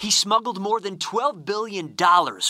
He 0.00 0.10
smuggled 0.10 0.60
more 0.60 0.80
than 0.80 0.98
$12 0.98 1.44
billion 1.46 1.96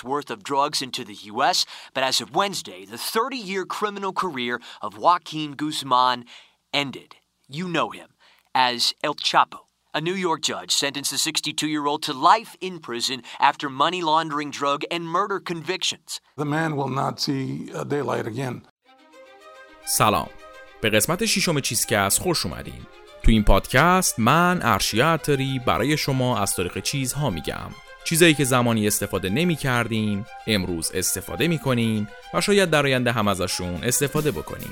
worth 0.05 0.31
of 0.31 0.43
drugs 0.43 0.83
into 0.83 1.05
the 1.05 1.15
U.S., 1.15 1.65
but 1.95 2.03
as 2.03 2.21
of 2.21 2.35
Wednesday, 2.35 2.85
the 2.85 2.99
30 2.99 3.37
year 3.37 3.65
criminal 3.65 4.13
career 4.13 4.61
of 4.83 4.99
Joaquin 4.99 5.53
Guzman 5.53 6.25
ended. 6.73 7.17
You 7.49 7.69
know 7.69 7.91
him 7.91 8.09
as 8.55 8.95
El 9.05 9.15
Chapo. 9.15 9.61
A 9.95 10.01
New 10.01 10.15
York 10.15 10.43
judge 10.43 10.73
sentenced 10.73 11.11
the 11.11 11.19
62 11.19 11.69
year 11.69 11.87
old 11.87 12.03
to 12.03 12.13
life 12.13 12.57
in 12.61 12.81
prison 12.81 13.23
after 13.41 13.71
money 13.71 14.03
laundering, 14.03 14.51
drug, 14.51 14.83
and 14.91 15.09
murder 15.09 15.39
convictions. 15.41 16.21
The 16.37 16.45
man 16.45 16.77
will 16.77 16.89
not 16.89 17.21
see 17.21 17.71
daylight 17.89 18.27
again. 18.27 18.63
سلام 19.85 20.29
به 20.81 20.91
قسمت 20.91 21.25
ششم 21.25 21.61
چیزکست 21.61 22.21
خوش 22.21 22.47
اومدین 22.47 22.87
تو 23.24 23.32
این 23.32 23.44
پادکست 23.44 24.20
من 24.20 24.60
ارشیا 24.62 25.14
عطاری 25.14 25.62
برای 25.66 25.98
شما 25.98 26.40
از 26.40 26.56
تاریخ 26.56 26.78
چیزها 26.78 27.30
میگم. 27.30 27.70
چیزایی 28.04 28.34
که 28.34 28.44
زمانی 28.44 28.88
استفاده 28.88 29.30
نمی 29.30 29.56
کردیم 29.56 30.26
امروز 30.48 30.92
استفاده 30.94 31.48
می 31.48 31.60
کنیم 31.60 32.08
و 32.34 32.42
شاید 32.42 32.70
در 32.70 32.86
آینده 32.86 33.12
هم 33.12 33.28
ازشون 33.28 33.84
استفاده 33.84 34.32
بکنیم 34.32 34.72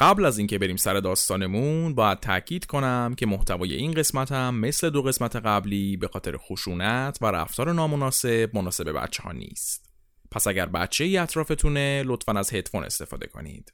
قبل 0.00 0.24
از 0.24 0.38
اینکه 0.38 0.58
بریم 0.58 0.76
سر 0.76 0.94
داستانمون 0.94 1.94
باید 1.94 2.20
تاکید 2.20 2.66
کنم 2.66 3.14
که 3.16 3.26
محتوای 3.26 3.74
این 3.74 3.92
قسمت 3.92 4.32
هم 4.32 4.54
مثل 4.54 4.90
دو 4.90 5.02
قسمت 5.02 5.36
قبلی 5.36 5.96
به 5.96 6.08
خاطر 6.08 6.36
خشونت 6.36 7.18
و 7.20 7.26
رفتار 7.26 7.72
نامناسب 7.72 8.50
مناسب 8.54 8.92
بچه 8.92 9.22
ها 9.22 9.32
نیست. 9.32 9.92
پس 10.30 10.46
اگر 10.46 10.66
بچه 10.66 11.04
ای 11.04 11.16
اطرافتونه 11.16 12.02
لطفا 12.06 12.32
از 12.32 12.54
هدفون 12.54 12.84
استفاده 12.84 13.26
کنید. 13.26 13.72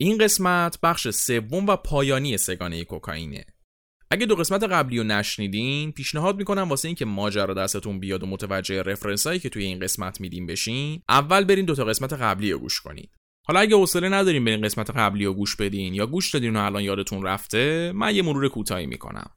این 0.00 0.18
قسمت 0.18 0.78
بخش 0.82 1.08
سوم 1.08 1.66
و 1.66 1.76
پایانی 1.76 2.38
سگانه 2.38 2.84
کوکائینه. 2.84 3.44
اگه 4.10 4.26
دو 4.26 4.36
قسمت 4.36 4.62
قبلی 4.62 4.98
رو 4.98 5.04
نشنیدین 5.04 5.92
پیشنهاد 5.92 6.36
می‌کنم 6.36 6.68
واسه 6.68 6.88
اینکه 6.88 7.04
ماجرا 7.04 7.54
دستتون 7.54 8.00
بیاد 8.00 8.22
و 8.22 8.26
متوجه 8.26 8.82
رفرنس 8.82 9.26
هایی 9.26 9.40
که 9.40 9.48
توی 9.48 9.64
این 9.64 9.78
قسمت 9.78 10.20
میدیم 10.20 10.46
بشین 10.46 11.02
اول 11.08 11.44
برین 11.44 11.64
دو 11.64 11.74
تا 11.74 11.84
قسمت 11.84 12.12
قبلی 12.12 12.52
رو 12.52 12.58
گوش 12.58 12.80
کنید 12.80 13.10
حالا 13.48 13.60
اگه 13.60 13.76
حوصله 13.76 14.08
نداریم 14.08 14.44
به 14.44 14.50
این 14.50 14.60
قسمت 14.60 14.90
قبلی 14.90 15.24
رو 15.24 15.34
گوش 15.34 15.56
بدین 15.56 15.94
یا 15.94 16.06
گوش 16.06 16.34
دادین 16.34 16.56
و 16.56 16.60
الان 16.60 16.82
یادتون 16.82 17.22
رفته 17.22 17.92
من 17.94 18.14
یه 18.14 18.22
مرور 18.22 18.48
کوتاهی 18.48 18.86
می‌کنم. 18.86 19.30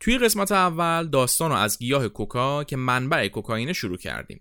توی 0.00 0.18
قسمت 0.18 0.52
اول 0.52 1.08
داستان 1.08 1.50
رو 1.50 1.56
از 1.56 1.78
گیاه 1.78 2.08
کوکا 2.08 2.64
که 2.64 2.76
منبع 2.76 3.28
کوکائین 3.28 3.72
شروع 3.72 3.96
کردیم. 3.96 4.40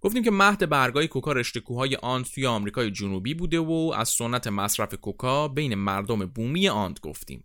گفتیم 0.00 0.22
که 0.22 0.30
مهد 0.30 0.68
برگای 0.68 1.08
کوکا 1.08 1.32
رشته 1.32 1.60
کوههای 1.60 1.96
آند 1.96 2.24
توی 2.24 2.46
آمریکای 2.46 2.90
جنوبی 2.90 3.34
بوده 3.34 3.58
و 3.58 3.92
از 3.96 4.08
سنت 4.08 4.46
مصرف 4.46 4.94
کوکا 4.94 5.48
بین 5.48 5.74
مردم 5.74 6.26
بومی 6.26 6.68
آند 6.68 6.98
گفتیم. 7.02 7.44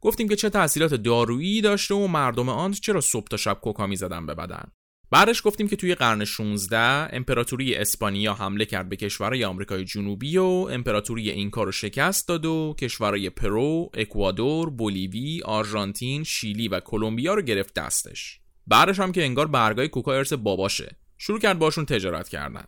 گفتیم 0.00 0.28
که 0.28 0.36
چه 0.36 0.50
تاثیرات 0.50 0.94
دارویی 0.94 1.60
داشته 1.60 1.94
و 1.94 2.06
مردم 2.06 2.48
آند 2.48 2.74
چرا 2.74 3.00
صبح 3.00 3.26
تا 3.26 3.36
شب 3.36 3.58
کوکا 3.62 3.86
می‌زدن 3.86 4.26
به 4.26 4.34
بدن. 4.34 4.72
بعدش 5.12 5.42
گفتیم 5.44 5.68
که 5.68 5.76
توی 5.76 5.94
قرن 5.94 6.24
16 6.24 6.78
امپراتوری 7.16 7.74
اسپانیا 7.74 8.34
حمله 8.34 8.64
کرد 8.64 8.88
به 8.88 8.96
کشورهای 8.96 9.44
آمریکای 9.44 9.84
جنوبی 9.84 10.38
و 10.38 10.42
امپراتوری 10.44 11.30
اینکا 11.30 11.62
رو 11.62 11.72
شکست 11.72 12.28
داد 12.28 12.46
و 12.46 12.74
کشورهای 12.78 13.30
پرو، 13.30 13.90
اکوادور، 13.94 14.70
بولیوی، 14.70 15.42
آرژانتین، 15.44 16.24
شیلی 16.24 16.68
و 16.68 16.80
کلمبیا 16.80 17.34
رو 17.34 17.42
گرفت 17.42 17.74
دستش. 17.74 18.40
بعدش 18.66 19.00
هم 19.00 19.12
که 19.12 19.24
انگار 19.24 19.46
برگای 19.46 19.88
کوکا 19.88 20.14
ارث 20.14 20.32
باباشه. 20.32 20.96
شروع 21.18 21.38
کرد 21.38 21.58
باشون 21.58 21.86
تجارت 21.86 22.28
کردن. 22.28 22.64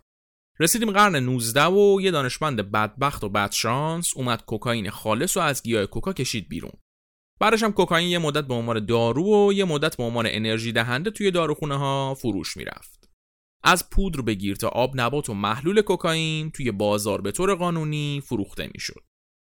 رسیدیم 0.60 0.90
قرن 0.90 1.16
19 1.16 1.64
و 1.64 2.00
یه 2.00 2.10
دانشمند 2.10 2.70
بدبخت 2.72 3.24
و 3.24 3.28
بدشانس 3.28 4.06
اومد 4.16 4.44
کوکائین 4.44 4.90
خالص 4.90 5.36
و 5.36 5.40
از 5.40 5.62
گیاه 5.62 5.86
کوکا 5.86 6.12
کشید 6.12 6.48
بیرون. 6.48 6.72
بعدش 7.40 7.62
هم 7.62 7.72
کوکائین 7.72 8.08
یه 8.08 8.18
مدت 8.18 8.44
به 8.44 8.54
عنوان 8.54 8.86
دارو 8.86 9.48
و 9.48 9.52
یه 9.52 9.64
مدت 9.64 9.96
به 9.96 10.02
عنوان 10.02 10.26
انرژی 10.28 10.72
دهنده 10.72 11.10
توی 11.10 11.30
داروخونه 11.30 11.78
ها 11.78 12.14
فروش 12.14 12.56
می‌رفت. 12.56 13.10
از 13.62 13.90
پودر 13.90 14.20
بگیر 14.20 14.56
تا 14.56 14.68
آب 14.68 15.00
نبات 15.00 15.28
و 15.28 15.34
محلول 15.34 15.82
کوکائین 15.82 16.50
توی 16.50 16.70
بازار 16.70 17.20
به 17.20 17.32
طور 17.32 17.54
قانونی 17.54 18.22
فروخته 18.26 18.70
می‌شد. 18.74 19.04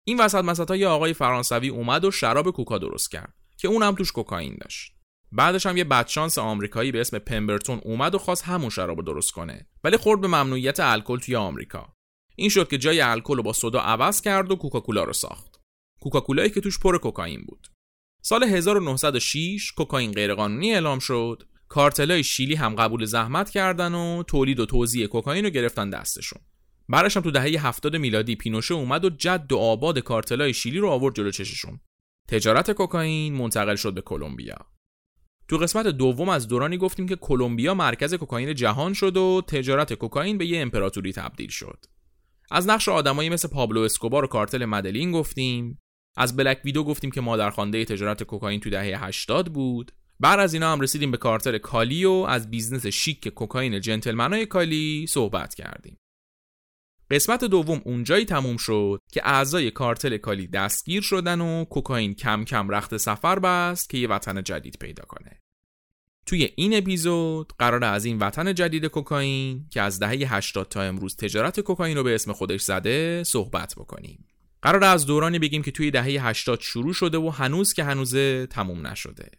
این 0.07 0.19
وسط 0.19 0.43
مسطا 0.43 0.75
یه 0.75 0.87
آقای 0.87 1.13
فرانسوی 1.13 1.69
اومد 1.69 2.05
و 2.05 2.11
شراب 2.11 2.51
کوکا 2.51 2.77
درست 2.77 3.11
کرد 3.11 3.33
که 3.57 3.67
اونم 3.67 3.95
توش 3.95 4.11
کوکائین 4.11 4.57
داشت. 4.61 4.93
بعدش 5.31 5.65
هم 5.65 5.77
یه 5.77 5.83
بدشانس 5.83 6.37
آمریکایی 6.37 6.91
به 6.91 7.01
اسم 7.01 7.19
پمبرتون 7.19 7.81
اومد 7.83 8.15
و 8.15 8.17
خواست 8.17 8.43
همون 8.43 8.69
شراب 8.69 9.05
درست 9.05 9.31
کنه 9.31 9.67
ولی 9.83 9.97
خورد 9.97 10.21
به 10.21 10.27
ممنوعیت 10.27 10.79
الکل 10.79 11.19
توی 11.19 11.35
آمریکا. 11.35 11.93
این 12.35 12.49
شد 12.49 12.69
که 12.69 12.77
جای 12.77 13.01
الکل 13.01 13.37
رو 13.37 13.43
با 13.43 13.53
سودا 13.53 13.79
عوض 13.79 14.21
کرد 14.21 14.51
و 14.51 14.55
کوکاکولا 14.55 15.03
رو 15.03 15.13
ساخت. 15.13 15.61
کوکاکولایی 16.01 16.49
که 16.49 16.61
توش 16.61 16.79
پر 16.79 16.97
کوکائین 16.97 17.45
بود. 17.47 17.67
سال 18.21 18.43
1906 18.43 19.71
کوکائین 19.71 20.11
غیرقانونی 20.11 20.73
اعلام 20.73 20.99
شد. 20.99 21.43
کارتلای 21.67 22.23
شیلی 22.23 22.55
هم 22.55 22.75
قبول 22.75 23.05
زحمت 23.05 23.49
کردن 23.49 23.93
و 23.95 24.23
تولید 24.23 24.59
و 24.59 24.65
توزیع 24.65 25.07
کوکائین 25.07 25.45
رو 25.45 25.49
گرفتن 25.49 25.89
دستشون. 25.89 26.41
بعدش 26.89 27.17
هم 27.17 27.23
تو 27.23 27.31
دهه 27.31 27.67
70 27.67 27.95
میلادی 27.95 28.35
پینوشه 28.35 28.73
اومد 28.73 29.05
و 29.05 29.09
جد 29.09 29.51
و 29.51 29.57
آباد 29.57 29.99
کارتلای 29.99 30.53
شیلی 30.53 30.79
رو 30.79 30.89
آورد 30.89 31.15
جلو 31.15 31.31
چششون. 31.31 31.79
تجارت 32.27 32.71
کوکائین 32.71 33.33
منتقل 33.33 33.75
شد 33.75 33.93
به 33.93 34.01
کلمبیا. 34.01 34.57
تو 35.47 35.57
قسمت 35.57 35.87
دوم 35.87 36.29
از 36.29 36.47
دورانی 36.47 36.77
گفتیم 36.77 37.07
که 37.07 37.15
کلمبیا 37.15 37.73
مرکز 37.73 38.13
کوکائین 38.13 38.55
جهان 38.55 38.93
شد 38.93 39.17
و 39.17 39.41
تجارت 39.47 39.93
کوکائین 39.93 40.37
به 40.37 40.45
یه 40.45 40.61
امپراتوری 40.61 41.13
تبدیل 41.13 41.49
شد. 41.49 41.85
از 42.51 42.67
نقش 42.67 42.89
آدمایی 42.89 43.29
مثل 43.29 43.47
پابلو 43.47 43.81
اسکوبار 43.81 44.23
و 44.23 44.27
کارتل 44.27 44.65
مدلین 44.65 45.11
گفتیم. 45.11 45.79
از 46.17 46.35
Black 46.35 46.61
Widow 46.65 46.83
گفتیم 46.83 47.11
که 47.11 47.21
مادرخوانده 47.21 47.85
تجارت 47.85 48.23
کوکائین 48.23 48.59
تو 48.59 48.69
دهه 48.69 49.05
80 49.05 49.53
بود. 49.53 49.91
بعد 50.19 50.39
از 50.39 50.53
اینا 50.53 50.71
هم 50.71 50.81
رسیدیم 50.81 51.11
به 51.11 51.17
کارتل 51.17 51.57
کالی 51.57 52.05
و 52.05 52.11
از 52.11 52.49
business 52.49 52.85
شیک 52.85 53.27
کوکائین 53.27 53.81
جنتلمنای 53.81 54.45
کالی 54.45 55.05
صحبت 55.09 55.55
کردیم. 55.55 55.97
قسمت 57.11 57.43
دوم 57.43 57.81
اونجایی 57.85 58.25
تموم 58.25 58.57
شد 58.57 59.01
که 59.11 59.21
اعضای 59.23 59.71
کارتل 59.71 60.17
کالی 60.17 60.47
دستگیر 60.47 61.01
شدن 61.01 61.41
و 61.41 61.65
کوکائین 61.65 62.13
کم 62.13 62.45
کم 62.45 62.69
رخت 62.69 62.97
سفر 62.97 63.39
بست 63.39 63.89
که 63.89 63.97
یه 63.97 64.07
وطن 64.07 64.43
جدید 64.43 64.77
پیدا 64.79 65.03
کنه. 65.03 65.41
توی 66.25 66.49
این 66.55 66.77
اپیزود 66.77 67.53
قرار 67.59 67.83
از 67.83 68.05
این 68.05 68.19
وطن 68.19 68.53
جدید 68.53 68.85
کوکائین 68.85 69.65
که 69.69 69.81
از 69.81 69.99
دهه 69.99 70.35
80 70.35 70.69
تا 70.69 70.81
امروز 70.81 71.15
تجارت 71.15 71.59
کوکائین 71.59 71.97
رو 71.97 72.03
به 72.03 72.15
اسم 72.15 72.33
خودش 72.33 72.61
زده 72.61 73.23
صحبت 73.23 73.75
بکنیم. 73.77 74.26
قرار 74.61 74.83
از 74.83 75.05
دورانی 75.05 75.39
بگیم 75.39 75.61
که 75.61 75.71
توی 75.71 75.91
دهه 75.91 76.27
80 76.27 76.59
شروع 76.61 76.93
شده 76.93 77.17
و 77.17 77.29
هنوز 77.29 77.73
که 77.73 77.83
هنوزه 77.83 78.47
تموم 78.47 78.87
نشده. 78.87 79.31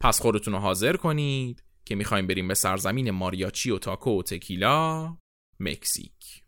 پس 0.00 0.20
خودتون 0.20 0.54
رو 0.54 0.60
حاضر 0.60 0.96
کنید 0.96 1.62
که 1.84 1.94
می‌خوایم 1.94 2.26
بریم 2.26 2.48
به 2.48 2.54
سرزمین 2.54 3.10
ماریاچی 3.10 3.70
و 3.70 3.78
تاکو 3.78 4.18
و 4.18 4.22
تکیلا 4.22 5.16
مکزیک. 5.60 6.42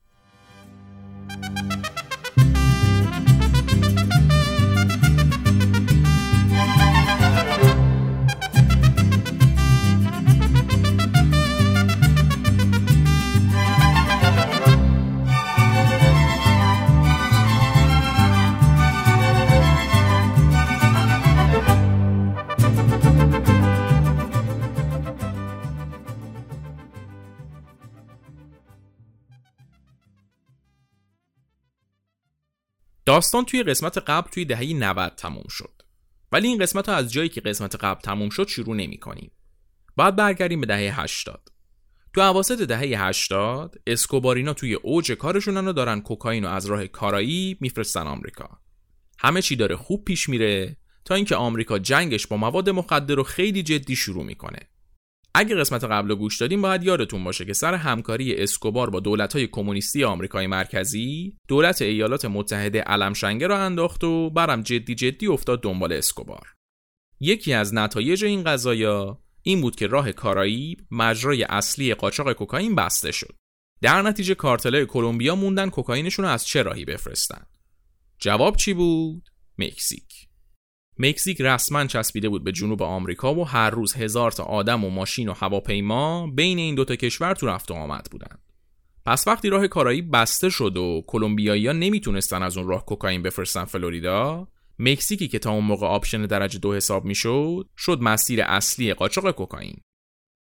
داستان 33.10 33.45
توی 33.45 33.62
قسمت 33.62 33.98
قبل 33.98 34.30
توی 34.30 34.45
دهه 34.45 34.74
90 34.74 35.12
تموم 35.16 35.48
شد. 35.48 35.83
ولی 36.33 36.48
این 36.48 36.59
قسمت 36.59 36.89
ها 36.89 36.95
از 36.95 37.12
جایی 37.12 37.28
که 37.28 37.41
قسمت 37.41 37.77
قبل 37.77 38.01
تموم 38.01 38.30
شد 38.30 38.48
شروع 38.48 38.77
نمی 38.77 38.98
کنیم. 38.98 39.30
باید 39.97 40.16
برگردیم 40.16 40.60
به 40.60 40.66
دهه 40.66 41.01
80 41.01 41.48
تو 42.15 42.21
اواسط 42.21 42.62
دهه 42.62 43.07
80 43.07 43.77
اسکوبارینا 43.86 44.54
توی 44.54 44.74
اوج 44.74 45.12
کارشونن 45.12 45.68
و 45.68 45.72
دارن 45.72 46.01
کوکائین 46.01 46.45
رو 46.45 46.51
از 46.51 46.66
راه 46.66 46.86
کارایی 46.86 47.59
میفرستن 47.60 48.07
آمریکا. 48.07 48.59
همه 49.18 49.42
چی 49.42 49.56
داره 49.56 49.77
خوب 49.77 50.04
پیش 50.04 50.28
میره 50.28 50.77
تا 51.04 51.15
اینکه 51.15 51.36
آمریکا 51.36 51.78
جنگش 51.78 52.27
با 52.27 52.36
مواد 52.36 52.71
مخدر 52.71 53.15
رو 53.15 53.22
خیلی 53.22 53.63
جدی 53.63 53.97
شروع 53.97 54.24
می‌کنه. 54.24 54.71
اگه 55.34 55.56
قسمت 55.56 55.84
قبل 55.84 56.15
گوش 56.15 56.41
دادیم 56.41 56.62
باید 56.62 56.84
یادتون 56.84 57.24
باشه 57.24 57.44
که 57.44 57.53
سر 57.53 57.74
همکاری 57.74 58.34
اسکوبار 58.34 58.91
با 58.91 59.00
دولت‌های 59.00 59.47
کمونیستی 59.47 60.04
آمریکای 60.04 60.47
مرکزی 60.47 61.36
دولت 61.48 61.82
ایالات 61.82 62.24
متحده 62.24 62.80
علمشنگه 62.80 63.47
را 63.47 63.59
انداخت 63.59 64.04
و 64.04 64.30
برم 64.30 64.62
جدی 64.62 64.94
جدی 64.94 65.27
افتاد 65.27 65.62
دنبال 65.62 65.92
اسکوبار 65.92 66.54
یکی 67.21 67.53
از 67.53 67.74
نتایج 67.74 68.24
این 68.24 68.44
قضایا 68.44 69.21
این 69.42 69.60
بود 69.60 69.77
که 69.77 69.86
راه 69.86 70.12
کارائیب 70.12 70.86
مجرای 70.91 71.42
اصلی 71.42 71.94
قاچاق 71.94 72.32
کوکائین 72.32 72.74
بسته 72.74 73.12
شد. 73.12 73.34
در 73.82 74.03
نتیجه 74.03 74.34
کارتلای 74.34 74.86
کلمبیا 74.86 75.34
موندن 75.34 75.71
کوکائینشون 75.71 76.24
رو 76.24 76.30
از 76.30 76.47
چه 76.47 76.62
راهی 76.62 76.84
بفرستن؟ 76.84 77.47
جواب 78.18 78.56
چی 78.56 78.74
بود؟ 78.74 79.28
مکزیک. 79.59 80.29
مکزیک 81.03 81.41
رسما 81.41 81.87
چسبیده 81.87 82.29
بود 82.29 82.45
به 82.45 82.53
جنوب 82.53 82.83
آمریکا 82.83 83.35
و 83.35 83.45
هر 83.45 83.71
روز 83.71 83.95
هزار 83.95 84.31
تا 84.31 84.45
آدم 84.45 84.85
و 84.85 84.91
ماشین 84.91 85.29
و 85.29 85.33
هواپیما 85.33 86.27
بین 86.27 86.59
این 86.59 86.75
دوتا 86.75 86.97
کشور 86.97 87.35
تو 87.35 87.47
رفت 87.47 87.71
و 87.71 87.75
آمد 87.75 88.09
بودن. 88.11 88.37
پس 89.07 89.29
وقتی 89.29 89.49
راه 89.49 89.69
کارایی 89.69 90.03
بسته 90.03 90.49
شد 90.49 90.77
و 90.77 91.03
کلمبیایی‌ها 91.07 91.73
نمی‌تونستن 91.73 92.43
از 92.43 92.57
اون 92.57 92.69
راه 92.69 92.87
کوکائین 92.87 93.23
بفرستن 93.23 93.65
فلوریدا، 93.65 94.49
مکزیکی 94.79 95.29
که 95.29 95.39
تا 95.39 95.51
اون 95.51 95.65
موقع 95.65 95.87
option 95.87 96.27
درجه 96.27 96.59
دو 96.59 96.75
حساب 96.75 97.05
می‌شد، 97.05 97.69
شد 97.77 97.99
مسیر 98.01 98.43
اصلی 98.43 98.95
قاچاق 98.95 99.31
کوکائین. 99.31 99.77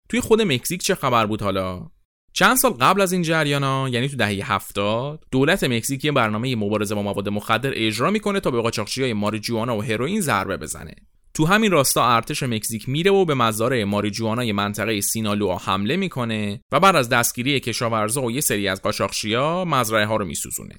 توی 0.09 0.19
خود 0.19 0.41
مکزیک 0.41 0.81
چه 0.81 0.95
خبر 0.95 1.25
بود 1.25 1.41
حالا؟ 1.41 1.89
چند 2.37 2.57
سال 2.57 2.71
قبل 2.71 3.01
از 3.01 3.13
این 3.13 3.21
جریانا 3.21 3.89
یعنی 3.89 4.09
تو 4.09 4.17
دهه 4.17 4.51
70 4.51 5.23
دولت 5.31 5.63
مکزیک 5.63 6.05
یه 6.05 6.11
برنامه 6.11 6.55
مبارزه 6.55 6.95
با 6.95 7.01
مواد 7.01 7.29
مخدر 7.29 7.71
اجرا 7.75 8.11
می‌کنه 8.11 8.39
تا 8.39 8.51
به 8.51 8.61
قاچاقچیای 8.61 9.13
ماریجوانا 9.13 9.77
و 9.77 9.83
هروئین 9.83 10.21
ضربه 10.21 10.57
بزنه. 10.57 10.95
تو 11.33 11.45
همین 11.45 11.71
راستا 11.71 12.15
ارتش 12.15 12.43
مکزیک 12.43 12.89
میره 12.89 13.11
و 13.11 13.25
به 13.25 13.33
مزارع 13.33 13.83
ماریجوانای 13.83 14.51
منطقه 14.51 15.01
سینالوآ 15.01 15.57
حمله 15.57 15.95
می‌کنه 15.95 16.61
و 16.71 16.79
بعد 16.79 16.95
از 16.95 17.09
دستگیری 17.09 17.59
کشاورزا 17.59 18.21
و 18.21 18.31
یه 18.31 18.41
سری 18.41 18.67
از 18.67 18.81
قاچاقچیا 18.81 19.65
مزرعه 19.65 20.05
ها 20.05 20.15
رو 20.15 20.25
میسوزونه. 20.25 20.75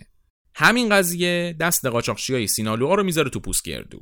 همین 0.55 0.89
قضیه 0.89 1.57
دست 1.61 1.87
قاچاقچیای 1.87 2.47
سینالوآ 2.47 2.95
رو 2.95 3.03
می‌ذاره 3.03 3.31
تو 3.31 3.41
پوست 3.41 3.65
گردو 3.65 4.01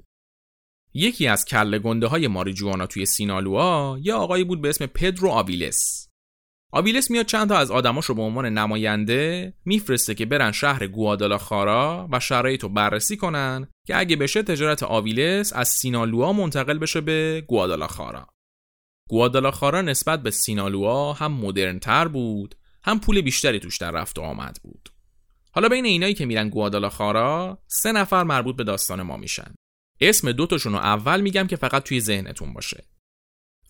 یکی 0.94 1.26
از 1.26 1.44
کله 1.44 1.78
گنده 1.78 2.06
های 2.06 2.28
ماریجوانا 2.28 2.86
توی 2.86 3.06
سینالوآ 3.06 3.98
یه 3.98 4.14
آقایی 4.14 4.44
بود 4.44 4.60
به 4.60 4.68
اسم 4.68 4.86
پدرو 4.86 5.28
آویلس. 5.28 6.05
آویلس 6.72 7.10
میاد 7.10 7.26
چند 7.26 7.48
تا 7.48 7.56
از 7.56 7.70
آدماش 7.70 8.04
رو 8.04 8.14
به 8.14 8.22
عنوان 8.22 8.46
نماینده 8.46 9.54
میفرسته 9.64 10.14
که 10.14 10.26
برن 10.26 10.52
شهر 10.52 10.86
گوادالاخارا 10.86 12.08
و 12.12 12.20
شرایط 12.20 12.62
رو 12.62 12.68
بررسی 12.68 13.16
کنن 13.16 13.68
که 13.86 13.98
اگه 13.98 14.16
بشه 14.16 14.42
تجارت 14.42 14.82
آویلس 14.82 15.52
از 15.52 15.68
سینالوا 15.68 16.32
منتقل 16.32 16.78
بشه 16.78 17.00
به 17.00 17.44
گوادالاخارا. 17.46 18.26
گوادالاخارا 19.08 19.82
نسبت 19.82 20.22
به 20.22 20.30
سینالوا 20.30 21.12
هم 21.12 21.32
مدرن 21.32 21.78
تر 21.78 22.08
بود 22.08 22.54
هم 22.84 23.00
پول 23.00 23.20
بیشتری 23.20 23.60
توش 23.60 23.78
در 23.78 23.90
رفت 23.90 24.18
و 24.18 24.22
آمد 24.22 24.58
بود. 24.62 24.88
حالا 25.52 25.68
بین 25.68 25.84
اینایی 25.84 26.14
که 26.14 26.26
میرن 26.26 26.48
گوادالاخارا 26.48 27.58
سه 27.66 27.92
نفر 27.92 28.22
مربوط 28.22 28.56
به 28.56 28.64
داستان 28.64 29.02
ما 29.02 29.16
میشن. 29.16 29.54
اسم 30.00 30.32
دوتاشون 30.32 30.72
رو 30.72 30.78
اول 30.78 31.20
میگم 31.20 31.46
که 31.46 31.56
فقط 31.56 31.82
توی 31.82 32.00
ذهنتون 32.00 32.52
باشه. 32.52 32.84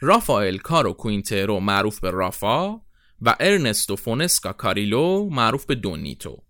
رافائل 0.01 0.57
کارو 0.57 0.93
کوینترو 0.93 1.61
معروف 1.61 2.01
به 2.01 2.11
رافا 2.11 2.81
و 3.23 3.37
ارنستو 3.41 3.97
فونسکا 3.97 4.53
کاریلو 4.53 5.29
معروف 5.31 5.67
به 5.67 5.75
دونیتو 5.75 6.43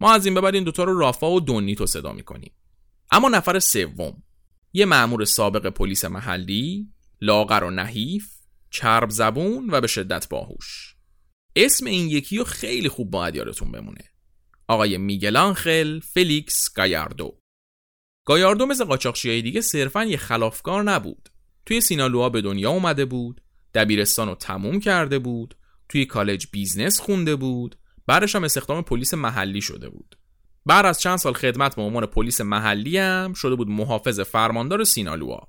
ما 0.00 0.12
از 0.12 0.26
این 0.26 0.34
به 0.34 0.40
بعد 0.40 0.54
این 0.54 0.64
دوتا 0.64 0.84
رو 0.84 0.98
رافا 0.98 1.30
و 1.30 1.40
دونیتو 1.40 1.86
صدا 1.86 2.12
می‌کنیم. 2.12 2.52
اما 3.10 3.28
نفر 3.28 3.58
سوم. 3.58 4.22
یه 4.72 4.84
مأمور 4.84 5.24
سابق 5.24 5.66
پلیس 5.66 6.04
محلی 6.04 6.88
لاغر 7.20 7.64
و 7.64 7.70
نحیف 7.70 8.28
چرب 8.70 9.10
زبون 9.10 9.70
و 9.70 9.80
به 9.80 9.86
شدت 9.86 10.28
باهوش. 10.28 10.94
اسم 11.56 11.86
این 11.86 12.08
یکی 12.08 12.38
رو 12.38 12.44
خیلی 12.44 12.88
خوب 12.88 13.10
باید 13.10 13.36
یادتون 13.36 13.72
بمونه. 13.72 14.04
آقای 14.68 14.98
میگل 14.98 15.43
آنخل 15.43 16.00
فلیکس 16.00 16.74
گایاردو. 16.74 17.38
گایاردو 18.24 18.66
مثل 18.66 18.84
قاچاقچیای 18.84 19.42
دیگه 19.42 19.60
صرفا 19.60 20.04
یه 20.04 20.16
خلافکار 20.16 20.82
نبود. 20.82 21.28
توی 21.66 21.80
سینالوآ 21.80 22.28
به 22.28 22.40
دنیا 22.40 22.70
اومده 22.70 23.04
بود 23.04 23.40
دبیرستان 23.74 24.28
رو 24.28 24.34
تموم 24.34 24.80
کرده 24.80 25.18
بود 25.18 25.54
توی 25.88 26.06
کالج 26.06 26.46
business 26.52 27.00
خونده 27.00 27.36
بود. 27.36 27.78
بعدش 28.06 28.36
هم 28.36 28.44
استخدام 28.44 28.82
پلیس 28.82 29.14
محلی 29.14 29.60
شده 29.60 29.88
بود. 29.88 30.18
بعد 30.66 30.86
از 30.86 31.00
چند 31.00 31.16
سال 31.16 31.32
خدمت 31.32 31.76
به 31.76 31.82
عنوان 31.82 32.06
پلیس 32.06 32.40
محلی 32.40 32.98
هم 32.98 33.32
شده 33.32 33.54
بود 33.54 33.68
محافظ 33.68 34.20
فرماندار 34.20 34.84
سینالوا. 34.84 35.40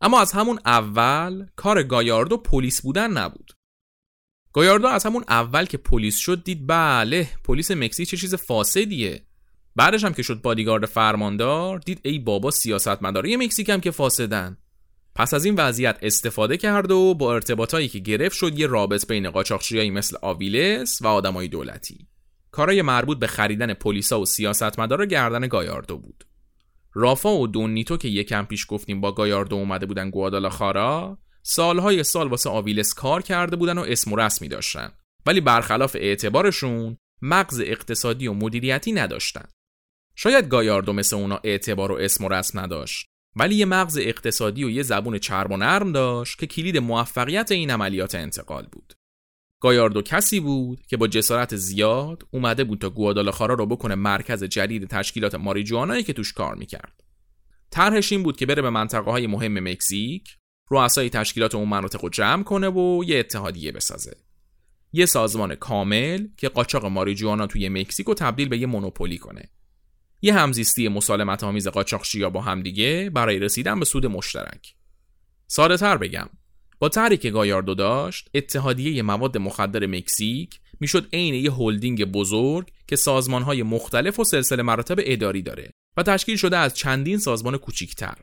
اما 0.00 0.20
از 0.20 0.32
همون 0.32 0.58
اول 0.64 1.46
کار 1.56 1.82
گایاردو 1.82 2.36
پلیس 2.36 2.82
بودن 2.82 3.10
نبود. 3.10 3.52
گایاردو 4.52 4.88
از 4.88 5.06
همون 5.06 5.24
اول 5.28 5.64
که 5.64 5.76
پلیس 5.76 6.16
شد 6.16 6.44
دید 6.44 6.66
بله 6.66 7.28
پلیس 7.44 7.70
مکزیک 7.70 8.08
چه 8.08 8.16
چیز 8.16 8.34
فاسدیه. 8.34 9.26
بعدش 9.76 10.04
هم 10.04 10.14
که 10.14 10.22
شد 10.22 10.42
بادیگارد 10.42 10.86
فرماندار 10.86 11.78
دید 11.78 12.00
ای 12.04 12.18
بابا 12.18 12.50
سیاستمدارای 12.50 13.36
مکزیک 13.36 13.68
هم 13.68 13.80
که 13.80 13.90
فاسدن. 13.90 14.56
پس 15.16 15.34
از 15.34 15.44
این 15.44 15.54
وضعیت 15.54 15.98
استفاده 16.02 16.56
کرد 16.56 16.90
و 16.90 17.14
با 17.14 17.34
ارتباطایی 17.34 17.88
که 17.88 17.98
گرفت 17.98 18.36
شد 18.36 18.58
یه 18.58 18.66
رابط 18.66 19.06
بین 19.06 19.30
قاچاقچیایی 19.30 19.90
مثل 19.90 20.16
آویلس 20.22 21.02
و 21.02 21.06
آدمای 21.06 21.48
دولتی. 21.48 22.08
کارای 22.50 22.82
مربوط 22.82 23.18
به 23.18 23.26
خریدن 23.26 23.74
پلیسا 23.74 24.20
و 24.20 24.26
سیاستمدارا 24.26 25.04
گردن 25.04 25.48
گایاردو 25.48 25.98
بود. 25.98 26.24
رافا 26.94 27.36
و 27.36 27.46
دونیتو 27.46 27.96
که 27.96 28.08
یکم 28.08 28.44
پیش 28.44 28.66
گفتیم 28.68 29.00
با 29.00 29.12
گایاردو 29.12 29.56
اومده 29.56 29.86
بودن 29.86 30.10
گوادالاخارا 30.10 31.18
سالهای 31.42 32.04
سال 32.04 32.28
واسه 32.28 32.50
آویلس 32.50 32.94
کار 32.94 33.22
کرده 33.22 33.56
بودن 33.56 33.78
و 33.78 33.82
اسم 33.82 34.12
و 34.12 34.16
رسمی 34.16 34.48
داشتن 34.48 34.92
ولی 35.26 35.40
برخلاف 35.40 35.96
اعتبارشون 36.00 36.96
مغز 37.22 37.60
اقتصادی 37.60 38.28
و 38.28 38.32
مدیریتی 38.32 38.92
نداشتن. 38.92 39.44
شاید 40.14 40.48
گایاردو 40.48 40.92
مثل 40.92 41.16
اونا 41.16 41.40
اعتبار 41.44 41.92
و 41.92 41.94
اسم 41.94 42.24
و 42.24 42.28
رسم 42.28 42.60
نداشت 42.60 43.13
ولی 43.36 43.54
یه 43.54 43.64
مغز 43.64 43.98
اقتصادی 43.98 44.64
و 44.64 44.70
یه 44.70 44.82
زبون 44.82 45.18
چرب 45.18 45.50
و 45.50 45.56
نرم 45.56 45.92
داشت 45.92 46.38
که 46.38 46.46
کلید 46.46 46.78
موفقیت 46.78 47.52
این 47.52 47.70
عملیات 47.70 48.14
انتقال 48.14 48.66
بود. 48.72 48.92
گایاردو 49.60 50.02
کسی 50.02 50.40
بود 50.40 50.86
که 50.86 50.96
با 50.96 51.06
جسارت 51.06 51.56
زیاد 51.56 52.22
اومده 52.30 52.64
بود 52.64 52.78
تا 52.78 52.90
گوادالاخارا 52.90 53.54
رو 53.54 53.66
بکنه 53.66 53.94
مرکز 53.94 54.44
جدید 54.44 54.88
تشکیلات 54.88 55.34
ماریجوانایی 55.34 56.02
که 56.02 56.12
توش 56.12 56.32
کار 56.32 56.54
می‌کرد. 56.54 57.00
طرحش 57.70 58.12
این 58.12 58.22
بود 58.22 58.36
که 58.36 58.46
بره 58.46 58.62
به 58.62 58.70
منطقه 58.70 59.10
های 59.10 59.26
مهم 59.26 59.68
مکزیک، 59.68 60.28
رؤسای 60.70 61.10
تشکیلات 61.10 61.54
اون 61.54 61.68
مناطق 61.68 62.02
رو 62.02 62.08
جمع 62.08 62.42
کنه 62.42 62.68
و 62.68 63.04
یه 63.06 63.18
اتحادیه 63.18 63.72
بسازه. 63.72 64.16
یه 64.92 65.06
سازمان 65.06 65.54
کامل 65.54 66.26
که 66.36 66.48
قاچاق 66.48 66.86
ماریجوانا 66.86 67.46
توی 67.46 67.68
مکزیک 67.68 68.06
رو 68.06 68.14
تبدیل 68.14 68.48
به 68.48 68.58
یه 68.58 68.66
مونوپولی 68.66 69.18
کنه. 69.18 69.50
یه 70.24 70.34
همزیستی 70.34 70.88
مسالمت 70.88 71.44
آمیز 71.44 71.68
قاچاقچیا 71.68 72.30
با 72.30 72.40
همدیگه 72.40 73.10
برای 73.14 73.38
رسیدن 73.38 73.78
به 73.78 73.84
سود 73.84 74.06
مشترک. 74.06 74.74
ساده 75.46 75.76
تر 75.76 75.96
بگم 75.96 76.28
با 76.78 76.88
طرحی 76.88 77.16
که 77.16 77.30
گایاردو 77.30 77.74
داشت 77.74 78.28
اتحادیه 78.34 79.02
مواد 79.02 79.38
مخدر 79.38 79.86
مکزیک 79.86 80.60
می‌شد 80.80 81.08
عین 81.12 81.34
یه 81.34 81.52
هلدینگ 81.52 82.04
بزرگ 82.04 82.70
که 82.86 82.96
سازمانهای 82.96 83.62
مختلف 83.62 84.20
و 84.20 84.24
سلسله 84.24 84.62
مراتب 84.62 84.96
اداری 84.98 85.42
داره 85.42 85.70
و 85.96 86.02
تشکیل 86.02 86.36
شده 86.36 86.56
از 86.56 86.74
چندین 86.74 87.18
سازمان 87.18 87.56
کوچیکتر. 87.56 88.14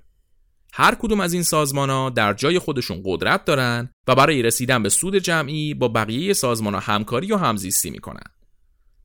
هر 0.74 0.96
کدوم 0.96 1.20
از 1.20 1.34
این 1.34 1.44
سازمان 1.44 2.14
در 2.14 2.34
جای 2.34 2.60
خودشون 2.60 3.02
قدرت 3.06 3.46
دارن 3.46 3.90
و 4.08 4.16
برای 4.16 4.42
رسیدن 4.42 4.84
به 4.84 4.90
سود 4.90 5.16
جمعی 5.16 5.74
با 5.74 5.88
بقیه 5.88 6.34
سازمان 6.34 6.74
ها 6.74 6.80
همکاری 6.80 7.32
و 7.32 7.38
همزیستی 7.38 7.90
می‌کنن. 7.90 8.24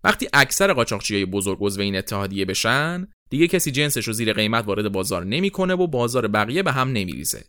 وقتی 0.06 0.28
اکثر 0.32 0.72
قاچاقچیای 0.72 1.24
بزرگ 1.24 1.58
عضو 1.60 1.80
این 1.80 1.96
اتحادیه 1.96 2.44
بشن 2.44 3.08
دیگه 3.30 3.48
کسی 3.48 3.70
جنسش 3.70 4.06
رو 4.06 4.12
زیر 4.12 4.32
قیمت 4.32 4.66
وارد 4.66 4.92
بازار 4.92 5.24
نمی‌کنه 5.24 5.74
و 5.74 5.86
بازار 5.86 6.28
بقیه 6.28 6.62
به 6.62 6.72
هم 6.72 6.88
نمیریزه. 6.88 7.44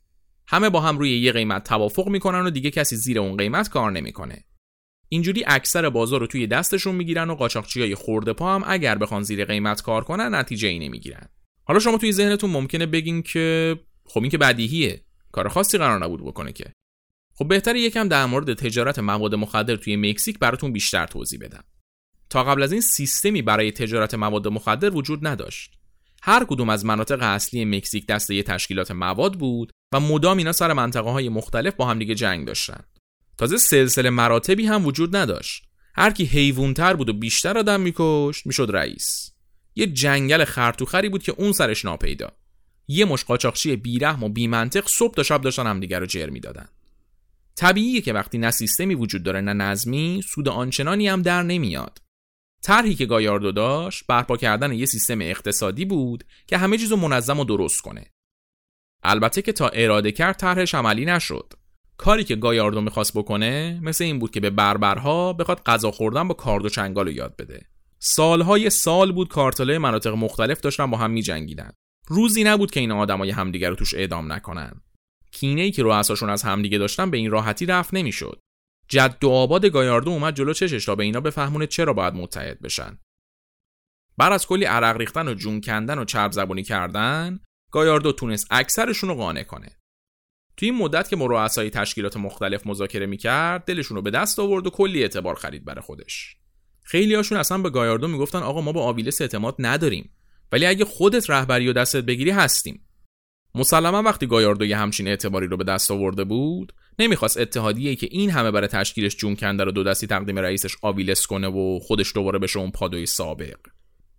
همه 0.47 0.69
با 0.69 0.79
هم 0.79 0.97
روی 0.97 1.17
یه 1.17 1.31
قیمت 1.31 1.63
توافق 1.63 2.07
می‌کنن 2.07 2.45
و 2.45 2.49
دیگه 2.49 2.71
کسی 2.71 2.95
زیر 2.95 3.19
اون 3.19 3.37
قیمت 3.37 3.69
کار 3.69 3.91
نمی‌کنه. 3.91 4.43
اینجوری 5.09 5.43
اکثر 5.47 5.89
بازار 5.89 6.19
رو 6.19 6.27
توی 6.27 6.47
دستشون 6.47 6.95
می‌گیرن 6.95 7.29
و 7.29 7.35
قاچاقچیای 7.35 7.95
خورده 7.95 8.33
پا 8.33 8.55
هم 8.55 8.63
اگر 8.67 8.97
بخوان 8.97 9.23
زیر 9.23 9.45
قیمت 9.45 9.81
کار 9.81 10.03
کنن 10.03 10.35
نتیجه 10.35 10.67
ای 10.67 10.79
نمی‌گیرن. 10.79 11.29
حالا 11.63 11.79
شما 11.79 11.97
توی 11.97 12.11
ذهنتون 12.11 12.49
ممکنه 12.49 12.85
بگین 12.85 13.21
که 13.21 13.75
خب 14.05 14.21
این 14.21 14.31
که 14.31 14.37
بدیهیه. 14.37 15.01
کار 15.31 15.47
خاصی 15.47 15.77
قرار 15.77 16.03
نبود 16.03 16.25
بکنه 16.25 16.51
که. 16.51 16.73
خب 17.33 17.47
بهتره 17.47 17.79
یکم 17.79 18.07
در 18.07 18.25
مورد 18.25 18.53
تجارت 18.53 18.99
مواد 18.99 19.35
مخدر 19.35 19.75
توی 19.75 19.95
مکزیک 19.95 20.39
براتون 20.39 20.73
بیشتر 20.73 21.07
توضیح 21.07 21.39
بدم. 21.39 21.63
تا 22.29 22.43
قبل 22.43 22.63
از 22.63 22.71
این 22.71 22.81
سیستمی 22.81 23.41
برای 23.41 23.71
تجارت 23.71 24.13
مواد 24.13 24.47
مخدر 24.47 24.95
وجود 24.95 25.27
نداشت. 25.27 25.73
هر 26.21 26.43
کدوم 26.43 26.69
از 26.69 26.85
مناطق 26.85 27.21
اصلی 27.21 27.65
مکزیک 27.65 28.05
دست 28.05 28.31
یه 28.31 28.43
تشکیلات 28.43 28.91
مواد 28.91 29.33
بود 29.33 29.71
و 29.93 29.99
مدام 29.99 30.37
اینا 30.37 30.51
سر 30.51 30.73
منطقه 30.73 31.09
های 31.09 31.29
مختلف 31.29 31.73
با 31.75 31.85
همدیگه 31.85 32.15
جنگ 32.15 32.47
داشتن. 32.47 32.83
تازه 33.37 33.57
سلسله 33.57 34.09
مراتبی 34.09 34.65
هم 34.65 34.85
وجود 34.85 35.15
نداشت. 35.15 35.63
هر 35.95 36.11
کی 36.11 36.25
حیوانتر 36.25 36.93
بود 36.93 37.09
و 37.09 37.13
بیشتر 37.13 37.57
آدم 37.57 37.81
میکشت 37.81 38.45
می‌شد 38.45 38.69
رئیس. 38.73 39.31
یه 39.75 39.87
جنگل 39.87 40.43
خرطوخری 40.43 41.09
بود 41.09 41.23
که 41.23 41.31
اون 41.37 41.51
سرش 41.51 41.85
ناپیدا. 41.85 42.31
یه 42.87 43.05
مش 43.05 43.23
قاچاقچی 43.23 43.75
بیرحم 43.75 44.23
و 44.23 44.29
بیمنطق 44.29 44.87
صبح 44.87 45.13
تا 45.13 45.23
شب 45.23 45.41
داشتن 45.41 45.67
همدیگه 45.67 45.99
رو 45.99 46.05
جر 46.05 46.29
می‌دادن. 46.29 46.67
طبیعیه 47.55 48.01
که 48.01 48.13
وقتی 48.13 48.37
نه 48.37 48.51
سیستمی 48.51 48.95
وجود 48.95 49.23
داره 49.23 49.41
نه 49.41 49.53
نظمی 49.53 50.21
سود 50.29 50.47
آنچنانی 50.49 51.07
هم 51.07 51.21
در 51.21 51.43
نمیاد. 51.43 52.01
طرحی 52.63 52.95
که 52.95 53.05
گایاردو 53.05 53.51
داشت 53.51 54.07
برپا 54.07 54.37
کردن 54.37 54.73
یه 54.73 54.85
سیستم 54.85 55.21
اقتصادی 55.21 55.85
بود 55.85 56.23
که 56.47 56.57
همه 56.57 56.77
چیزو 56.77 56.95
منظم 56.95 57.39
و 57.39 57.43
درست 57.43 57.81
کنه. 57.81 58.05
البته 59.03 59.41
که 59.41 59.51
تا 59.51 59.69
اراده 59.69 60.11
کرد 60.11 60.37
طرحش 60.37 60.75
عملی 60.75 61.05
نشد. 61.05 61.53
کاری 61.97 62.23
که 62.23 62.35
گایاردو 62.35 62.81
می‌خواست 62.81 63.17
بکنه 63.17 63.79
مثل 63.83 64.03
این 64.03 64.19
بود 64.19 64.31
که 64.31 64.39
به 64.39 64.49
بربرها 64.49 65.33
بخواد 65.33 65.63
غذا 65.63 65.91
خوردن 65.91 66.27
با 66.27 66.33
کارد 66.33 66.65
و 66.65 66.69
چنگال 66.69 67.15
یاد 67.15 67.35
بده. 67.35 67.65
سالهای 67.99 68.69
سال 68.69 69.11
بود 69.11 69.29
کارتلای 69.29 69.77
مناطق 69.77 70.13
مختلف 70.13 70.61
داشتن 70.61 70.91
با 70.91 70.97
هم 70.97 71.11
میجنگیدن. 71.11 71.71
روزی 72.07 72.43
نبود 72.43 72.71
که 72.71 72.79
این 72.79 72.91
آدمای 72.91 73.29
همدیگه 73.29 73.69
رو 73.69 73.75
توش 73.75 73.93
اعدام 73.93 74.33
نکنن. 74.33 74.81
کینه 75.31 75.61
ای 75.61 75.71
که 75.71 75.83
رؤساشون 75.83 76.29
از 76.29 76.43
همدیگه 76.43 76.77
داشتن 76.77 77.11
به 77.11 77.17
این 77.17 77.31
راحتی 77.31 77.65
رفت 77.65 77.93
نمی‌شد. 77.93 78.39
جد 78.87 79.23
و 79.23 79.29
آباد 79.29 79.65
گایاردو 79.65 80.11
اومد 80.11 80.35
جلو 80.35 80.53
چشش 80.53 80.85
تا 80.85 80.95
به 80.95 81.03
اینا 81.03 81.21
بفهمونه 81.21 81.67
چرا 81.67 81.93
باید 81.93 82.13
متحد 82.13 82.61
بشن. 82.61 82.99
بعد 84.17 84.33
از 84.33 84.47
کلی 84.47 84.65
عرق 84.65 84.97
ریختن 84.97 85.27
و 85.27 85.33
جون 85.33 85.61
کندن 85.61 85.99
و 85.99 86.05
چرب 86.05 86.31
زبونی 86.31 86.63
کردن 86.63 87.39
گایاردو 87.71 88.11
تونست 88.11 88.47
اکثرشون 88.51 89.09
رو 89.09 89.15
قانع 89.15 89.43
کنه. 89.43 89.77
توی 90.57 90.69
این 90.69 90.77
مدت 90.77 91.09
که 91.09 91.15
رؤسای 91.19 91.69
تشکیلات 91.69 92.17
مختلف 92.17 92.67
مذاکره 92.67 93.05
می‌کرد 93.05 93.65
دلشون 93.65 93.95
رو 93.97 94.01
به 94.01 94.11
دست 94.11 94.39
آورد 94.39 94.67
و 94.67 94.69
کلی 94.69 95.01
اعتبار 95.01 95.35
خرید 95.35 95.65
برای 95.65 95.81
خودش. 95.81 96.37
خیلی 96.83 97.15
هاشون 97.15 97.37
اصلا 97.37 97.57
به 97.57 97.69
گایاردو 97.69 98.07
می‌گفتن 98.07 98.39
آقا 98.39 98.61
ما 98.61 98.71
با 98.71 98.83
آویلس 98.83 99.21
اعتماد 99.21 99.55
نداریم 99.59 100.13
ولی 100.51 100.65
اگه 100.65 100.85
خودت 100.85 101.29
رهبری 101.29 101.69
و 101.69 101.73
دستت 101.73 102.03
بگیری 102.03 102.31
هستیم. 102.31 102.87
مسلما 103.55 104.01
وقتی 104.01 104.27
گایاردو 104.27 104.65
یه 104.65 104.77
همچین 104.77 105.07
اعتباری 105.07 105.47
رو 105.47 105.57
به 105.57 105.63
دست 105.63 105.91
آورده 105.91 106.23
بود 106.23 106.73
نمی‌خواست 106.99 107.37
اتحادیه 107.37 107.95
که 107.95 108.07
این 108.11 108.29
همه 108.29 108.51
برای 108.51 108.67
تشکیلش 108.67 109.15
جون 109.15 109.35
کنده 109.35 109.63
رو 109.63 109.71
دو 109.71 109.83
دستی 109.83 110.07
تقدیم 110.07 110.39
رئیسش 110.39 110.75
آویلس 110.81 111.27
کنه 111.27 111.47
و 111.47 111.79
خودش 111.79 112.15
دوباره 112.15 112.39
بشه 112.39 112.59
اون 112.59 112.71
پادوی 112.71 113.05
سابق. 113.05 113.57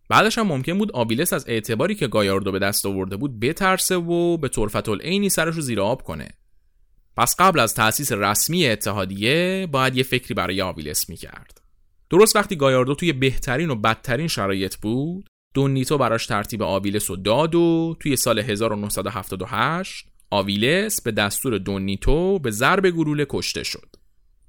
بعدش 0.08 0.38
هم 0.38 0.46
ممکن 0.46 0.78
بود 0.78 0.92
آویلس 0.92 1.32
از 1.32 1.44
اعتباری 1.48 1.94
که 1.94 2.06
گایاردو 2.06 2.52
به 2.52 2.58
دست 2.58 2.86
آورده 2.86 3.16
بود 3.16 3.40
بترسه 3.40 3.96
و 3.96 4.36
به 4.36 4.48
طرفت 4.48 4.88
العینی 4.88 5.28
سرش 5.28 5.54
رو 5.54 5.60
زیر 5.60 5.80
آب 5.80 6.02
کنه. 6.02 6.28
پس 7.16 7.36
قبل 7.38 7.60
از 7.60 7.74
تأسیس 7.74 8.12
رسمی 8.12 8.66
اتحادیه 8.66 9.68
باید 9.72 9.96
یه 9.96 10.02
فکری 10.02 10.34
برای 10.34 10.62
آویلس 10.62 11.08
می‌کرد. 11.08 11.60
درست 12.10 12.36
وقتی 12.36 12.56
گایاردو 12.56 12.94
توی 12.94 13.12
بهترین 13.12 13.70
و 13.70 13.74
بدترین 13.74 14.28
شرایط 14.28 14.76
بود 14.76 15.28
دونیتو 15.54 15.98
براش 15.98 16.26
ترتیب 16.26 16.62
آویلس 16.62 17.10
و 17.10 17.16
داد 17.16 17.54
و 17.54 17.96
توی 18.00 18.16
سال 18.16 18.38
1978 18.38 20.07
آویلس 20.30 21.02
به 21.02 21.10
دستور 21.10 21.58
دونیتو 21.58 22.38
به 22.38 22.50
ضرب 22.50 22.90
گلوله 22.90 23.26
کشته 23.28 23.62
شد. 23.62 23.96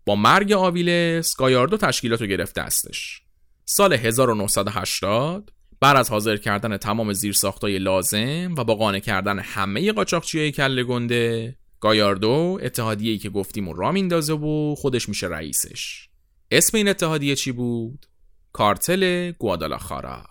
با 0.05 0.15
مرگ 0.15 0.51
آویلس 0.51 1.35
گایاردو 1.37 1.77
تشکیلات 1.77 2.21
رو 2.21 2.27
گرفت 2.27 2.55
دستش. 2.59 3.21
سال 3.65 3.93
1980 3.93 5.51
بر 5.81 5.95
از 5.95 6.09
حاضر 6.09 6.37
کردن 6.37 6.77
تمام 6.77 7.13
زیرساختای 7.13 7.79
لازم 7.79 8.55
و 8.57 8.63
با 8.63 8.75
قانع 8.75 8.99
کردن 8.99 9.39
همه 9.39 9.91
قاچاقچیای 9.91 10.51
کله 10.51 10.83
گنده 10.83 11.55
گایاردو 11.79 12.59
اتحادیه‌ای 12.61 13.17
که 13.17 13.29
گفتیم 13.29 13.67
و 13.67 13.73
را 13.73 13.91
میندازه 13.91 14.33
و 14.33 14.75
خودش 14.75 15.09
میشه 15.09 15.27
رئیسش. 15.27 16.09
اسم 16.51 16.77
این 16.77 16.87
اتحادیه 16.87 17.35
چی 17.35 17.51
بود؟ 17.51 18.05
کارتل 18.53 19.31
گوادالاخارا. 19.31 20.28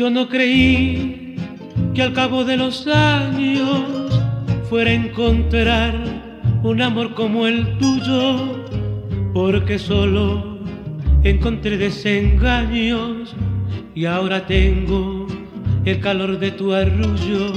Yo 0.00 0.08
no 0.08 0.30
creí 0.30 1.36
que 1.94 2.00
al 2.00 2.14
cabo 2.14 2.42
de 2.42 2.56
los 2.56 2.86
años 2.86 4.10
fuera 4.70 4.92
a 4.92 4.94
encontrar 4.94 5.92
un 6.62 6.80
amor 6.80 7.12
como 7.12 7.46
el 7.46 7.76
tuyo, 7.76 8.64
porque 9.34 9.78
solo 9.78 10.58
encontré 11.22 11.76
desengaños 11.76 13.36
y 13.94 14.06
ahora 14.06 14.46
tengo 14.46 15.26
el 15.84 16.00
calor 16.00 16.38
de 16.38 16.52
tu 16.52 16.72
arrullo. 16.72 17.52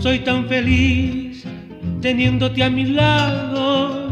Soy 0.00 0.20
tan 0.20 0.46
feliz 0.46 1.44
teniéndote 2.00 2.62
a 2.62 2.70
mi 2.70 2.86
lado, 2.86 4.08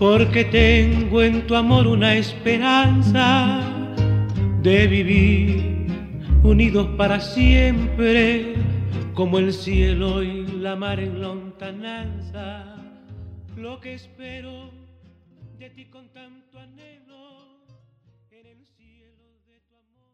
porque 0.00 0.42
tengo 0.42 1.22
en 1.22 1.46
tu 1.46 1.54
amor 1.54 1.86
una 1.86 2.16
esperanza 2.16 3.60
de 4.60 4.88
vivir 4.88 5.69
unidos 6.42 6.86
para 6.96 7.20
siempre, 7.20 8.54
como 9.14 9.38
el 9.38 9.52
cielo 9.52 10.22
y 10.22 10.46
la 10.46 10.74
mar 10.76 10.98
en 11.00 11.20
lontananza. 11.20 12.76
Lo 13.56 13.80
que 13.80 13.94
espero 13.94 14.70
de 15.58 15.68
ti 15.70 15.84
con 15.90 16.08
tanto 16.12 16.58
anhelo 16.58 17.22
en 18.30 18.46
el 18.46 18.66
cielo 18.76 19.24
de 19.46 19.60
tu 19.68 19.74
amor. 19.76 20.12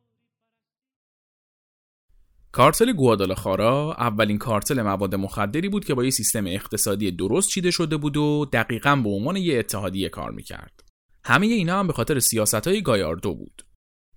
کارتل 2.52 2.92
گوادالاخارا 2.92 3.96
اولین 3.98 4.38
کارتل 4.38 4.82
مواد 4.82 5.14
مخدری 5.14 5.68
بود 5.68 5.84
که 5.84 5.94
با 5.94 6.04
یه 6.04 6.10
سیستم 6.10 6.46
اقتصادی 6.46 7.10
درست 7.10 7.48
چیده 7.48 7.70
شده 7.70 7.96
بود 7.96 8.16
و 8.16 8.46
دقیقا 8.52 8.96
به 8.96 9.08
عنوان 9.08 9.36
یه 9.36 9.58
اتحادیه 9.58 10.08
کار 10.08 10.30
می‌کرد. 10.30 10.84
همه 11.24 11.46
اینا 11.46 11.78
هم 11.78 11.86
به 11.86 11.92
خاطر 11.92 12.18
سیاست 12.18 12.68
های 12.68 12.82
گایاردو 12.82 13.34
بود. 13.34 13.65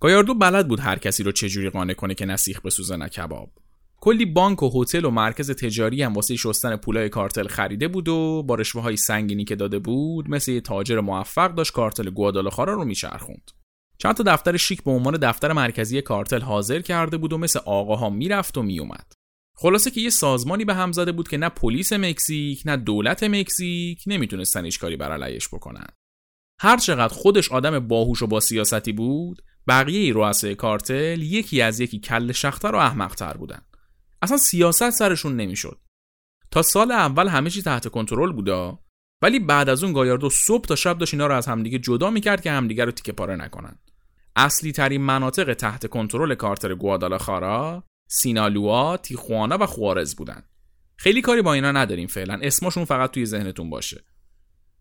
گایاردو 0.00 0.34
بلد 0.34 0.68
بود 0.68 0.80
هر 0.80 0.98
کسی 0.98 1.22
رو 1.22 1.32
چجوری 1.32 1.70
قانع 1.70 1.92
کنه 1.92 2.14
که 2.14 2.26
نسیخ 2.26 2.60
بسوزه 2.60 2.96
نه 2.96 3.08
کباب. 3.08 3.50
کلی 3.96 4.26
بانک 4.26 4.62
و 4.62 4.82
هتل 4.82 5.04
و 5.04 5.10
مرکز 5.10 5.50
تجاری 5.50 6.02
هم 6.02 6.12
واسه 6.12 6.36
شستن 6.36 6.76
پولای 6.76 7.08
کارتل 7.08 7.48
خریده 7.48 7.88
بود 7.88 8.08
و 8.08 8.42
با 8.42 8.54
رشوه 8.54 8.82
های 8.82 8.96
سنگینی 8.96 9.44
که 9.44 9.56
داده 9.56 9.78
بود 9.78 10.30
مثل 10.30 10.52
یه 10.52 10.60
تاجر 10.60 11.00
موفق 11.00 11.54
داشت 11.54 11.72
کارتل 11.72 12.10
گوادالاخارا 12.10 12.74
رو 12.74 12.84
میچرخوند. 12.84 13.50
چند 13.98 14.14
تا 14.14 14.22
دفتر 14.26 14.56
شیک 14.56 14.82
به 14.82 14.90
عنوان 14.90 15.16
دفتر 15.16 15.52
مرکزی 15.52 16.02
کارتل 16.02 16.40
حاضر 16.40 16.80
کرده 16.80 17.16
بود 17.16 17.32
و 17.32 17.38
مثل 17.38 17.60
آقاها 17.66 18.10
می‌رفت 18.10 18.58
و 18.58 18.62
میومد. 18.62 19.12
خلاصه 19.54 19.90
که 19.90 20.00
یه 20.00 20.10
سازمانی 20.10 20.64
به 20.64 20.74
هم 20.74 20.92
زده 20.92 21.12
بود 21.12 21.28
که 21.28 21.36
نه 21.36 21.48
پلیس 21.48 21.92
مکزیک 21.92 22.62
نه 22.64 22.76
دولت 22.76 23.22
مکزیک 23.22 24.02
نمی‌تونستن 24.06 24.64
هیچ 24.64 24.78
کاری 24.78 24.96
بر 24.96 25.12
علیش 25.12 25.48
بکنن. 25.48 25.86
هر 26.60 26.76
چقدر 26.76 27.14
خودش 27.14 27.52
آدم 27.52 27.78
باهوش 27.78 28.22
و 28.22 28.26
با 28.26 28.40
سیاستی 28.40 28.92
بود 28.92 29.42
بقیه 29.70 30.12
رؤسای 30.14 30.54
کارتل 30.54 31.22
یکی 31.22 31.62
از 31.62 31.80
یکی 31.80 31.98
کل 31.98 32.32
شختر 32.32 32.74
و 32.74 32.78
احمقتر 32.78 33.36
بودن. 33.36 33.62
اصلا 34.22 34.36
سیاست 34.36 34.90
سرشون 34.90 35.36
نمی‌شد. 35.36 35.80
تا 36.50 36.62
سال 36.62 36.92
اول 36.92 37.28
همه 37.28 37.50
چی 37.50 37.62
تحت 37.62 37.88
کنترل 37.88 38.32
بودا 38.32 38.78
ولی 39.22 39.40
بعد 39.40 39.68
از 39.68 39.84
اون 39.84 39.92
گایاردو 39.92 40.30
صبح 40.30 40.64
تا 40.64 40.76
شب 40.76 40.98
داشت 40.98 41.14
اینا 41.14 41.26
رو 41.26 41.34
از 41.34 41.46
همدیگه 41.46 41.78
جدا 41.78 42.10
می‌کرد 42.10 42.40
که 42.40 42.50
همدیگه 42.50 42.84
رو 42.84 42.90
تیکه 42.90 43.12
پاره 43.12 43.36
نکنن. 43.36 43.78
اصلی 44.36 44.72
ترین 44.72 45.00
مناطق 45.00 45.54
تحت 45.54 45.86
کنترل 45.86 46.34
کارتر 46.34 46.74
گوادالاخارا 46.74 47.84
سینالوا، 48.08 48.96
تیخوانا 48.96 49.58
و 49.60 49.66
خوارز 49.66 50.16
بودن. 50.16 50.42
خیلی 50.96 51.20
کاری 51.20 51.42
با 51.42 51.52
اینا 51.52 51.72
نداریم 51.72 52.06
فعلا 52.06 52.40
اسمشون 52.42 52.84
فقط 52.84 53.10
توی 53.10 53.26
ذهنتون 53.26 53.70
باشه. 53.70 54.04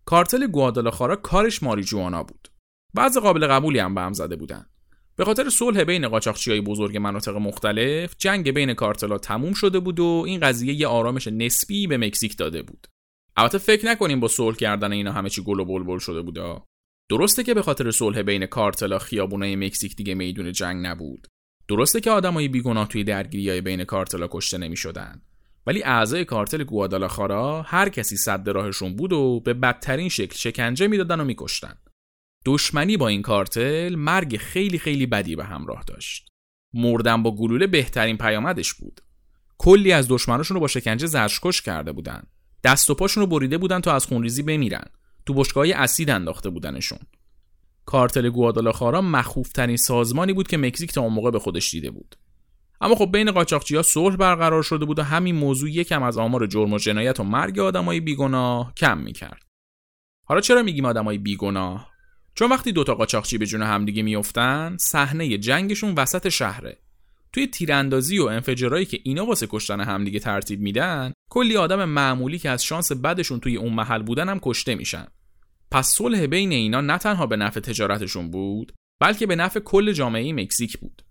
کارتل 0.05 0.47
گوادالاخارا 0.47 1.15
کارش 1.15 1.63
ماریجوانا 1.63 2.23
بود. 2.23 2.47
بعض 2.93 3.17
قابل 3.17 3.47
قبولی 3.47 3.79
هم 3.79 3.95
به 3.95 4.01
هم 4.01 4.13
زده 4.13 4.35
بودن. 4.35 4.65
به 5.19 5.25
خاطر 5.25 5.49
صلح 5.49 5.83
بین 5.83 6.07
قاچاقچیای 6.07 6.61
بزرگ 6.61 6.97
مناطق 6.97 7.35
مختلف 7.35 8.15
جنگ 8.17 8.51
بین 8.51 8.73
کارتلا 8.73 9.17
تموم 9.17 9.53
شده 9.53 9.79
بود 9.79 9.99
و 9.99 10.23
این 10.27 10.39
قضیه 10.39 10.73
یه 10.73 10.87
آرامش 10.87 11.27
نسبی 11.27 11.87
به 11.87 11.97
مکزیک 11.97 12.37
داده 12.37 12.61
بود. 12.61 12.87
البته 13.37 13.57
فکر 13.57 13.85
نکنیم 13.85 14.19
با 14.19 14.27
صلح 14.27 14.55
کردن 14.55 14.91
اینا 14.91 15.11
همه 15.11 15.29
چی 15.29 15.43
گل 15.43 15.59
و 15.59 15.65
بلبل 15.65 15.97
شده 15.97 16.21
بودا 16.21 16.63
درسته 17.09 17.43
که 17.43 17.53
به 17.53 17.61
خاطر 17.61 17.91
صلح 17.91 18.21
بین 18.21 18.45
کارتلا 18.45 18.99
خیابونای 18.99 19.55
مکزیک 19.55 19.95
دیگه 19.95 20.13
میدون 20.13 20.51
جنگ 20.51 20.85
نبود. 20.85 21.27
درسته 21.67 22.01
که 22.01 22.11
آدمای 22.11 22.47
بیگناه 22.47 22.87
توی 22.87 23.03
درگیریای 23.03 23.61
بین 23.61 23.83
کارتلا 23.83 24.27
کشته 24.31 24.57
نمی‌شدن. 24.57 25.21
ولی 25.67 25.83
اعضای 25.83 26.25
کارتل 26.25 26.63
گوادالاخارا 26.63 27.61
هر 27.61 27.89
کسی 27.89 28.17
صد 28.17 28.49
راهشون 28.49 28.95
بود 28.95 29.13
و 29.13 29.39
به 29.39 29.53
بدترین 29.53 30.09
شکل 30.09 30.35
شکنجه 30.35 30.87
می‌دادن 30.87 31.19
و 31.19 31.23
میکشتن. 31.23 31.75
دشمنی 32.45 32.97
با 32.97 33.07
این 33.07 33.21
کارتل 33.21 33.95
مرگ 33.95 34.37
خیلی 34.37 34.79
خیلی 34.79 35.05
بدی 35.05 35.35
به 35.35 35.45
همراه 35.45 35.83
داشت. 35.83 36.29
مردن 36.73 37.23
با 37.23 37.35
گلوله 37.35 37.67
بهترین 37.67 38.17
پیامدش 38.17 38.73
بود. 38.73 39.01
کلی 39.57 39.91
از 39.91 40.07
دشمناشون 40.09 40.55
رو 40.55 40.61
با 40.61 40.67
شکنجه 40.67 41.07
زرشکش 41.07 41.61
کرده 41.61 41.91
بودن. 41.91 42.23
دست 42.63 42.89
و 42.89 42.95
پاشون 42.95 43.21
رو 43.21 43.27
بریده 43.27 43.57
بودن 43.57 43.79
تا 43.79 43.93
از 43.93 44.05
خونریزی 44.05 44.43
بمیرن. 44.43 44.85
تو 45.25 45.33
بشگاه 45.33 45.65
اسید 45.75 46.09
انداخته 46.09 46.49
بودنشون. 46.49 46.99
کارتل 47.85 48.29
گوادالاخارا 48.29 49.01
مخوفترین 49.01 49.77
سازمانی 49.77 50.33
بود 50.33 50.47
که 50.47 50.57
مکزیک 50.57 50.91
تا 50.91 51.01
اون 51.01 51.13
موقع 51.13 51.31
به 51.31 51.39
خودش 51.39 51.71
دیده 51.71 51.91
بود. 51.91 52.15
اما 52.81 52.95
خب 52.95 53.11
بین 53.11 53.31
قاچاقچی‌ها 53.31 53.81
صلح 53.81 54.15
برقرار 54.15 54.63
شده 54.63 54.85
بود 54.85 54.99
و 54.99 55.03
همین 55.03 55.35
موضوع 55.35 55.69
یکم 55.69 56.03
از 56.03 56.17
آمار 56.17 56.47
جرم 56.47 56.73
و 56.73 56.77
جنایت 56.77 57.19
و 57.19 57.23
مرگ 57.23 57.59
آدمای 57.59 57.99
بیگناه 57.99 58.73
کم 58.73 58.97
می‌کرد. 58.97 59.43
حالا 60.25 60.41
چرا 60.41 60.63
میگیم 60.63 60.85
آدمای 60.85 61.17
بیگناه؟ 61.17 61.91
چون 62.35 62.49
وقتی 62.49 62.71
دوتا 62.71 62.95
قاچاقچی 62.95 63.37
به 63.37 63.45
جون 63.45 63.61
همدیگه 63.61 64.03
میفتن 64.03 64.77
صحنه 64.79 65.37
جنگشون 65.37 65.93
وسط 65.95 66.29
شهره. 66.29 66.77
توی 67.33 67.47
تیراندازی 67.47 68.19
و 68.19 68.25
انفجارایی 68.25 68.85
که 68.85 68.99
اینا 69.03 69.25
واسه 69.25 69.47
کشتن 69.49 69.81
همدیگه 69.81 70.19
ترتیب 70.19 70.59
میدن 70.59 71.13
کلی 71.29 71.57
آدم 71.57 71.85
معمولی 71.85 72.39
که 72.39 72.49
از 72.49 72.63
شانس 72.63 72.91
بدشون 72.91 73.39
توی 73.39 73.57
اون 73.57 73.73
محل 73.73 74.03
بودن 74.03 74.29
هم 74.29 74.39
کشته 74.39 74.75
میشن. 74.75 75.07
پس 75.71 75.89
صلح 75.89 76.25
بین 76.25 76.51
اینا 76.51 76.81
نه 76.81 76.97
تنها 76.97 77.25
به 77.25 77.35
نفع 77.37 77.59
تجارتشون 77.59 78.31
بود 78.31 78.73
بلکه 78.99 79.25
به 79.25 79.35
نفع 79.35 79.59
کل 79.59 79.91
جامعه 79.91 80.33
مکزیک 80.33 80.77
بود. 80.77 81.01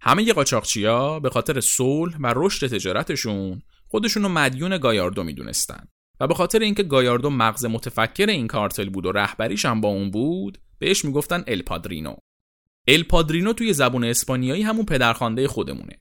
همه 0.00 0.32
قاچاقچیا 0.32 1.20
به 1.20 1.30
خاطر 1.30 1.60
صلح 1.60 2.16
و 2.20 2.32
رشد 2.36 2.66
تجارتشون 2.66 3.62
خودشون 3.88 4.22
رو 4.22 4.28
مدیون 4.28 4.78
گایاردو 4.78 5.24
می‌دونستن. 5.24 5.88
و 6.20 6.26
به 6.26 6.34
خاطر 6.34 6.58
اینکه 6.58 6.82
گایاردو 6.82 7.30
مغز 7.30 7.64
متفکر 7.64 8.26
این 8.26 8.46
کارتل 8.46 8.88
بود 8.88 9.06
و 9.06 9.12
رهبریش 9.12 9.64
هم 9.64 9.80
با 9.80 9.88
اون 9.88 10.10
بود 10.10 10.58
بهش 10.78 11.04
می‌گفتن 11.04 11.44
ال 11.46 11.62
پادرینو. 11.62 12.14
ال 12.88 13.02
پادرینو 13.02 13.52
توی 13.52 13.72
زبون 13.72 14.04
اسپانیایی 14.04 14.62
همون 14.62 14.84
پدرخوانده 14.84 15.48
خودمونه. 15.48 16.00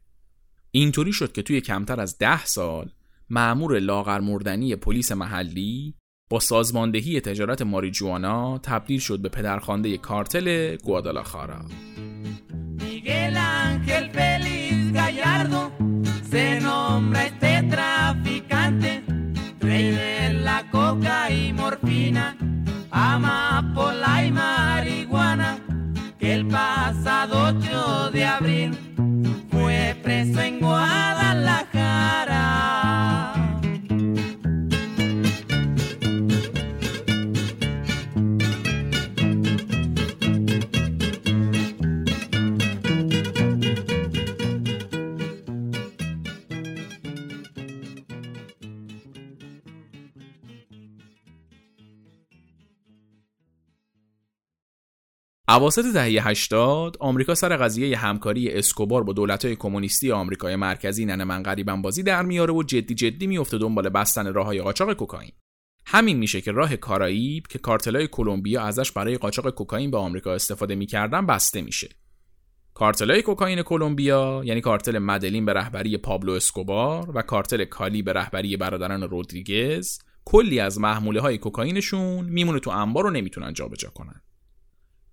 اینطوری 0.71 1.13
شد 1.13 1.31
که 1.31 1.41
توی 1.41 1.61
کمتر 1.61 1.99
از 1.99 2.17
ده 2.17 2.45
سال 2.45 2.91
معمور 3.29 3.79
لاغر 3.79 4.19
مردنی 4.19 4.75
پلیس 4.75 5.11
محلی 5.11 5.95
با 6.29 6.39
سازماندهی 6.39 7.21
تجارت 7.21 7.61
ماریجوانا 7.61 8.57
تبدیل 8.57 8.99
شد 8.99 9.19
به 9.19 9.29
پدرخوانده 9.29 9.97
کارتل 9.97 10.75
گوادالاخارا. 10.75 11.65
mama. 23.19 23.58
اواسط 55.49 55.85
دهه 55.93 56.27
80 56.27 56.97
آمریکا 56.99 57.35
سر 57.35 57.57
قضیه 57.57 57.97
همکاری 57.97 58.49
اسکوبار 58.49 59.03
با 59.03 59.13
دولت‌های 59.13 59.55
کمونیستی 59.55 60.11
آمریکای 60.11 60.55
مرکزی 60.55 61.05
ننه 61.05 61.23
من 61.23 61.43
غریبم 61.43 61.81
بازی 61.81 62.03
در 62.03 62.23
میاره 62.23 62.53
و 62.53 62.63
جدی 62.63 62.95
جدی 62.95 63.27
میفته 63.27 63.57
دنبال 63.57 63.89
بستن 63.89 64.33
راههای 64.33 64.61
قاچاق 64.61 64.93
کوکائین. 64.93 65.31
همین 65.85 66.17
میشه 66.17 66.41
که 66.41 66.51
راه 66.51 66.75
کارائیب 66.75 67.47
که 67.47 67.59
کارتلای 67.59 68.07
کلمبیا 68.07 68.61
ازش 68.61 68.91
برای 68.91 69.17
قاچاق 69.17 69.49
کوکائین 69.49 69.91
به 69.91 69.97
آمریکا 69.97 70.33
استفاده 70.33 70.75
می‌کردن 70.75 71.25
بسته 71.25 71.61
میشه. 71.61 71.89
کارتلای 72.73 73.21
کوکائین 73.21 73.61
کلمبیا 73.61 74.41
یعنی 74.45 74.61
کارتل 74.61 74.99
مدلین 74.99 75.45
به 75.45 75.53
رهبری 75.53 75.97
پابلو 75.97 76.31
اسکوبار 76.31 77.11
و 77.15 77.21
کارتل 77.21 77.65
کالی 77.65 78.01
به 78.01 78.13
رهبری 78.13 78.57
برادران 78.57 79.03
رودریگز 79.03 79.99
کلی 80.25 80.59
از 80.59 80.79
محموله 80.79 81.21
های 81.21 81.37
کوکائینشون 81.37 82.25
میمونه 82.25 82.59
تو 82.59 82.69
انبار 82.69 83.03
رو 83.03 83.09
نمی‌تونن 83.09 83.53
جابجا 83.53 83.89
کنن. 83.89 84.21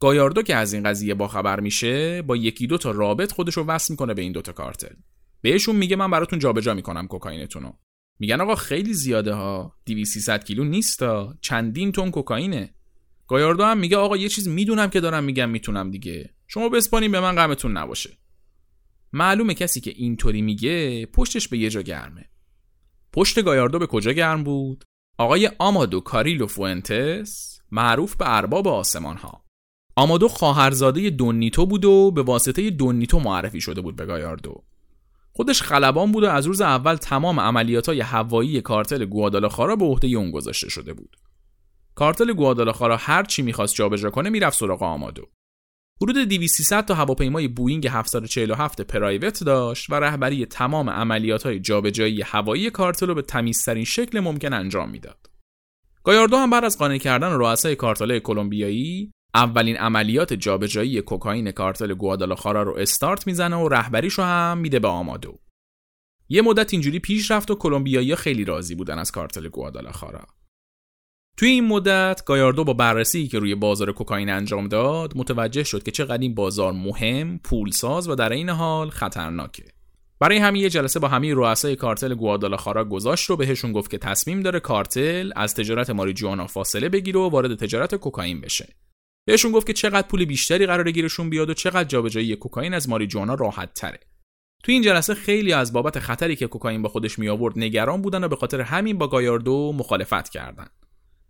گایاردو 0.00 0.42
که 0.42 0.56
از 0.56 0.72
این 0.72 0.82
قضیه 0.82 1.14
باخبر 1.14 1.60
میشه 1.60 2.22
با 2.22 2.36
یکی 2.36 2.66
دو 2.66 2.78
تا 2.78 2.90
رابط 2.90 3.32
خودش 3.32 3.54
رو 3.56 3.64
وصل 3.64 3.92
می‌کنه 3.92 4.14
به 4.14 4.22
این 4.22 4.32
دوتا 4.32 4.52
کارتل. 4.52 4.94
بهشون 5.42 5.76
میگه 5.76 5.96
من 5.96 6.10
براتون 6.10 6.38
جابجا 6.38 6.74
می‌کنم 6.74 7.06
کوکائینتون 7.06 7.62
رو 7.62 7.78
میگن 8.18 8.40
آقا 8.40 8.54
خیلی 8.54 8.94
زیاده 8.94 9.32
ها. 9.32 9.76
200 9.86 10.44
کیلو 10.44 10.64
نیستا. 10.64 11.34
چندین 11.40 11.92
تن 11.92 12.10
کوکائینه 12.10 12.74
گایاردو 13.28 13.64
هم 13.64 13.78
میگه 13.78 13.96
آقا 13.96 14.16
یه 14.16 14.28
چیز 14.28 14.48
می‌دونم 14.48 14.90
که 14.90 15.00
دارم 15.00 15.24
میگم 15.24 15.50
می‌تونم 15.50 15.90
دیگه. 15.90 16.34
شما 16.46 16.68
بسپانین 16.68 17.12
به 17.12 17.20
من 17.20 17.34
غمتون 17.34 17.76
نباشه. 17.76 18.18
معلومه 19.12 19.54
کسی 19.54 19.80
که 19.80 19.92
اینطوری 19.96 20.42
میگه 20.42 21.06
پشتش 21.06 21.48
به 21.48 21.58
یه 21.58 21.70
جا 21.70 21.82
گرمه. 21.82 22.30
پشت 23.12 23.42
گایاردو 23.42 23.78
به 23.78 23.86
کجا 23.86 24.12
گرم 24.12 24.44
بود؟ 24.44 24.84
آقای 25.18 25.50
آمادو 25.58 26.00
کاریلو 26.00 26.46
فوئنتس 26.46 27.60
معروف 27.70 28.16
به 28.16 28.36
ارباب 28.36 28.68
آسمان 28.68 29.16
ها 29.16 29.45
آمادو 29.98 30.28
خواهرزاده 30.28 31.10
دونیتو 31.10 31.66
بود 31.66 31.84
و 31.84 32.10
به 32.10 32.22
واسطه 32.22 32.70
دونیتو 32.70 33.18
معرفی 33.18 33.60
شده 33.60 33.80
بود 33.80 33.96
به 33.96 34.06
گایاردو. 34.06 34.64
خودش 35.32 35.62
خلبان 35.62 36.12
بود 36.12 36.24
و 36.24 36.28
از 36.28 36.46
روز 36.46 36.60
اول 36.60 36.94
تمام 36.94 37.40
عملیاتای 37.40 38.00
هوایی 38.00 38.60
کارتل 38.60 39.04
گوادالاخارا 39.04 39.76
به 39.76 39.84
عهده 39.84 40.08
اون 40.08 40.30
گذاشته 40.30 40.68
شده 40.68 40.92
بود. 40.92 41.16
کارتل 41.94 42.32
گوادالاخارا 42.32 42.96
هر 42.96 43.22
چی 43.22 43.42
می‌خواست 43.42 43.74
جابجا 43.74 44.10
کنه 44.10 44.30
می‌رفت 44.30 44.58
سراغ 44.58 44.82
آمادو. 44.82 45.22
حدود 46.02 46.28
200 46.28 46.80
تا 46.80 46.94
هواپیمای 46.94 47.48
بوینگ 47.48 47.86
747 47.86 48.80
private 48.80 49.44
داشت 49.44 49.90
و 49.90 49.94
رهبری 49.94 50.46
تمام 50.46 50.90
عملیات 50.90 51.42
های 51.42 51.60
جابجایی 51.60 52.22
هوایی 52.22 52.70
کارتل 52.70 53.06
رو 53.06 53.14
به 53.14 53.22
تمیزترین 53.22 53.84
شکل 53.84 54.20
ممکن 54.20 54.52
انجام 54.52 54.90
می‌داد. 54.90 55.30
گایاردو 56.04 56.36
هم 56.36 56.50
بعد 56.50 56.64
از 56.64 56.78
قانع 56.78 56.98
کردن 56.98 57.32
رؤسای 57.32 57.76
کارتل 57.76 58.18
کلمبیایی 58.18 59.12
اولین 59.36 59.76
عملیات 59.76 60.32
جابجایی 60.32 61.00
کوکائین 61.00 61.50
کارتل 61.50 61.94
گوادالاخارا 61.94 62.62
رو 62.62 62.76
استارت 62.76 63.26
می‌زنه 63.26 63.56
و 63.56 63.68
رهبریشو 63.68 64.22
هم 64.22 64.58
میده 64.58 64.78
به 64.78 64.88
آمادو. 64.88 65.38
یه 66.28 66.42
مدت 66.42 66.72
اینجوری 66.72 66.98
پیش 66.98 67.30
رفت 67.30 67.50
و 67.50 67.54
کلمبیایی 67.54 68.16
خیلی 68.16 68.44
راضی 68.44 68.74
بودن 68.74 68.98
از 68.98 69.10
کارتل 69.10 69.48
گوادالاخارا. 69.48 70.26
توی 71.36 71.48
این 71.48 71.66
مدت 71.66 72.22
گایاردو 72.26 72.64
با 72.64 72.72
بررسی 72.72 73.28
که 73.28 73.38
روی 73.38 73.54
بازار 73.54 73.92
کوکائین 73.92 74.30
انجام 74.30 74.68
داد 74.68 75.12
متوجه 75.16 75.64
شد 75.64 75.82
که 75.82 75.90
چقدر 75.90 76.22
این 76.22 76.34
بازار 76.34 76.72
مهم، 76.72 77.38
پولساز 77.38 78.08
و 78.08 78.14
در 78.14 78.32
این 78.32 78.48
حال 78.48 78.90
خطرناکه. 78.90 79.64
برای 80.20 80.38
همین 80.38 80.62
یه 80.62 80.70
جلسه 80.70 81.00
با 81.00 81.08
همه 81.08 81.34
رؤسای 81.34 81.76
کارتل 81.76 82.14
گوادالاخارا 82.14 82.84
گذاشت 82.84 83.30
و 83.30 83.36
بهشون 83.36 83.72
گفت 83.72 83.90
که 83.90 83.98
تصمیم 83.98 84.40
داره 84.40 84.60
کارتل 84.60 85.32
از 85.36 85.54
تجارت 85.54 85.90
ماریجوانا 85.90 86.46
فاصله 86.46 86.88
بگیره 86.88 87.20
و 87.20 87.28
وارد 87.28 87.54
تجارت 87.54 87.94
کوکائین 87.94 88.40
بشه. 88.40 88.68
بهشون 89.26 89.52
گفت 89.52 89.66
که 89.66 89.72
چقدر 89.72 90.08
پول 90.08 90.24
بیشتری 90.24 90.66
قراره 90.66 90.92
گیرشون 90.92 91.30
بیاد 91.30 91.50
و 91.50 91.54
چقدر 91.54 91.84
جابجایی 91.84 92.36
کوکائین 92.36 92.74
از 92.74 92.88
ماریجوانا 92.88 93.34
راحت 93.34 93.74
تره. 93.74 94.00
تو 94.64 94.72
این 94.72 94.82
جلسه 94.82 95.14
خیلی 95.14 95.52
از 95.52 95.72
بابت 95.72 95.98
خطری 95.98 96.36
که 96.36 96.46
کوکائین 96.46 96.82
با 96.82 96.88
خودش 96.88 97.18
می 97.18 97.28
آورد 97.28 97.58
نگران 97.58 98.02
بودن 98.02 98.24
و 98.24 98.28
به 98.28 98.36
خاطر 98.36 98.60
همین 98.60 98.98
با 98.98 99.08
گایاردو 99.08 99.72
مخالفت 99.76 100.28
کردند. 100.28 100.70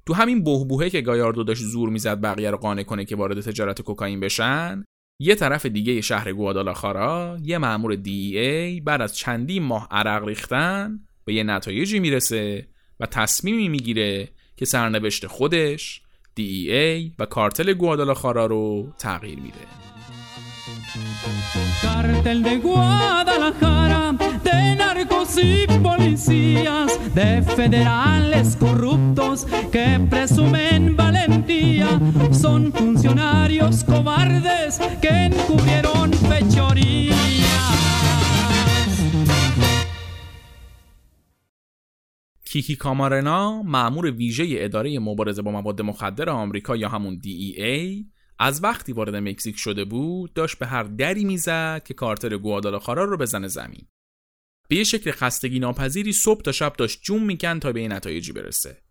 تو 0.06 0.14
همین 0.14 0.44
بهبوهه 0.44 0.90
که 0.90 1.00
گایاردو 1.00 1.44
داشت 1.44 1.62
زور 1.62 1.88
می‌زد 1.88 2.20
بقیه 2.20 2.50
رو 2.50 2.56
قانع 2.56 2.82
کنه 2.82 3.04
که 3.04 3.16
وارد 3.16 3.40
تجارت 3.40 3.82
کوکائین 3.82 4.20
بشن 4.20 4.84
یه 5.20 5.34
طرف 5.34 5.66
دیگه 5.66 6.00
شهر 6.00 6.32
گوادالاخارا 6.32 7.38
یه 7.42 7.58
مأمور 7.58 7.94
دی 7.94 8.38
ای 8.38 8.80
بعد 8.80 9.02
از 9.02 9.16
چندین 9.16 9.62
ماه 9.62 9.88
عرق 9.90 10.24
ریختن 10.24 11.00
به 11.24 11.34
یه 11.34 11.42
نتایجی 11.42 11.98
می‌رسه 11.98 12.68
و 13.00 13.06
تصمیمی 13.06 13.68
می‌گیره 13.68 14.28
که 14.56 14.64
سرنوشت 14.64 15.26
خودش 15.26 16.02
ای 16.42 17.12
و 17.18 17.26
کارتل 17.26 17.72
گوادالاخارا 17.72 18.46
رو 18.46 18.86
تغییر 18.98 19.38
میده 19.40 19.76
Cartel 21.82 22.42
de 22.42 22.56
Guadalajara, 22.56 24.14
de 24.44 24.76
narcos 24.76 25.36
y 25.42 25.66
policías, 25.82 26.98
de 27.14 27.42
federales 27.42 28.56
corruptos 28.56 29.46
que 29.70 30.00
presumen 30.10 30.96
valentía, 30.96 32.00
son 32.32 32.72
funcionarios 32.72 33.84
cobardes 33.84 34.80
que 35.02 35.26
encubrieron 35.26 36.12
fechorías. 36.12 37.85
کیکی 42.48 42.76
کامارنا 42.76 43.62
مأمور 43.62 44.10
ویژه 44.10 44.44
اداره 44.48 44.98
مبارزه 44.98 45.42
با 45.42 45.50
مواد 45.50 45.82
مخدر 45.82 46.30
آمریکا 46.30 46.76
یا 46.76 46.88
همون 46.88 47.20
DEA 47.24 48.04
از 48.38 48.64
وقتی 48.64 48.92
وارد 48.92 49.16
مکزیک 49.16 49.56
شده 49.56 49.84
بود 49.84 50.32
داشت 50.32 50.58
به 50.58 50.66
هر 50.66 50.82
دری 50.82 51.24
می‌زد 51.24 51.82
که 51.84 51.94
کارتر 51.94 52.36
گوادالاخارا 52.36 53.04
رو 53.04 53.16
بزنه 53.16 53.48
زمین. 53.48 53.88
به 54.68 54.76
یه 54.76 54.84
شکل 54.84 55.10
خستگی 55.10 55.58
ناپذیری 55.58 56.12
صبح 56.12 56.42
تا 56.42 56.52
شب 56.52 56.72
داشت 56.78 57.02
جون 57.02 57.22
می‌کند 57.22 57.62
تا 57.62 57.72
به 57.72 57.80
این 57.80 57.92
نتایجی 57.92 58.32
برسه. 58.32 58.82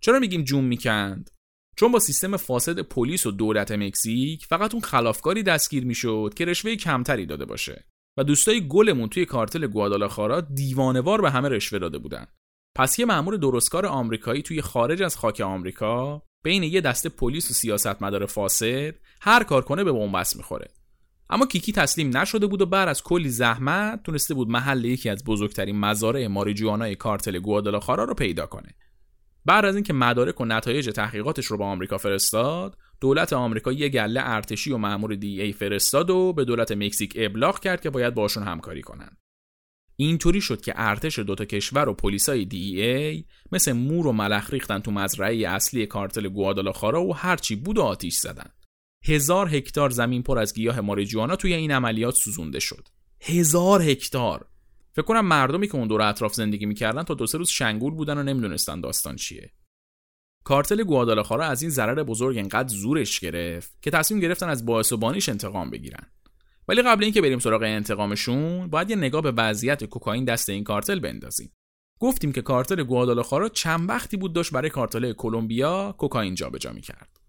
چرا 0.00 0.18
میگیم 0.18 0.42
جون 0.42 0.64
می‌کند؟ 0.64 1.30
چون 1.76 1.92
با 1.92 1.98
سیستم 1.98 2.36
فاسد 2.36 2.80
پلیس 2.80 3.26
و 3.26 3.30
دولت 3.30 3.72
مکزیک 3.72 4.46
فقط 4.46 4.74
اون 4.74 4.82
خلافکاری 4.82 5.42
دستگیر 5.42 5.84
می‌شد 5.84 6.34
که 6.36 6.44
رشوه 6.44 6.74
کمتری 6.74 7.26
داده 7.26 7.44
باشه. 7.44 7.84
و 8.16 8.24
دوستای 8.24 8.68
گلمون 8.68 9.08
توی 9.08 9.24
کارتل 9.24 9.66
گوادالاخارا 9.66 10.40
دیوانوار 10.40 11.20
به 11.20 11.30
همه 11.30 11.48
رشوه 11.48 11.78
داده 11.78 11.98
بودن. 11.98 12.26
پس 12.74 12.98
یه 12.98 13.04
مأمور 13.06 13.36
درستکار 13.36 13.86
آمریکایی 13.86 14.42
توی 14.42 14.62
خارج 14.62 15.02
از 15.02 15.16
خاک 15.16 15.40
آمریکا 15.40 16.22
بین 16.42 16.62
یه 16.62 16.80
دسته 16.80 17.08
پلیس 17.08 17.50
و 17.50 17.54
سیاستمدار 17.54 18.26
فاسد 18.26 18.94
هر 19.20 19.42
کار 19.42 19.62
کنه 19.62 19.84
به 19.84 19.92
بنبست 19.92 20.36
می‌خوره. 20.36 20.68
اما 21.30 21.46
کیکی 21.46 21.72
تسلیم 21.72 22.16
نشده 22.16 22.46
بود 22.46 22.62
و 22.62 22.66
بعد 22.66 22.88
از 22.88 23.02
کلی 23.02 23.28
زحمت 23.28 24.02
تونسته 24.02 24.34
بود 24.34 24.48
محل 24.48 24.84
یکی 24.84 25.08
از 25.08 25.24
بزرگترین 25.24 25.80
مزارع 25.80 26.26
ماریجوانای 26.26 26.94
کارتل 26.94 27.38
گوادالاخارا 27.38 28.04
رو 28.04 28.14
پیدا 28.14 28.46
کنه. 28.46 28.74
بعد 29.44 29.64
از 29.64 29.74
اینکه 29.74 29.92
مدارک 29.92 30.40
و 30.40 30.44
نتایج 30.44 30.90
تحقیقاتش 30.90 31.46
رو 31.46 31.58
به 31.58 31.64
آمریکا 31.64 31.98
فرستاد 31.98 32.76
دولت 33.00 33.32
آمریکا 33.32 33.72
یه 33.72 33.88
گله 33.88 34.20
ارتشی 34.24 34.72
و 34.72 34.76
مأمور 34.76 35.14
دی 35.14 35.42
ای 35.42 35.52
فرستاد 35.52 36.10
و 36.10 36.32
به 36.32 36.44
دولت 36.44 36.72
مکزیک 36.72 37.12
ابلاغ 37.16 37.60
کرد 37.60 37.80
که 37.80 37.90
باید 37.90 38.14
باشون 38.14 38.42
همکاری 38.42 38.82
کنن. 38.82 39.16
اینطوری 40.04 40.40
شد 40.40 40.60
که 40.60 40.72
ارتش 40.76 41.18
دوتا 41.18 41.44
کشور 41.44 41.88
و 41.88 41.94
پلیسای 41.94 42.44
دی 42.44 42.82
ای 42.82 43.24
مثل 43.52 43.72
مور 43.72 44.06
و 44.06 44.12
ملخ 44.12 44.52
ریختن 44.52 44.78
تو 44.78 44.90
مزرعه 44.90 45.48
اصلی 45.48 45.86
کارتل 45.86 46.28
گوادالاخارا 46.28 47.04
و 47.04 47.16
هرچی 47.16 47.56
بود 47.56 47.78
و 47.78 47.82
آتیش 47.82 48.16
زدن. 48.16 48.50
هزار 49.04 49.48
هکتار 49.48 49.90
زمین 49.90 50.22
پر 50.22 50.38
از 50.38 50.54
گیاه 50.54 50.80
ماریجوانا 50.80 51.36
توی 51.36 51.54
این 51.54 51.70
عملیات 51.70 52.14
سوزونده 52.14 52.60
شد. 52.60 52.88
هزار 53.20 53.82
هکتار! 53.82 54.46
فکر 54.92 55.02
کنم 55.02 55.26
مردمی 55.26 55.68
که 55.68 55.74
اون 55.74 55.88
دور 55.88 56.02
اطراف 56.02 56.34
زندگی 56.34 56.66
می‌کردن 56.66 57.02
تا 57.02 57.14
دو 57.14 57.26
سه 57.26 57.38
روز 57.38 57.48
شنگول 57.48 57.94
بودن 57.94 58.18
و 58.18 58.22
نمی‌دونستن 58.22 58.80
داستان 58.80 59.16
چیه. 59.16 59.50
کارتل 60.44 60.82
گوادالاخارا 60.82 61.44
از 61.44 61.62
این 61.62 61.70
ضرر 61.70 62.02
بزرگ 62.02 62.38
انقدر 62.38 62.68
زورش 62.68 63.20
گرفت 63.20 63.82
که 63.82 63.90
تصمیم 63.90 64.20
گرفتن 64.20 64.48
از 64.48 64.66
باعث 64.66 64.92
و 64.92 64.96
بانیش 64.96 65.28
انتقام 65.28 65.70
بگیرن. 65.70 66.06
ولی 66.68 66.82
قبل 66.82 67.04
اینکه 67.04 67.20
بریم 67.20 67.38
سراغ 67.38 67.62
انتقامشون 67.62 68.70
باید 68.70 68.90
یه 68.90 68.96
نگاه 68.96 69.22
به 69.22 69.32
وضعیت 69.32 69.84
کوکائین 69.84 70.24
دست 70.24 70.48
این 70.48 70.64
کارتل 70.64 70.98
بندازیم. 70.98 71.52
گفتیم 71.98 72.32
که 72.32 72.42
کارتل 72.42 72.82
گوادالاخارا 72.82 73.48
چند 73.48 73.88
وقتی 73.88 74.16
بود 74.16 74.32
داشت 74.32 74.52
برای 74.52 74.70
کارتل 74.70 75.12
کلمبیا 75.12 75.94
کوکائین 75.98 76.34
جابجا 76.34 76.72
می‌کرد. 76.72 77.20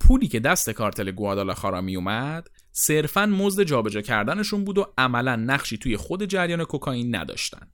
پولی 0.00 0.28
که 0.28 0.40
دست 0.40 0.70
کارتل 0.70 1.10
گوادالاخارا 1.10 1.80
میومد 1.80 2.48
صرفا 2.72 3.26
مزد 3.26 3.62
جابجا 3.62 4.00
کردنشون 4.00 4.64
بود 4.64 4.78
و 4.78 4.86
عملا 4.98 5.36
نقشی 5.36 5.78
توی 5.78 5.96
خود 5.96 6.24
جریان 6.24 6.64
کوکائین 6.64 7.16
نداشتن. 7.16 7.72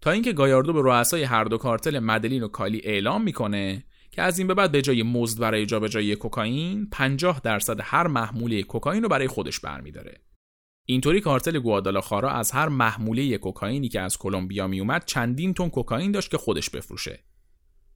تا 0.00 0.10
اینکه 0.10 0.32
گایاردو 0.32 0.72
به 0.72 0.80
رؤسای 0.82 1.22
هر 1.22 1.44
دو 1.44 1.58
کارتل 1.58 1.98
مدلین 1.98 2.42
و 2.42 2.48
کالی 2.48 2.80
اعلام 2.84 3.22
می‌کنه 3.22 3.84
که 4.18 4.22
از 4.22 4.38
این 4.38 4.48
به 4.48 4.54
بعد 4.54 4.72
به 4.72 4.82
جای 4.82 5.02
مزد 5.02 5.40
برای 5.40 5.66
جابجایی 5.66 6.16
کوکائین 6.16 6.88
50 6.92 7.40
درصد 7.44 7.76
هر 7.82 8.06
محموله 8.06 8.62
کوکائین 8.62 9.02
رو 9.02 9.08
برای 9.08 9.28
خودش 9.28 9.60
برمیداره. 9.60 10.20
اینطوری 10.84 11.20
کارتل 11.20 11.58
گوادالاخارا 11.58 12.30
از 12.30 12.52
هر 12.52 12.68
محموله 12.68 13.38
کوکائینی 13.38 13.88
که 13.88 14.00
از 14.00 14.18
کلمبیا 14.18 14.66
میومد 14.66 15.04
چندین 15.04 15.54
تن 15.54 15.68
کوکائین 15.68 16.12
داشت 16.12 16.30
که 16.30 16.38
خودش 16.38 16.70
بفروشه. 16.70 17.24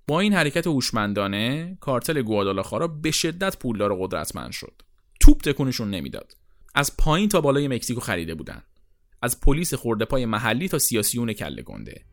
با 0.06 0.20
این 0.20 0.32
حرکت 0.32 0.66
هوشمندانه 0.66 1.76
کارتل 1.80 2.22
گوادالاخارا 2.22 2.88
به 2.88 3.10
شدت 3.10 3.58
پولدار 3.58 3.92
و 3.92 4.06
قدرتمند 4.06 4.52
شد. 4.52 4.82
توپ 5.20 5.40
تکونشون 5.40 5.90
نمی‌داد. 5.90 6.36
از 6.74 6.96
پایین 6.96 7.28
تا 7.28 7.40
بالای 7.40 7.68
مکزیکو 7.68 8.00
خریده 8.00 8.34
بودن. 8.34 8.62
از 9.22 9.40
پلیس 9.40 9.74
خورده 9.74 10.04
پای 10.04 10.26
محلی 10.26 10.68
تا 10.68 10.78
سیاسیون 10.78 11.32
کله 11.32 11.62
گنده. 11.62 12.04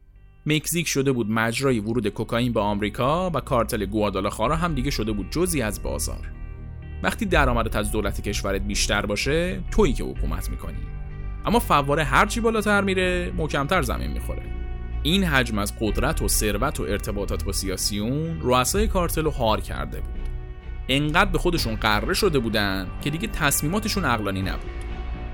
مکزیک 0.49 0.88
شده 0.88 1.12
بود 1.12 1.31
مجرای 1.31 1.79
ورود 1.79 2.07
کوکائین 2.07 2.53
به 2.53 2.59
آمریکا 2.59 3.29
و 3.29 3.39
کارتل 3.39 3.85
گوادالاخارا 3.85 4.55
هم 4.55 4.75
دیگه 4.75 4.91
شده 4.91 5.12
بود 5.12 5.29
جزی 5.31 5.62
از 5.62 5.83
بازار. 5.83 6.31
وقتی 7.03 7.25
درآمدت 7.25 7.75
از 7.75 7.91
دولت 7.91 8.21
کشورت 8.21 8.62
بیشتر 8.62 9.05
باشه 9.05 9.63
تویی 9.71 9.93
که 9.93 10.03
حکومت 10.03 10.49
می‌کنی. 10.49 10.77
اما 11.45 11.59
فواره 11.59 12.03
هرچی 12.03 12.39
بالاتر 12.39 12.81
میره 12.81 13.31
محکمتر 13.38 13.81
زمین 13.81 14.12
می‌خوره. 14.12 14.43
این 15.03 15.23
حجم 15.23 15.59
از 15.59 15.73
قدرت 15.79 16.21
و 16.21 16.27
ثروت 16.27 16.79
و 16.79 16.83
ارتباطات 16.83 17.43
با 17.43 17.51
سیاسیون 17.51 18.39
رؤسای 18.41 18.88
کارتل 18.88 19.23
رو 19.23 19.31
هار 19.31 19.62
کرده 19.62 20.01
بود. 20.01 20.19
انقدر 20.89 21.31
به 21.31 21.38
خودشون 21.38 21.75
قره 21.75 22.13
شده 22.13 22.39
بودن 22.39 22.88
که 23.01 23.09
دیگه 23.09 23.27
تصمیماتشون 23.27 24.05
عقلانی 24.05 24.41
نبود. 24.41 24.88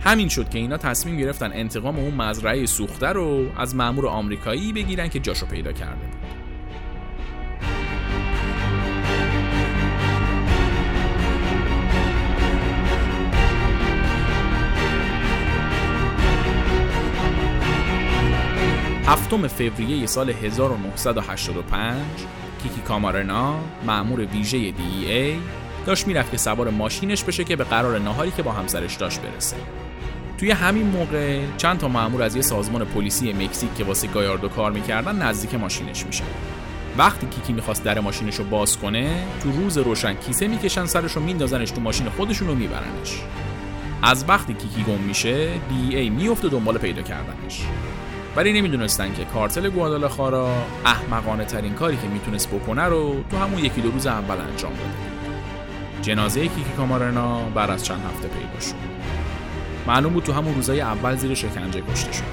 همین 0.06 0.30
شد 0.30 0.50
که 0.50 0.60
اینا 0.60 0.78
تصمیم 0.78 1.18
گرفتن 1.18 1.52
انتقام 1.54 2.00
اون 2.00 2.14
مزرعه 2.14 2.66
سوخته 2.66 3.08
رو 3.08 3.46
از 3.58 3.76
مأمور 3.76 4.08
آمریکایی 4.08 4.74
بگیرن 4.74 5.08
که 5.08 5.20
جاشو 5.20 5.46
پیدا 5.46 5.72
کرده 5.72 5.96
بود. 5.96 6.26
هفتم 19.08 19.48
فوریه 19.48 20.06
سال 20.06 20.30
1985 20.30 22.02
کیکی 22.64 22.82
کامارنا 22.82 23.60
مأمور 23.86 24.20
ویژه 24.20 24.58
دی 24.72 25.06
ای, 25.06 25.12
ای 25.12 25.40
داشت 25.86 26.08
می‌رفت 26.08 26.32
که 26.32 26.38
سوار 26.38 26.70
ماشینش 26.70 27.24
بشه 27.24 27.44
که 27.44 27.56
به 27.56 27.64
قرار 27.64 28.00
نهاری 28.00 28.32
که 28.32 28.44
با 28.44 28.52
همسرش 28.52 28.96
داشت 28.96 29.22
برسه 29.22 29.58
توی 30.38 30.52
همین 30.52 30.88
موقع 30.88 31.40
چند 31.58 31.78
تا 31.78 31.88
مأمور 31.88 32.24
از 32.24 32.36
یه 32.36 32.42
سازمان 32.42 32.86
پلیسی 32.86 33.34
مکزیک 33.34 33.76
که 33.78 33.84
واسه 33.84 34.08
گایاردو 34.08 34.48
کار 34.48 34.72
می‌کردن 34.72 35.22
نزدیک 35.22 35.56
ماشینش 35.56 36.06
میشن. 36.06 36.24
وقتی 36.98 37.28
کیکی 37.28 37.54
می‌خواست 37.54 37.84
در 37.84 38.00
ماشینش 38.00 38.36
رو 38.36 38.44
باز 38.44 38.78
کنه 38.78 39.24
تو 39.44 39.52
روز 39.52 39.78
روشن 39.78 40.14
کیسه 40.14 40.48
می‌کشن 40.48 40.86
سرش 40.86 41.12
رو 41.12 41.22
میندازنش 41.22 41.72
تو 41.72 41.82
ماشین 41.82 42.10
خودشون 42.10 42.48
رو 42.48 42.56
میبرنش. 42.56 43.22
از 44.04 44.26
وقتی 44.28 44.54
کیکی 44.54 44.84
گم 44.84 45.00
میشه 45.00 45.50
دی 45.70 45.96
ای 45.96 46.10
میفته 46.10 46.50
دنبال 46.50 46.78
پیدا 46.78 47.02
کردنش. 47.02 47.62
ولی 48.36 48.54
نمی‌دونستن 48.54 49.14
که 49.14 49.26
کارتل 49.26 49.70
گوادالاخارا 49.70 50.50
احمقانه 50.86 51.46
ترین 51.46 51.74
کاری 51.74 51.98
که 51.98 52.08
می‌تونست 52.08 52.50
بکنه 52.50 52.84
رو 52.84 53.24
تو 53.32 53.38
همون 53.38 53.66
یکی 53.66 53.82
دو 53.82 53.92
روز 53.92 54.08
اول 54.08 54.38
انجام 54.52 54.72
داده 54.72 55.16
جنازه 56.02 56.42
کیکی 56.42 56.72
کامارنا 56.78 57.50
بعد 57.50 57.70
از 57.70 57.86
چند 57.86 58.02
هفته 58.06 58.28
پیدا 58.28 58.60
شد. 58.60 58.76
معلوم 59.88 60.14
بود 60.14 60.24
تو 60.24 60.34
همون 60.34 60.56
روزای 60.56 60.82
اول 60.82 61.16
زیر 61.16 61.34
شکنجه 61.34 61.82
کشته 61.82 62.12
شد. 62.12 62.24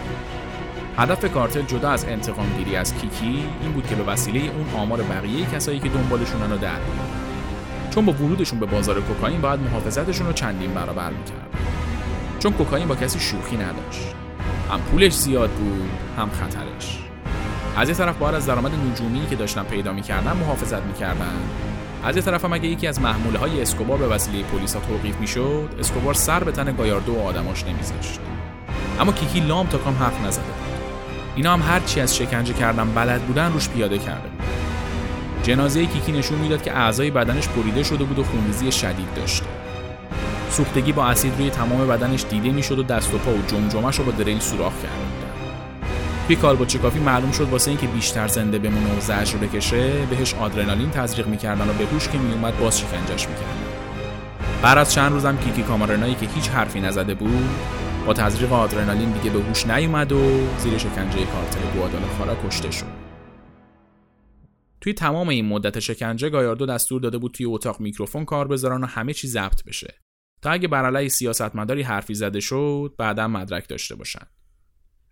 هدف 0.99 1.33
کارتل 1.33 1.63
جدا 1.63 1.91
از 1.91 2.05
انتقام 2.05 2.47
گیری 2.59 2.77
از 2.77 2.95
کیکی 2.95 3.45
این 3.63 3.73
بود 3.73 3.87
که 3.87 3.95
به 3.95 4.03
وسیله 4.03 4.41
اون 4.41 4.81
آمار 4.81 5.03
بقیه 5.03 5.47
کسایی 5.47 5.81
که 5.81 5.89
دنبالشونن 5.89 6.51
رو 6.51 6.59
در 6.59 6.79
چون 7.91 8.07
با 8.07 8.13
ورودشون 8.13 8.61
به 8.61 8.67
بازار 8.67 9.01
کوکائین 9.01 9.41
باید 9.41 9.61
محافظتشون 9.61 10.27
رو 10.27 10.33
چندین 10.33 10.75
برابر 10.75 11.11
می‌کرد. 11.11 11.49
چون 12.39 12.53
کوکائین 12.53 12.89
با 12.89 12.95
کسی 12.95 13.21
شوخی 13.21 13.57
نداشت. 13.57 14.15
هم 14.71 14.81
پولش 14.81 15.13
زیاد 15.13 15.51
بود 15.51 15.91
هم 16.19 16.31
خطرش. 16.31 16.99
از 17.77 17.89
یه 17.89 17.95
طرف 17.95 18.17
باید 18.17 18.35
از 18.35 18.47
درآمد 18.47 18.71
نجومی 18.75 19.27
که 19.31 19.37
داشتن 19.37 19.63
پیدا 19.63 19.93
می‌کردن 19.93 20.33
محافظت 20.33 20.83
می‌کردن 20.83 21.37
از 22.05 22.17
یه 22.17 22.23
طرف 22.23 22.45
هم 22.45 22.53
اگه 22.53 22.69
یکی 22.69 22.87
از 22.87 23.01
محموله 23.01 23.39
های 23.39 23.63
اسکوبار 23.63 23.99
به 23.99 24.07
وسیله 24.07 24.43
پلیسا 24.43 24.81
توقیف 24.81 25.17
می‌شد 25.17 25.69
اسکوبار 25.79 26.15
سر 26.15 26.45
به 26.45 26.53
تن 26.53 26.77
گایاردو 26.77 27.13
و 27.13 27.27
آدماش 27.27 27.65
نمیذاشت. 27.65 28.21
اما 29.01 29.13
کیکی 29.13 29.41
لام 29.41 29.67
تا 29.67 29.79
کام 29.79 29.95
حرف 29.95 30.27
نزده 30.27 30.45
بود. 30.45 30.55
اینا 31.37 31.53
هم 31.53 31.63
هرچی 31.63 32.01
از 32.01 32.17
شکنجه 32.17 32.55
کردن 32.55 32.95
بلد 32.95 33.23
بودن 33.23 33.53
روش 33.53 33.69
پیاده 33.69 33.99
کرده 33.99 34.29
بود. 34.29 34.43
جنازه 35.43 35.87
کیکی 35.87 36.13
نشون 36.13 36.39
می‌داد 36.39 36.63
که 36.63 36.77
اعضای 36.77 37.11
بدنش 37.11 37.49
بریده 37.49 37.83
شده 37.83 38.05
بود 38.05 38.19
و 38.19 38.25
خونریزی 38.25 38.73
شدید 38.73 39.15
داشته. 39.17 39.47
سوختگی 40.51 40.93
با 40.93 41.07
اسید 41.07 41.33
روی 41.39 41.51
تمام 41.51 41.89
بدنش 41.89 42.25
دیده 42.31 42.51
می‌شد 42.51 42.79
و 42.79 42.83
دست 42.83 43.15
و 43.15 43.19
پا 43.19 43.31
و 43.31 43.43
جمجمش 43.47 43.99
رو 43.99 44.05
با 44.05 44.13
دریل 44.13 44.41
سوراخ 44.41 44.73
کرده 44.83 45.22
توی 46.27 46.37
کالبوچکافی 46.37 46.99
معلوم 46.99 47.33
شد 47.33 47.49
واسه 47.49 47.71
اینکه 47.71 47.87
بیشتر 47.87 48.29
زنده 48.29 48.59
بمونه 48.59 48.97
و 48.97 49.01
زجر 49.01 49.39
بکشه 49.39 50.07
بهش 50.07 50.35
آدرنالین 50.35 50.91
تزریق 50.91 51.27
می‌کردن 51.27 51.71
و 51.71 51.73
به 51.73 51.87
هوش 51.87 52.09
که 52.09 52.19
میومد 52.19 52.59
باز 52.59 52.81
شکنجش 52.81 53.29
می‌کردن. 53.29 53.63
بعد 54.63 54.79
از 54.79 54.93
چند 54.93 55.13
روزم 55.13 55.37
کیکی 55.37 55.63
کامارنایی 55.63 56.15
که 56.15 56.27
هیچ 56.27 56.49
حرفی 56.49 56.81
نزده 56.81 57.15
بود 57.15 57.49
با 58.07 58.13
تزریق 58.13 58.53
آدرنالین 58.53 59.11
دیگه 59.11 59.31
به 59.31 59.43
هوش 59.43 59.67
نیومد 59.67 60.13
و 60.13 60.49
زیر 60.59 60.79
شکنجه 60.79 61.27
کارتل 61.27 61.99
خارا 62.19 62.37
کشته 62.49 62.71
شد. 62.71 62.87
توی 64.81 64.93
تمام 64.93 65.29
این 65.29 65.47
مدت 65.49 65.81
شکنجه 65.81 66.31
گایاردو 66.31 66.67
دستور 66.67 67.01
داده 67.01 67.19
بود 67.19 67.33
توی 67.33 67.47
اتاق 67.47 67.81
میکروفون 67.81 68.25
کار 68.25 68.49
بذارن 68.49 68.85
و 68.85 68.87
همه 68.87 69.13
چی 69.13 69.29
ضبط 69.29 69.65
بشه. 69.65 69.95
تا 70.43 70.51
اگه 70.51 70.69
بر 70.69 70.87
علیه 70.87 71.09
سیاستمداری 71.09 71.83
حرفی 71.83 72.15
زده 72.15 72.41
شد 72.41 72.95
بعدا 72.99 73.29
مدرک 73.29 73.69
داشته 73.69 73.95
باشن. 73.95 74.27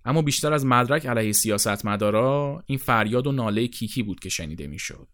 اما 0.04 0.22
بیشتر 0.22 0.52
از 0.52 0.66
مدرک 0.66 1.06
علیه 1.06 1.32
سیاستمدارا 1.32 2.62
این 2.66 2.78
فریاد 2.78 3.26
و 3.26 3.32
ناله 3.32 3.66
کیکی 3.66 4.02
بود 4.02 4.20
که 4.20 4.28
شنیده 4.28 4.66
می‌شد. 4.66 5.08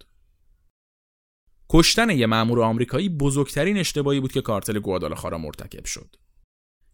کشتن 1.70 2.10
یه 2.10 2.26
مأمور 2.26 2.62
آمریکایی 2.62 3.08
بزرگترین 3.08 3.78
اشتباهی 3.78 4.20
بود 4.20 4.32
که 4.32 4.40
کارتل 4.40 4.78
گوادالاخارا 4.78 5.38
مرتکب 5.38 5.84
شد. 5.84 6.16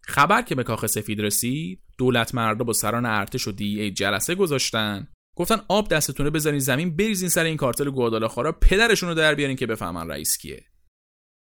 خبر 0.01 0.41
که 0.41 0.55
به 0.55 0.63
کاخ 0.63 0.85
سفید 0.85 1.21
رسید، 1.21 1.79
دولت 1.97 2.35
مردا 2.35 2.63
با 2.63 2.73
سران 2.73 3.05
ارتش 3.05 3.47
و 3.47 3.51
دی 3.51 3.81
ای 3.81 3.91
جلسه 3.91 4.35
گذاشتن 4.35 5.07
گفتن 5.35 5.61
آب 5.67 5.89
دستتونه 5.89 6.29
بذارین 6.29 6.59
زمین 6.59 6.95
بریزین 6.95 7.29
سر 7.29 7.43
این 7.43 7.57
کارتل 7.57 7.89
گوادالاخارا 7.89 8.51
پدرشون 8.51 9.09
رو 9.09 9.15
در 9.15 9.35
بیارین 9.35 9.55
که 9.55 9.67
بفهمن 9.67 10.07
رئیس 10.07 10.37
کیه 10.37 10.65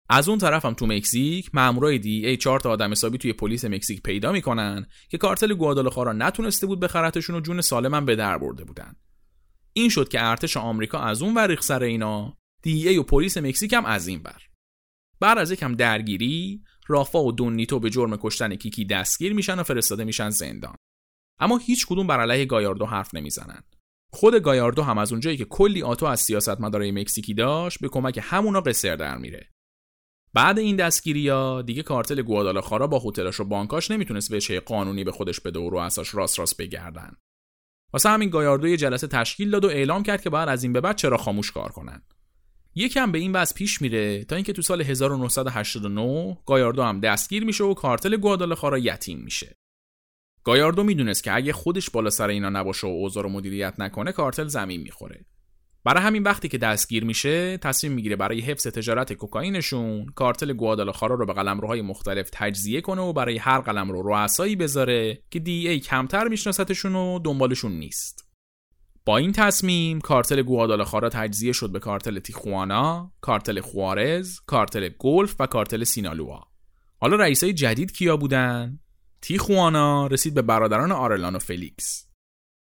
از 0.09 0.29
اون 0.29 0.39
طرف 0.39 0.65
هم 0.65 0.75
تو 0.75 0.87
مکزیک 0.87 1.51
مامورای 1.55 1.99
دی 1.99 2.27
ای 2.27 2.37
چهار 2.37 2.61
تا 2.61 2.71
آدم 2.71 2.91
حسابی 2.91 3.19
توی 3.19 3.33
پلیس 3.33 3.65
مکزیک 3.65 4.03
پیدا 4.03 4.33
می‌کنن 4.33 4.87
که 5.09 5.19
کارتل 5.19 5.55
گوادالاخارا 5.55 6.13
نتونسته 6.13 6.67
بود 6.67 6.81
بخرتشون 6.81 7.37
و 7.37 7.41
جون 7.41 7.61
سالمن 7.61 8.05
به 8.05 8.17
در 8.17 8.39
برده 8.39 8.65
بودن. 8.65 8.95
این 9.73 9.89
شد 9.89 10.09
که 10.09 10.25
ارتش 10.25 10.57
آمریکا 10.57 10.99
از 10.99 11.23
اون 11.23 11.35
وریخ 11.35 11.63
سر 11.63 11.83
اینا 11.83 12.37
دی 12.63 12.89
ای 12.89 12.99
و 12.99 13.03
پلیس 13.03 13.39
مکزیک 13.39 13.73
هم 13.73 13.85
از 13.85 14.07
این 14.07 14.23
بر 14.23 14.43
بعد 15.21 15.39
از 15.39 15.51
یکم 15.51 15.75
درگیری 15.75 16.63
رافا 16.87 17.25
و 17.25 17.33
دونیتو 17.33 17.81
به 17.81 17.91
جرم 17.91 18.17
کشتن 18.17 18.55
کیکی 18.55 18.85
دستگیر 18.85 19.33
میشن 19.33 19.59
و 19.59 19.63
فرستاده 19.63 20.05
میشن 20.05 20.31
زندان. 20.31 20.77
اما 21.41 21.59
هیچ 21.59 21.87
کدوم 21.87 22.07
بر 22.07 22.21
علیه 22.21 22.45
گایاردو 22.45 22.87
حرف 22.87 23.15
نمی‌زنن. 23.15 23.63
خود 24.13 24.35
گایاردو 24.35 24.83
هم 24.83 24.99
از 24.99 25.13
اونجایی 25.13 25.37
که 25.37 25.45
کلی 25.45 25.83
آتو 25.83 26.07
از 26.07 26.21
سیاستمدارای 26.21 26.91
مکزیکی 26.91 27.35
داشت 27.35 27.81
به 27.81 27.89
کمک 27.89 28.21
همونا 28.23 28.61
قصر 28.61 28.97
در 28.97 29.19
میره. 29.19 29.54
بعد 30.35 30.59
این 30.59 30.77
دستگیری 30.77 31.29
ها 31.29 31.63
دیگه 31.63 31.83
کارتل 31.83 32.23
گوادالاخارا 32.23 32.87
با 32.87 33.03
هتلاش 33.07 33.41
و 33.41 33.45
بانکاش 33.45 33.91
نمی‌تونست 33.91 34.33
وجه 34.33 34.61
قانونی 34.61 35.05
به 35.05 35.13
خودش 35.13 35.41
بده 35.41 35.59
و 35.59 35.71
رؤساش 35.71 36.15
راست 36.15 36.39
راست 36.39 36.57
بگردن. 36.57 37.17
واسه 37.93 38.09
همین 38.09 38.31
گایاردو 38.31 38.69
یه 38.69 38.77
جلسه 38.77 39.07
تشکیل 39.07 39.51
داد 39.51 39.65
و 39.65 39.69
اعلام 39.69 40.03
کرد 40.03 40.23
که 40.23 40.31
باید 40.31 40.49
از 40.49 40.63
این 40.63 40.73
به 40.73 40.81
بعد 40.81 40.97
چرا 40.97 41.17
خاموش 41.17 41.51
کار 41.51 41.73
کنن. 41.73 42.03
یکم 42.75 43.13
به 43.13 43.19
این 43.19 43.33
وضع 43.33 43.55
پیش 43.55 43.83
میره 43.83 44.25
تا 44.25 44.37
اینکه 44.37 44.53
تو 44.53 44.63
سال 44.63 44.83
1989 44.83 46.39
گایاردو 46.47 46.83
هم 46.83 47.01
دستگیر 47.01 47.45
میشه 47.45 47.65
و 47.65 47.75
کارتل 47.75 48.17
گوادالاخارا 48.17 48.79
یتیم 48.79 49.19
میشه. 49.19 49.57
گایاردو 50.45 50.83
می‌دونست 50.83 51.25
که 51.25 51.35
اگه 51.35 51.53
خودش 51.53 51.91
بالا 51.91 52.11
سر 52.11 52.29
اینا 52.29 52.49
نباشه 52.49 52.87
و 52.87 52.91
اوضاع 52.91 53.23
رو 53.23 53.29
مدیریت 53.29 53.75
نکنه 53.79 54.13
کارتل 54.13 54.47
زمین 54.47 54.81
می‌خوره. 54.81 55.25
برای 55.85 56.03
همین 56.03 56.23
وقتی 56.23 56.49
که 56.49 56.59
دستگیر 56.59 57.05
میشه 57.05 57.59
تصمیم 57.59 57.93
می‌گیره 57.93 58.17
برای 58.17 58.41
حفظ 58.41 58.67
تجارت 58.67 59.13
کوکائینشون 59.13 60.07
کارتل 60.07 60.53
گوادالاخارا 60.53 61.15
رو 61.15 61.27
به 61.27 61.33
قلمروهای 61.33 61.83
مختلف 61.83 62.29
تجزیه 62.33 62.81
کنه 62.81 63.03
و 63.03 63.13
برای 63.13 63.39
هر 63.39 63.61
قلمرو 63.61 64.03
رؤسایی 64.03 64.57
بذاره 64.57 65.23
که 65.31 65.39
DEA 65.39 65.81
کمتر 65.81 66.29
میشناستشون 66.29 66.95
و 66.95 67.19
دنبالشون 67.19 67.73
نیست 67.73 68.25
با 69.05 69.17
این 69.17 69.33
تصمیم 69.33 70.01
کارتل 70.01 70.43
گوادالاخارا 70.43 71.09
تجزیه 71.09 71.53
شد 71.53 71.73
به 71.73 71.79
کارتل 71.79 72.19
تیخوانا، 72.19 73.13
کارتل 73.21 73.61
خوارز، 73.61 74.41
کارتل 74.47 74.89
گلف 74.99 75.37
و 75.39 75.47
کارتل 75.47 75.85
سینالوا. 75.85 76.41
حالا 77.01 77.17
رئیسای 77.17 77.53
جدید 77.53 77.93
کیا 77.93 78.17
بودن؟ 78.17 78.79
تیخوانا 79.21 80.07
رسید 80.07 80.35
به 80.35 80.43
برادران 80.43 80.93
آرلانو 80.93 81.39
فلیکس. 81.39 82.07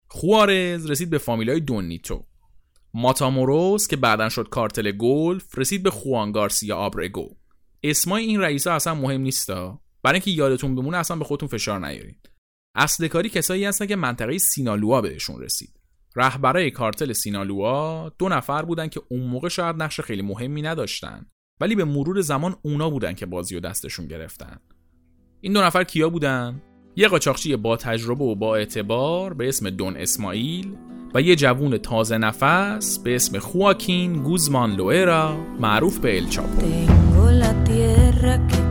خوارز 0.07 0.91
رسید 0.91 1.09
به 1.09 1.17
فامیلای 1.17 1.59
دونیتو. 1.59 2.30
ماتاموروس 2.93 3.87
که 3.87 3.95
بعدا 3.95 4.29
شد 4.29 4.49
کارتل 4.49 4.91
گلف 4.91 5.57
رسید 5.57 5.83
به 5.83 5.91
خوان 5.91 6.31
گارسیا 6.31 6.75
آبرگو. 6.77 7.37
اسمای 7.83 8.23
این 8.23 8.39
رئیسا 8.39 8.73
اصلا 8.73 8.95
مهم 8.95 9.21
نیستا. 9.21 9.81
برای 10.03 10.15
اینکه 10.15 10.31
یادتون 10.31 10.75
بمونه 10.75 10.97
اصلا 10.97 11.17
به 11.17 11.25
خودتون 11.25 11.49
فشار 11.49 11.87
نیارید 11.87 12.29
اصل 12.75 13.07
کاری 13.07 13.29
کسایی 13.29 13.65
هستن 13.65 13.85
که 13.85 13.95
منطقه 13.95 14.37
سینالوا 14.37 15.01
بهشون 15.01 15.41
رسید. 15.41 15.79
رهبرای 16.15 16.71
کارتل 16.71 17.13
سینالوا 17.13 18.09
دو 18.09 18.29
نفر 18.29 18.61
بودن 18.61 18.87
که 18.87 19.01
اون 19.09 19.23
موقع 19.23 19.49
شاید 19.49 19.75
نقش 19.75 20.01
خیلی 20.01 20.21
مهمی 20.21 20.61
نداشتن 20.61 21.25
ولی 21.61 21.75
به 21.75 21.83
مرور 21.83 22.21
زمان 22.21 22.55
اونا 22.61 22.89
بودن 22.89 23.13
که 23.13 23.25
بازی 23.25 23.55
و 23.55 23.59
دستشون 23.59 24.07
گرفتن. 24.07 24.59
این 25.41 25.53
دو 25.53 25.61
نفر 25.61 25.83
کیا 25.83 26.09
بودن؟ 26.09 26.61
یه 26.95 27.07
قاچاقچی 27.07 27.55
با 27.55 27.77
تجربه 27.77 28.23
و 28.23 28.35
با 28.35 28.55
اعتبار 28.55 29.33
به 29.33 29.47
اسم 29.47 29.69
دون 29.69 29.97
اسماعیل 29.97 30.75
و 31.13 31.21
یه 31.21 31.35
جوون 31.35 31.77
تازه 31.77 32.17
نفس 32.17 32.99
به 32.99 33.15
اسم 33.15 33.39
خواکین 33.39 34.23
گوزمان 34.23 34.75
لوئرا 34.75 35.37
معروف 35.59 35.99
به 35.99 36.17
ال 36.17 36.27
چاپو. 36.27 36.61
Tengo 36.61 37.29
tierra 37.65 38.35
que 38.49 38.61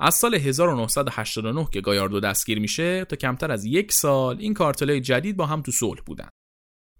از 0.00 0.14
سال 0.14 0.34
1989 0.34 1.68
که 1.72 1.80
گایاردو 1.80 2.20
دستگیر 2.20 2.60
میشه 2.60 3.04
تا 3.04 3.16
کمتر 3.16 3.52
از 3.52 3.64
یک 3.64 3.92
سال 3.92 4.36
این 4.38 4.54
کارتلای 4.54 5.00
جدید 5.00 5.36
با 5.36 5.46
هم 5.46 5.62
تو 5.62 5.72
صلح 5.72 6.00
بودن. 6.06 6.28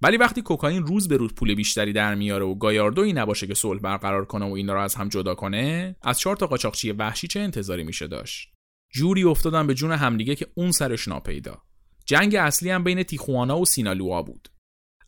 ولی 0.05 0.17
وقتی 0.17 0.43
کوکائین 0.43 0.87
روز 0.87 1.09
به 1.09 1.17
روز 1.17 1.35
پول 1.35 1.55
بیشتری 1.55 1.93
در 1.93 2.15
میاره 2.15 2.45
و 2.45 2.55
گایاردویی 2.55 3.13
نباشه 3.13 3.47
که 3.47 3.55
صلح 3.55 3.81
برقرار 3.81 4.25
کنه 4.25 4.47
و 4.47 4.53
اینا 4.53 4.75
رو 4.75 4.81
از 4.81 4.95
هم 4.95 5.09
جدا 5.09 5.35
کنه 5.35 5.97
از 6.03 6.19
چهار 6.19 6.37
تا 6.37 6.47
قاچاقچی 6.47 6.93
وحشی 6.93 7.27
چه 7.27 7.41
انتظاری 7.41 7.85
میشه 7.85 8.07
داشت؟ 8.07 8.53
جوری 8.91 9.25
افتادن 9.25 9.67
به 9.67 9.75
جون 9.75 9.93
همدیگه 9.93 10.35
که 10.35 10.47
اون 10.55 10.73
سرش 10.73 11.09
ناپیدا. 11.09 11.63
جنگ 12.07 12.35
اصلی 12.35 12.71
هم 12.71 12.85
بین 12.85 13.03
تیخوانا 13.03 13.59
و 13.59 13.65
سینالوا 13.65 14.23
بود. 14.23 14.49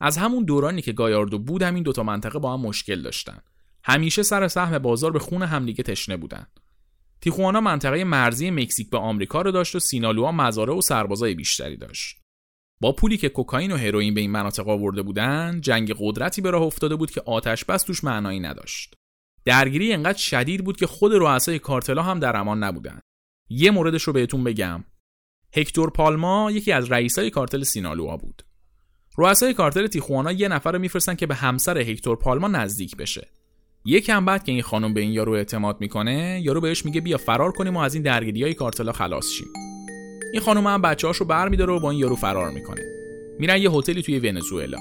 از 0.01 0.17
همون 0.17 0.45
دورانی 0.45 0.83
که 0.83 0.93
گایاردو 0.93 1.39
بود 1.39 1.63
همین 1.63 1.83
دوتا 1.83 2.03
منطقه 2.03 2.39
با 2.39 2.55
هم 2.55 2.61
مشکل 2.61 3.03
داشتن. 3.03 3.39
همیشه 3.85 4.23
سر 4.23 4.49
سهم 4.49 4.79
بازار 4.79 5.13
به 5.13 5.19
خون 5.19 5.43
همدیگه 5.43 5.83
تشنه 5.83 6.17
بودن. 6.17 6.47
تیخوانا 7.21 7.61
منطقه 7.61 8.05
مرزی 8.05 8.51
مکزیک 8.51 8.91
به 8.91 8.99
آمریکا 8.99 9.43
رو 9.43 9.51
داشت 9.51 9.75
و 9.75 9.79
سینالوا 9.79 10.33
مزارع 10.33 10.75
و 10.75 10.81
سربازای 10.81 11.35
بیشتری 11.35 11.77
داشت. 11.77 12.26
با 12.81 12.93
پولی 12.93 13.17
که 13.17 13.29
کوکائین 13.29 13.73
و 13.73 13.77
هروئین 13.77 14.15
به 14.15 14.21
این 14.21 14.31
مناطق 14.31 14.69
آورده 14.69 15.03
بودن 15.03 15.61
جنگ 15.61 15.95
قدرتی 15.99 16.41
به 16.41 16.51
راه 16.51 16.62
افتاده 16.62 16.97
بود 16.97 17.11
که 17.11 17.23
آتش 17.27 17.65
بس 17.65 17.83
توش 17.83 18.05
معنایی 18.05 18.41
نداشت. 18.41 18.95
درگیری 19.45 19.93
انقدر 19.93 20.19
شدید 20.19 20.65
بود 20.65 20.77
که 20.77 20.87
خود 20.87 21.12
رؤسای 21.15 21.59
کارتلا 21.59 22.03
هم 22.03 22.21
در 22.21 22.37
امان 22.37 22.65
نبودن. 22.65 23.01
یه 23.49 23.71
موردش 23.71 24.03
رو 24.03 24.12
بهتون 24.12 24.45
بگم. 24.45 24.85
هکتور 25.57 25.91
پالما 25.91 26.51
یکی 26.51 26.73
از 26.73 26.93
رئیسای 26.93 27.31
کارتل 27.31 27.62
سینالوا 27.62 28.17
بود. 28.17 28.43
رؤسای 29.19 29.55
کارتل 29.55 29.87
تیخوانا 29.87 30.33
یه 30.33 30.49
نفر 30.49 30.73
رو 30.73 30.79
میفرستن 30.79 31.15
که 31.15 31.27
به 31.27 31.35
همسر 31.35 31.79
هکتور 31.79 32.17
پالما 32.17 32.49
نزدیک 32.49 32.97
بشه. 32.97 33.29
یکم 33.85 34.25
بعد 34.25 34.45
که 34.45 34.53
این 34.53 34.62
خانم 34.62 34.95
به 34.95 35.01
این 35.01 35.12
یارو 35.12 35.33
اعتماد 35.33 35.81
می‌کنه 35.81 36.41
یارو 36.45 36.61
بهش 36.61 36.85
میگه 36.85 37.01
بیا 37.01 37.19
فرار 37.19 37.53
کنیم 37.53 37.77
و 37.77 37.79
از 37.79 37.95
این 37.95 38.03
درگیری 38.03 38.43
های 38.43 38.55
کارتلا 38.55 38.93
خلاص 38.93 39.27
شیم. 39.27 39.76
این 40.37 40.44
خانم 40.44 40.66
هم 40.66 40.83
بچه‌هاشو 40.83 41.25
برمیداره 41.25 41.72
و 41.72 41.81
با 41.81 41.90
این 41.90 42.01
یارو 42.01 42.16
فرار 42.16 42.51
می‌کنه. 42.51 42.83
میرن 43.38 43.62
یه 43.62 43.70
هتلی 43.70 44.03
توی 44.03 44.18
ونزوئلا. 44.18 44.79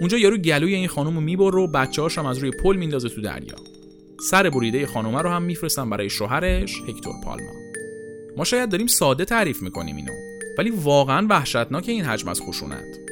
اونجا 0.00 0.18
یارو 0.18 0.36
گلوی 0.36 0.74
این 0.74 0.88
خانم 0.88 1.14
رو 1.14 1.20
می‌بره 1.20 1.58
و 1.58 1.66
بچه‌هاش 1.66 2.18
هم 2.18 2.26
از 2.26 2.38
روی 2.38 2.50
پل 2.50 2.76
میندازه 2.76 3.08
تو 3.08 3.20
دریا. 3.20 3.56
سر 4.30 4.50
بریده 4.50 4.86
خانومه 4.86 5.22
رو 5.22 5.30
هم 5.30 5.42
میفرستن 5.42 5.90
برای 5.90 6.10
شوهرش 6.10 6.82
هکتور 6.88 7.14
پالما. 7.24 7.52
ما 8.36 8.44
شاید 8.44 8.70
داریم 8.70 8.86
ساده 8.86 9.24
تعریف 9.24 9.62
می‌کنیم 9.62 9.96
اینو 9.96 10.12
ولی 10.58 10.70
واقعا 10.70 11.26
وحشتناک 11.30 11.88
این 11.88 12.04
حجم 12.04 12.28
از 12.28 12.40
خشونت. 12.40 13.07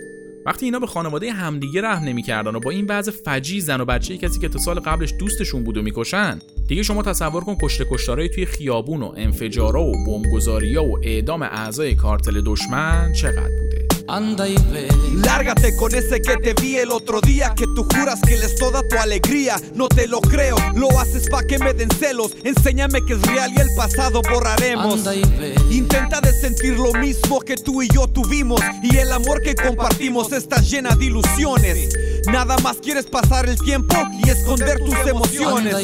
وقتی 0.46 0.64
اینا 0.64 0.78
به 0.78 0.86
خانواده 0.86 1.32
همدیگه 1.32 1.82
رحم 1.82 2.04
نمی‌کردن 2.04 2.54
و 2.54 2.60
با 2.60 2.70
این 2.70 2.86
وضع 2.88 3.12
فجی 3.12 3.60
زن 3.60 3.80
و 3.80 3.84
بچه 3.84 4.16
کسی 4.16 4.40
که 4.40 4.48
تا 4.48 4.58
سال 4.58 4.80
قبلش 4.80 5.12
دوستشون 5.18 5.64
بود 5.64 5.76
و 5.76 5.82
می‌کشن 5.82 6.38
دیگه 6.68 6.82
شما 6.82 7.02
تصور 7.02 7.44
کن 7.44 7.56
کشته 7.62 7.86
کشتارای 7.90 8.28
توی 8.28 8.46
خیابون 8.46 9.02
و 9.02 9.12
انفجارا 9.16 9.82
و 9.82 9.92
بمبگذاریا 10.06 10.84
و 10.84 10.98
اعدام 11.02 11.42
اعضای 11.42 11.94
کارتل 11.94 12.40
دشمن 12.40 13.12
چقدر 13.12 13.50
بوده؟ 13.62 13.85
Anda 14.08 14.46
y 14.48 14.56
ve. 14.70 14.88
Lárgate 15.14 15.74
con 15.76 15.94
ese 15.94 16.20
que 16.20 16.36
te 16.36 16.54
vi 16.54 16.76
el 16.76 16.90
otro 16.92 17.20
día, 17.20 17.52
que 17.56 17.66
tú 17.74 17.84
juras 17.84 18.20
que 18.20 18.34
él 18.34 18.42
es 18.42 18.54
toda 18.56 18.82
tu 18.88 18.96
alegría. 18.96 19.56
No 19.74 19.88
te 19.88 20.06
lo 20.06 20.20
creo, 20.20 20.56
lo 20.74 20.88
haces 20.98 21.28
pa' 21.28 21.42
que 21.42 21.58
me 21.58 21.74
den 21.74 21.90
celos. 21.90 22.32
Enséñame 22.44 23.04
que 23.04 23.14
es 23.14 23.22
real 23.22 23.52
y 23.56 23.60
el 23.60 23.68
pasado 23.76 24.22
borraremos. 24.22 24.98
Anda 24.98 25.14
y 25.14 25.22
ve. 25.38 25.54
Intenta 25.70 26.20
de 26.20 26.32
sentir 26.32 26.78
lo 26.78 26.92
mismo 26.94 27.40
que 27.40 27.56
tú 27.56 27.82
y 27.82 27.88
yo 27.88 28.06
tuvimos 28.06 28.60
y 28.82 28.96
el 28.96 29.10
amor 29.12 29.42
que 29.42 29.54
compartimos 29.54 30.32
está 30.32 30.60
llena 30.60 30.94
de 30.94 31.06
ilusiones. 31.06 31.88
Nada 32.30 32.56
más 32.58 32.76
quieres 32.76 33.06
pasar 33.06 33.48
el 33.48 33.58
tiempo 33.58 33.96
y 34.24 34.30
esconder 34.30 34.78
tus 34.78 34.98
emociones. 35.06 35.74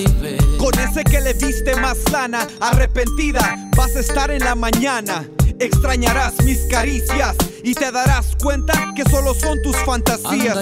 Con 0.58 0.78
ese 0.78 1.02
que 1.04 1.20
le 1.20 1.34
viste 1.34 1.74
más 1.76 1.98
lana, 2.10 2.46
arrepentida, 2.60 3.70
vas 3.76 3.96
a 3.96 4.00
estar 4.00 4.30
en 4.30 4.40
la 4.40 4.54
mañana. 4.54 5.28
Extrañarás 5.58 6.42
mis 6.44 6.58
caricias 6.68 7.36
y 7.62 7.74
te 7.74 7.90
darás 7.92 8.36
cuenta 8.42 8.72
que 8.94 9.04
solo 9.04 9.34
son 9.34 9.60
tus 9.62 9.76
fantasías. 9.84 10.58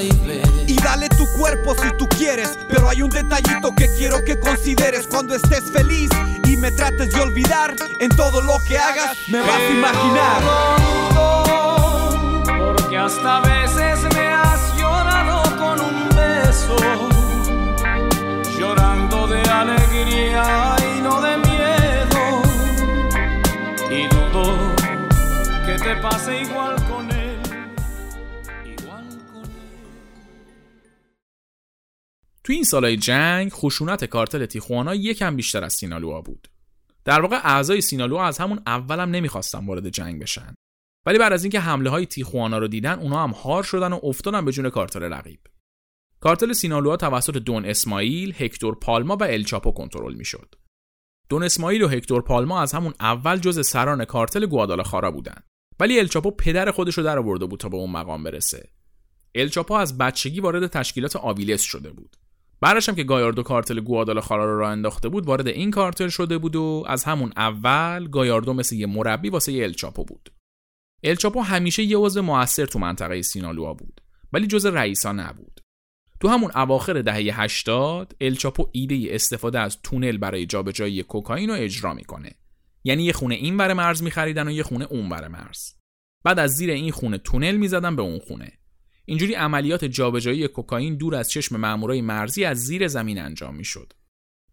Y 0.66 0.76
dale 0.76 1.08
tu 1.08 1.26
cuerpo 1.38 1.74
si 1.80 1.90
tú 1.96 2.06
quieres, 2.08 2.58
pero 2.68 2.88
hay 2.88 3.02
un 3.02 3.10
detallito 3.10 3.74
que 3.74 3.88
quiero 3.96 4.22
que 4.24 4.38
consideres 4.38 5.06
cuando 5.06 5.34
estés 5.34 5.70
feliz 5.72 6.10
y 6.44 6.56
me 6.56 6.70
trates 6.72 7.12
de 7.12 7.20
olvidar. 7.20 7.74
En 8.00 8.10
todo 8.10 8.40
lo 8.42 8.54
que 8.68 8.78
hagas 8.78 9.16
me 9.28 9.40
vas 9.40 9.60
a 9.60 9.70
imaginar. 9.70 10.42
Porque 12.76 12.96
hasta 12.96 13.36
a 13.36 13.40
veces 13.40 14.14
me 14.14 14.28
has 14.28 14.76
llorado 14.76 15.42
con 15.56 15.80
un 15.80 16.08
beso, 16.10 16.76
llorando 18.58 19.26
de 19.26 19.42
alegría 19.42 20.76
y 20.96 21.00
no 21.00 21.20
de 21.20 21.36
miedo. 21.38 22.42
Y 23.90 24.06
dudo 24.08 24.74
que 25.66 25.78
te 25.78 25.96
pase 25.96 26.40
igual 26.40 26.79
تو 32.50 32.54
این 32.54 32.64
سالهای 32.64 32.96
جنگ 32.96 33.52
خشونت 33.52 34.04
کارتل 34.04 34.46
تیخوانا 34.46 34.94
یکم 34.94 35.36
بیشتر 35.36 35.64
از 35.64 35.72
سینالوها 35.72 36.20
بود 36.20 36.48
در 37.04 37.20
واقع 37.20 37.36
اعضای 37.36 37.80
سینالوها 37.80 38.26
از 38.26 38.38
همون 38.38 38.60
اولم 38.66 39.10
نمی‌خواستن 39.10 39.66
وارد 39.66 39.88
جنگ 39.88 40.22
بشن 40.22 40.54
ولی 41.06 41.18
بعد 41.18 41.32
از 41.32 41.44
اینکه 41.44 41.60
حمله 41.60 41.90
های 41.90 42.06
تیخوانا 42.06 42.58
رو 42.58 42.68
دیدن 42.68 42.98
اونا 42.98 43.22
هم 43.22 43.30
هار 43.30 43.62
شدن 43.62 43.92
و 43.92 44.00
افتادن 44.02 44.44
به 44.44 44.52
جون 44.52 44.70
کارتل 44.70 45.02
رقیب 45.02 45.40
کارتل 46.20 46.52
سینالوها 46.52 46.96
توسط 46.96 47.36
دون 47.36 47.64
اسماعیل، 47.64 48.34
هکتور 48.38 48.74
پالما 48.74 49.16
و 49.16 49.24
الچاپو 49.24 49.72
کنترل 49.72 50.14
می‌شد. 50.14 50.54
دون 51.28 51.42
اسماعیل 51.42 51.82
و 51.82 51.88
هکتور 51.88 52.22
پالما 52.22 52.62
از 52.62 52.72
همون 52.72 52.94
اول 53.00 53.36
جز 53.36 53.66
سران 53.66 54.04
کارتل 54.04 54.46
گوادالاخارا 54.46 55.10
بودن. 55.10 55.42
ولی 55.80 55.98
الچاپو 55.98 56.30
پدر 56.30 56.70
خودش 56.70 56.98
رو 56.98 57.04
در 57.04 57.18
آورده 57.18 57.46
بود 57.46 57.60
تا 57.60 57.68
به 57.68 57.76
اون 57.76 57.90
مقام 57.90 58.22
برسه. 58.22 58.70
الچاپو 59.34 59.74
از 59.74 59.98
بچگی 59.98 60.40
وارد 60.40 60.66
تشکیلات 60.66 61.16
آویلس 61.16 61.62
شده 61.62 61.90
بود. 61.90 62.16
بعدش 62.60 62.88
هم 62.88 62.94
که 62.94 63.04
گایاردو 63.04 63.42
کارتل 63.42 63.80
گوادالاخارا 63.80 64.44
رو 64.44 64.58
راه 64.58 64.70
انداخته 64.70 65.08
بود 65.08 65.26
وارد 65.26 65.48
این 65.48 65.70
کارتل 65.70 66.08
شده 66.08 66.38
بود 66.38 66.56
و 66.56 66.84
از 66.88 67.04
همون 67.04 67.32
اول 67.36 68.08
گایاردو 68.08 68.52
مثل 68.52 68.76
یه 68.76 68.86
مربی 68.86 69.28
واسه 69.28 69.52
الچاپو 69.52 70.04
بود. 70.04 70.32
الچاپو 71.04 71.40
همیشه 71.40 71.82
یه 71.82 71.96
عضو 71.96 72.22
موثر 72.22 72.66
تو 72.66 72.78
منطقه 72.78 73.22
سینالوها 73.22 73.74
بود 73.74 74.00
ولی 74.32 74.46
جز 74.46 74.66
رئیسا 74.66 75.12
نبود. 75.12 75.60
تو 76.20 76.28
همون 76.28 76.50
اواخر 76.54 77.02
دهه 77.02 77.40
80 77.40 78.16
الچاپو 78.20 78.68
ایده 78.72 79.06
استفاده 79.10 79.60
از 79.60 79.78
تونل 79.82 80.16
برای 80.16 80.46
جابجایی 80.46 81.02
کوکائین 81.02 81.50
رو 81.50 81.56
اجرا 81.58 81.94
می‌کنه. 81.94 82.30
یعنی 82.84 83.02
یه 83.02 83.12
خونه 83.12 83.34
این 83.34 83.56
بر 83.56 83.72
مرز 83.72 84.02
میخریدن 84.02 84.48
و 84.48 84.50
یه 84.50 84.62
خونه 84.62 84.84
اون 84.84 85.08
بر 85.08 85.28
مرز. 85.28 85.74
بعد 86.24 86.38
از 86.38 86.50
زیر 86.50 86.70
این 86.70 86.92
خونه 86.92 87.18
تونل 87.18 87.56
می‌زدن 87.56 87.96
به 87.96 88.02
اون 88.02 88.18
خونه. 88.18 88.59
اینجوری 89.10 89.34
عملیات 89.34 89.84
جابجایی 89.84 90.48
کوکائین 90.48 90.96
دور 90.96 91.14
از 91.14 91.30
چشم 91.30 91.56
مامورای 91.56 92.00
مرزی 92.00 92.44
از 92.44 92.58
زیر 92.58 92.88
زمین 92.88 93.20
انجام 93.20 93.54
می‌شد. 93.54 93.92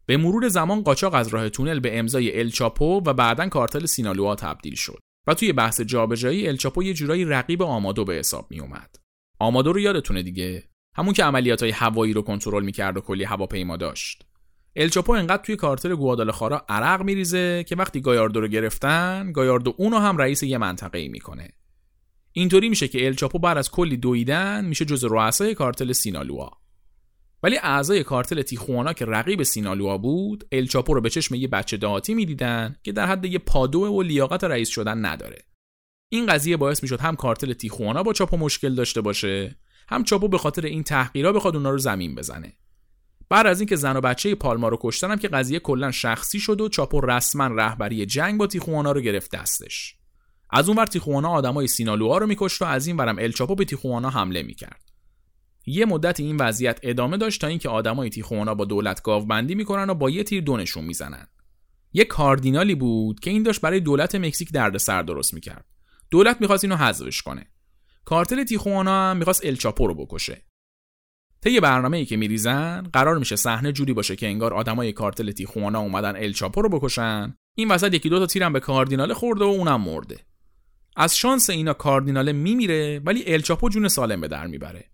به 0.06 0.18
مرور 0.18 0.48
زمان 0.48 0.82
قاچاق 0.82 1.14
از 1.14 1.28
راه 1.28 1.50
تونل 1.50 1.80
به 1.80 2.00
امضای 2.00 2.40
الچاپو 2.40 3.02
و 3.06 3.14
بعدا 3.14 3.50
کارتل 3.50 3.86
سینالوها 3.86 4.36
تبدیل 4.36 4.76
شد 4.76 5.00
و 5.28 5.34
توی 5.34 5.54
بحث 5.54 5.82
جابجایی 5.82 6.48
الچاپو 6.48 6.84
یه 6.84 6.94
جورایی 6.94 7.26
رقیب 7.26 7.62
آمادو 7.62 8.06
به 8.06 8.14
حساب 8.14 8.48
می 8.50 8.60
اومد. 8.60 8.96
آمادو 9.40 9.74
رو 9.74 9.80
یادتونه 9.80 10.24
دیگه 10.24 10.64
همون 10.96 11.14
که 11.14 11.24
عملیات 11.24 11.62
های 11.62 11.72
هوایی 11.72 12.14
رو 12.14 12.22
کنترل 12.22 12.64
می‌کرد 12.64 12.98
و 12.98 13.02
کلی 13.02 13.24
هواپیما 13.24 13.78
داشت 13.78 14.26
الچاپو 14.76 15.12
انقدر 15.12 15.44
توی 15.44 15.56
کارتل 15.56 15.96
گوادالاخارا 15.96 16.66
عرق 16.70 17.02
میریزه 17.02 17.64
که 17.64 17.76
وقتی 17.76 18.02
گایاردو 18.02 18.42
رو 18.42 18.48
گرفتن 18.48 19.32
گایاردو 19.32 19.74
اونو 19.78 19.98
هم 19.98 20.18
رئیس 20.18 20.44
یه 20.44 20.58
منطقه 20.58 20.98
ای 20.98 21.08
می‌کنه 21.08 21.50
اینطوری 22.38 22.70
میشه 22.70 22.88
که 22.88 23.06
الچاپو 23.06 23.40
بعد 23.40 23.58
از 23.58 23.72
کلی 23.72 23.98
دویدن 23.98 24.66
میشه 24.66 24.86
جز 24.86 25.04
رؤسای 25.04 25.56
کارتل 25.56 25.92
سینالوا. 25.92 26.52
ولی 27.44 27.58
اعضای 27.58 28.04
کارتل 28.04 28.42
تیخوانا 28.42 28.94
که 28.94 29.06
رقیب 29.06 29.44
سینالوا 29.44 29.98
بود 29.98 30.48
الچاپو 30.52 30.94
رو 30.94 31.02
به 31.02 31.10
چشم 31.10 31.36
یه 31.36 31.48
بچه 31.48 31.78
دهاتی 31.78 32.14
می‌دیدن 32.14 32.76
که 32.84 32.92
در 32.92 33.06
حد 33.06 33.26
یه 33.26 33.40
پادو 33.40 33.80
و 33.80 34.02
لیاقت 34.02 34.44
رئیس 34.44 34.70
شدن 34.70 35.06
نداره. 35.06 35.46
این 36.10 36.26
قضیه 36.26 36.58
باعث 36.58 36.84
می‌شد 36.84 37.00
هم 37.00 37.16
کارتل 37.16 37.54
تیخوانا 37.54 38.04
با 38.04 38.14
چاپو 38.14 38.38
مشکل 38.38 38.76
داشته 38.76 39.02
باشه 39.02 39.56
هم 39.90 40.04
چاپو 40.04 40.28
به 40.28 40.38
خاطر 40.38 40.66
این 40.66 40.84
تحقیرا 40.84 41.34
بخواد 41.34 41.56
اونا 41.56 41.70
رو 41.70 41.78
زمین 41.78 42.16
بزنه. 42.16 42.54
بعد 43.30 43.48
از 43.48 43.60
اینکه 43.60 43.76
زن 43.76 43.98
و 43.98 44.02
بچه 44.02 44.36
پالما 44.36 44.68
رو 44.70 44.78
کشتن 44.82 45.12
هم 45.12 45.18
که 45.18 45.28
قضیه 45.28 45.60
کلا 45.60 45.92
شخصی 45.92 46.40
شد 46.40 46.62
و 46.62 46.70
چاپو 46.70 47.02
رسما 47.02 47.48
رهبری 47.48 48.06
جنگ 48.06 48.40
با 48.40 48.48
تیخوانا 48.48 48.92
رو 48.92 49.02
گرفت 49.02 49.32
دستش. 49.32 49.97
از 50.50 50.70
اونور 50.70 50.86
تیخوانا 50.86 51.30
آدمای 51.30 51.68
سینالوها 51.68 52.18
رو 52.18 52.28
میکشت 52.28 52.62
و 52.62 52.66
از 52.66 52.88
این 52.88 52.98
ورم 52.98 53.20
الچاپو 53.20 53.56
به 53.56 53.66
تیخوانا 53.66 54.10
حمله 54.10 54.44
می‌کرد. 54.44 54.82
یه 55.66 55.86
مدت 55.86 56.20
این 56.20 56.38
وضعیت 56.38 56.80
ادامه 56.84 57.18
داشت 57.18 57.42
تا 57.42 57.48
اینکه 57.48 57.70
آدمای 57.70 58.10
تیخوانا 58.10 58.56
با 58.56 58.66
دولت 58.66 59.02
گاوبندی 59.02 59.56
می‌کنن 59.56 59.90
و 59.90 59.94
با 59.94 60.10
یه 60.10 60.24
تیر 60.24 60.44
دونشون 60.44 60.84
می‌زنن. 60.84 61.28
یه 61.94 62.06
کاردینالی 62.06 62.76
بود 62.76 63.20
که 63.20 63.30
این 63.30 63.44
داشت 63.44 63.62
برای 63.62 63.80
دولت 63.80 64.16
مکزیک 64.16 64.52
دردسر 64.52 65.02
درست 65.02 65.34
می‌کرد. 65.34 65.66
دولت 66.12 66.42
می‌خواست 66.42 66.64
اینو 66.64 66.76
حذفش 66.76 67.22
کنه. 67.22 67.48
کارتل 68.06 68.44
تیخوانا 68.44 69.10
هم 69.10 69.18
می‌خواست 69.18 69.46
الچاپو 69.46 69.88
رو 69.88 69.94
بکشه. 69.94 70.42
طی 71.42 71.60
برنامه 71.60 71.98
ای 71.98 72.06
که 72.06 72.18
میریزن 72.18 72.82
قرار 72.94 73.18
میشه 73.18 73.36
صحنه 73.36 73.72
جوری 73.72 73.94
باشه 73.94 74.16
که 74.16 74.28
انگار 74.28 74.54
آدمای 74.54 74.94
کارتل 74.94 75.32
تیخوانا 75.32 75.80
اومدن 75.80 76.16
الچاپو 76.16 76.62
رو 76.62 76.70
بکشن. 76.70 77.36
این 77.56 77.72
وسط 77.72 77.94
یکی 77.94 78.10
دو 78.10 78.20
تا 78.20 78.26
تیرم 78.26 78.54
به 78.54 78.60
کاردینال 78.60 79.14
خورده 79.14 79.46
و 79.46 79.48
اونم 79.48 79.82
مرده. 79.82 80.20
از 81.00 81.18
شانس 81.18 81.50
اینا 81.50 81.74
کاردیناله 81.74 82.32
میمیره 82.32 83.02
ولی 83.06 83.24
الچاپو 83.34 83.70
جون 83.70 83.88
سالم 83.88 84.22
به 84.22 84.28
در 84.28 84.48
می‌بره. 84.48 84.86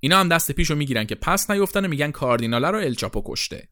اینا 0.00 0.20
هم 0.20 0.28
دست 0.28 0.52
پیشو 0.52 0.74
می‌گیرن 0.74 1.04
که 1.04 1.14
پس 1.14 1.50
نیفتن 1.50 1.86
میگن 1.86 2.10
کاردیناله 2.10 2.70
رو 2.70 2.78
الچاپو 2.78 3.22
کشته. 3.24 3.68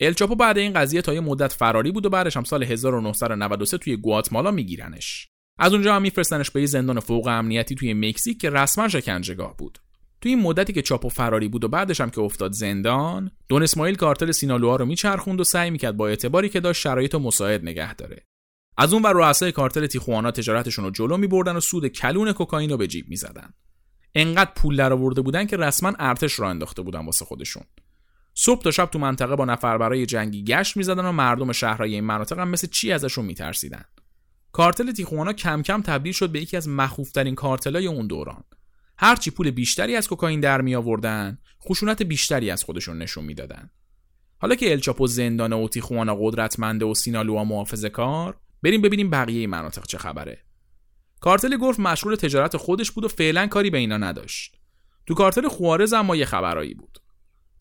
الچاپو 0.00 0.34
بعد 0.34 0.58
این 0.58 0.72
قضیه 0.72 1.02
تا 1.02 1.14
یه 1.14 1.20
مدت 1.20 1.52
فراری 1.52 1.92
بود 1.92 2.06
و 2.06 2.10
بعدش 2.10 2.36
هم 2.36 2.44
سال 2.44 2.62
1993 2.62 3.78
توی 3.78 3.96
گواتمالا 3.96 4.50
میگیرنش. 4.50 5.28
از 5.58 5.72
اونجا 5.72 5.94
هم 5.94 6.02
میفرستنش 6.02 6.50
به 6.50 6.66
زندان 6.66 7.00
فوق 7.00 7.26
امنیتی 7.26 7.74
توی 7.74 7.94
مکزیک 7.94 8.40
که 8.40 8.50
رسما 8.50 8.88
شکنجهگاه 8.88 9.56
بود. 9.56 9.78
توی 10.20 10.32
این 10.32 10.40
مدتی 10.40 10.72
که 10.72 10.82
چاپو 10.82 11.08
فراری 11.08 11.48
بود 11.48 11.64
و 11.64 11.68
بعدش 11.68 12.00
هم 12.00 12.10
که 12.10 12.20
افتاد 12.20 12.52
زندان 12.52 13.30
دون 13.48 13.62
اسماعیل 13.62 13.94
کارتل 13.94 14.30
سینالوها 14.30 14.76
رو 14.76 14.86
میچرخوند 14.86 15.40
و 15.40 15.44
سعی 15.44 15.70
می‌کرد 15.70 15.96
با 15.96 16.08
اعتباری 16.08 16.48
که 16.48 16.60
داشت 16.60 16.80
شرایط 16.80 17.14
و 17.14 17.18
مساعد 17.18 17.62
نگه 17.62 17.94
داره. 17.94 18.26
از 18.80 18.92
اون 18.92 19.02
ور 19.02 19.12
رؤسای 19.12 19.52
کارتل 19.52 19.86
تیخوانا 19.86 20.30
تجارتشون 20.30 20.84
رو 20.84 20.90
جلو 20.90 21.16
میبردن 21.16 21.56
و 21.56 21.60
سود 21.60 21.86
کلون 21.86 22.32
کوکائین 22.32 22.70
رو 22.70 22.76
به 22.76 22.86
جیب 22.86 23.08
می‌زدن. 23.08 23.54
انقدر 24.14 24.50
پول 24.56 24.76
درآورده 24.76 25.20
بودن 25.20 25.46
که 25.46 25.56
رسما 25.56 25.92
ارتش 25.98 26.40
را 26.40 26.50
انداخته 26.50 26.82
بودن 26.82 27.06
واسه 27.06 27.24
خودشون. 27.24 27.62
صبح 28.34 28.62
تا 28.62 28.70
شب 28.70 28.86
تو 28.86 28.98
منطقه 28.98 29.36
با 29.36 29.44
نفر 29.44 29.78
برای 29.78 30.06
جنگی 30.06 30.44
گشت 30.44 30.76
می‌زدن 30.76 31.04
و 31.04 31.12
مردم 31.12 31.52
شهرهای 31.52 31.94
این 31.94 32.04
مناطق 32.04 32.38
هم 32.38 32.48
مثل 32.48 32.66
چی 32.66 32.92
ازشون 32.92 33.24
میترسیدن. 33.24 33.84
کارتل 34.52 34.92
تیخوانا 34.92 35.32
کم 35.32 35.62
کم 35.62 35.82
تبدیل 35.82 36.12
شد 36.12 36.32
به 36.32 36.40
یکی 36.40 36.56
از 36.56 36.68
مخوفترین 36.68 37.34
کارتلای 37.34 37.86
اون 37.86 38.06
دوران. 38.06 38.44
هرچی 38.98 39.30
پول 39.30 39.50
بیشتری 39.50 39.96
از 39.96 40.08
کوکائین 40.08 40.40
در 40.40 40.60
می 40.60 40.74
آوردن 40.74 41.38
خشونت 41.68 42.02
بیشتری 42.02 42.50
از 42.50 42.64
خودشون 42.64 42.98
نشون 42.98 43.24
می‌دادن. 43.24 43.70
حالا 44.38 44.54
که 44.54 44.70
الچاپو 44.70 45.06
زندانه 45.06 45.56
و 45.56 45.68
تیخوانا 45.68 46.16
قدرتمنده 46.20 46.84
و 46.84 46.94
سینالوها 46.94 47.44
محافظه 47.44 47.88
کار 47.88 48.36
بریم 48.62 48.82
ببینیم 48.82 49.10
بقیه 49.10 49.46
مناطق 49.46 49.86
چه 49.86 49.98
خبره. 49.98 50.44
کارتل 51.20 51.56
گلف 51.56 51.80
مشغول 51.80 52.14
تجارت 52.14 52.56
خودش 52.56 52.90
بود 52.90 53.04
و 53.04 53.08
فعلا 53.08 53.46
کاری 53.46 53.70
به 53.70 53.78
اینا 53.78 53.96
نداشت. 53.96 54.56
تو 55.06 55.14
کارتل 55.14 55.48
خوارز 55.48 55.92
اما 55.92 56.16
یه 56.16 56.24
خبرایی 56.24 56.74
بود. 56.74 56.98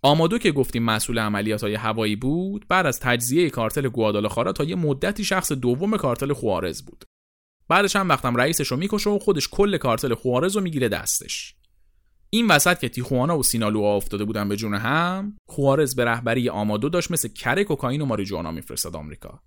آمادو 0.02 0.38
که 0.38 0.52
گفتیم 0.52 0.84
مسئول 0.84 1.20
عملیات 1.20 1.62
های 1.64 1.76
هوایی 1.76 2.16
بود 2.16 2.66
بعد 2.68 2.86
از 2.86 3.00
تجزیه 3.00 3.50
کارتل 3.50 3.90
گوادالخارا 3.90 4.52
تا 4.52 4.64
یه 4.64 4.76
مدتی 4.76 5.24
شخص 5.24 5.52
دوم 5.52 5.98
کارتل 5.98 6.34
خوارز 6.34 6.86
بود. 6.86 7.06
بعدش 7.70 7.96
هم 7.96 8.10
وقتم 8.10 8.36
رئیسش 8.36 8.68
رو 8.68 8.78
می‌کشه 8.78 9.10
و 9.10 9.20
خودش 9.20 9.50
کل 9.52 9.78
کارتل 9.78 10.14
خوارز 10.14 10.56
رو 10.56 10.62
می‌گیره 10.62 10.90
دستش. 10.90 11.56
این 12.30 12.48
وسط 12.48 12.80
که 12.80 12.90
تیخوانا 12.90 13.38
و 13.38 13.44
سینالوها 13.44 13.96
افتاده 13.96 14.26
بودن 14.26 14.50
به 14.50 14.56
جون 14.56 14.74
هم 14.74 15.38
خوارز 15.50 15.96
به 15.96 16.06
رهبری 16.06 16.50
آمادو 16.50 16.90
داشت 16.90 17.12
مثل 17.12 17.28
کره 17.28 17.64
کوکائین 17.64 18.02
و 18.02 18.06
ماریجوانا 18.06 18.52
میفرستاد 18.52 18.96
آمریکا. 18.96 19.42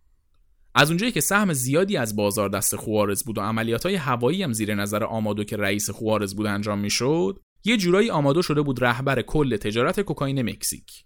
از 0.74 0.88
اونجایی 0.88 1.12
که 1.12 1.20
سهم 1.20 1.52
زیادی 1.52 1.96
از 1.96 2.16
بازار 2.16 2.48
دست 2.48 2.76
خوارز 2.76 3.24
بود 3.24 3.38
و 3.38 3.40
عملیات 3.40 3.86
های 3.86 3.94
هوایی 3.94 4.42
هم 4.42 4.52
زیر 4.52 4.74
نظر 4.74 5.04
آمادو 5.04 5.44
که 5.44 5.56
رئیس 5.56 5.90
خوارز 5.90 6.34
بود 6.34 6.46
انجام 6.46 6.78
می‌شد 6.78 7.38
یه 7.64 7.76
جورایی 7.76 8.10
آماده 8.10 8.42
شده 8.42 8.62
بود 8.62 8.84
رهبر 8.84 9.22
کل 9.22 9.56
تجارت 9.56 10.00
کوکائین 10.00 10.42
مکزیک. 10.42 11.04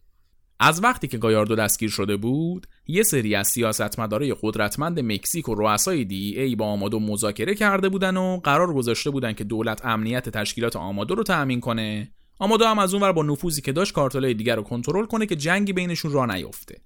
از 0.60 0.84
وقتی 0.84 1.08
که 1.08 1.18
گایاردو 1.18 1.54
دستگیر 1.54 1.90
شده 1.90 2.16
بود 2.16 2.66
یه 2.86 3.02
سری 3.02 3.34
از 3.34 3.48
سیاستمدارای 3.48 4.36
قدرتمند 4.42 5.00
مکزیک 5.00 5.48
و 5.48 5.54
رؤسای 5.54 6.04
دی 6.04 6.40
ای 6.40 6.56
با 6.56 6.66
آمادو 6.66 7.00
مذاکره 7.00 7.54
کرده 7.54 7.88
بودن 7.88 8.16
و 8.16 8.40
قرار 8.44 8.74
گذاشته 8.74 9.10
بودن 9.10 9.32
که 9.32 9.44
دولت 9.44 9.84
امنیت 9.84 10.28
تشکیلات 10.28 10.76
آمادو 10.76 11.14
رو 11.14 11.22
تأمین 11.22 11.60
کنه. 11.60 12.12
آمادو 12.38 12.64
هم 12.64 12.78
از 12.78 12.94
اونور 12.94 13.12
با 13.12 13.22
نفوذی 13.22 13.62
که 13.62 13.72
داشت 13.72 13.92
کارتلای 13.92 14.34
دیگر 14.34 14.56
رو 14.56 14.62
کنترل 14.62 15.06
کنه 15.06 15.26
که 15.26 15.36
جنگی 15.36 15.72
بینشون 15.72 16.12
را 16.12 16.26
نیفته 16.26 16.80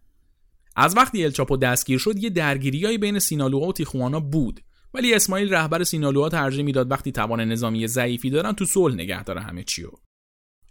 از 0.76 0.96
وقتی 0.96 1.24
الچاپو 1.24 1.56
دستگیر 1.56 1.98
شد 1.98 2.18
یه 2.18 2.30
درگیریایی 2.30 2.98
بین 2.98 3.18
سینالوها 3.18 3.66
و 3.66 3.72
تیخوانا 3.72 4.20
بود. 4.20 4.60
ولی 4.94 5.14
اسماعیل 5.14 5.54
رهبر 5.54 5.84
سینالوها 5.84 6.28
ترجیح 6.28 6.64
می‌داد 6.64 6.90
وقتی 6.90 7.12
توان 7.12 7.40
نظامی 7.40 7.86
ضعیفی 7.86 8.30
دارن 8.30 8.52
تو 8.52 8.64
صلح 8.64 8.94
نگه 8.94 9.24
داره 9.24 9.40
همه 9.40 9.62
چیو 9.62 9.90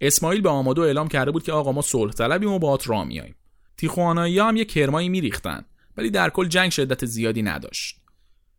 اسماعیل 0.02 0.42
به 0.42 0.50
آمادو 0.50 0.82
اعلام 0.82 1.08
کرده 1.08 1.32
بود 1.32 1.44
که 1.44 1.52
آقا 1.52 1.72
ما 1.72 1.82
صلح 1.82 2.14
طلبیم 2.14 2.52
و 2.52 2.60
باهات 2.60 2.90
راه 2.90 3.04
میایم 3.04 3.36
تیخوانایی 3.78 4.40
هم 4.40 4.58
یه 4.58 4.66
کرمایی 4.66 5.10
میریختن 5.10 5.66
ولی 5.98 6.10
در 6.10 6.30
کل 6.30 6.48
جنگ 6.48 6.72
شدت 6.72 7.06
زیادی 7.06 7.42
نداشت. 7.42 8.00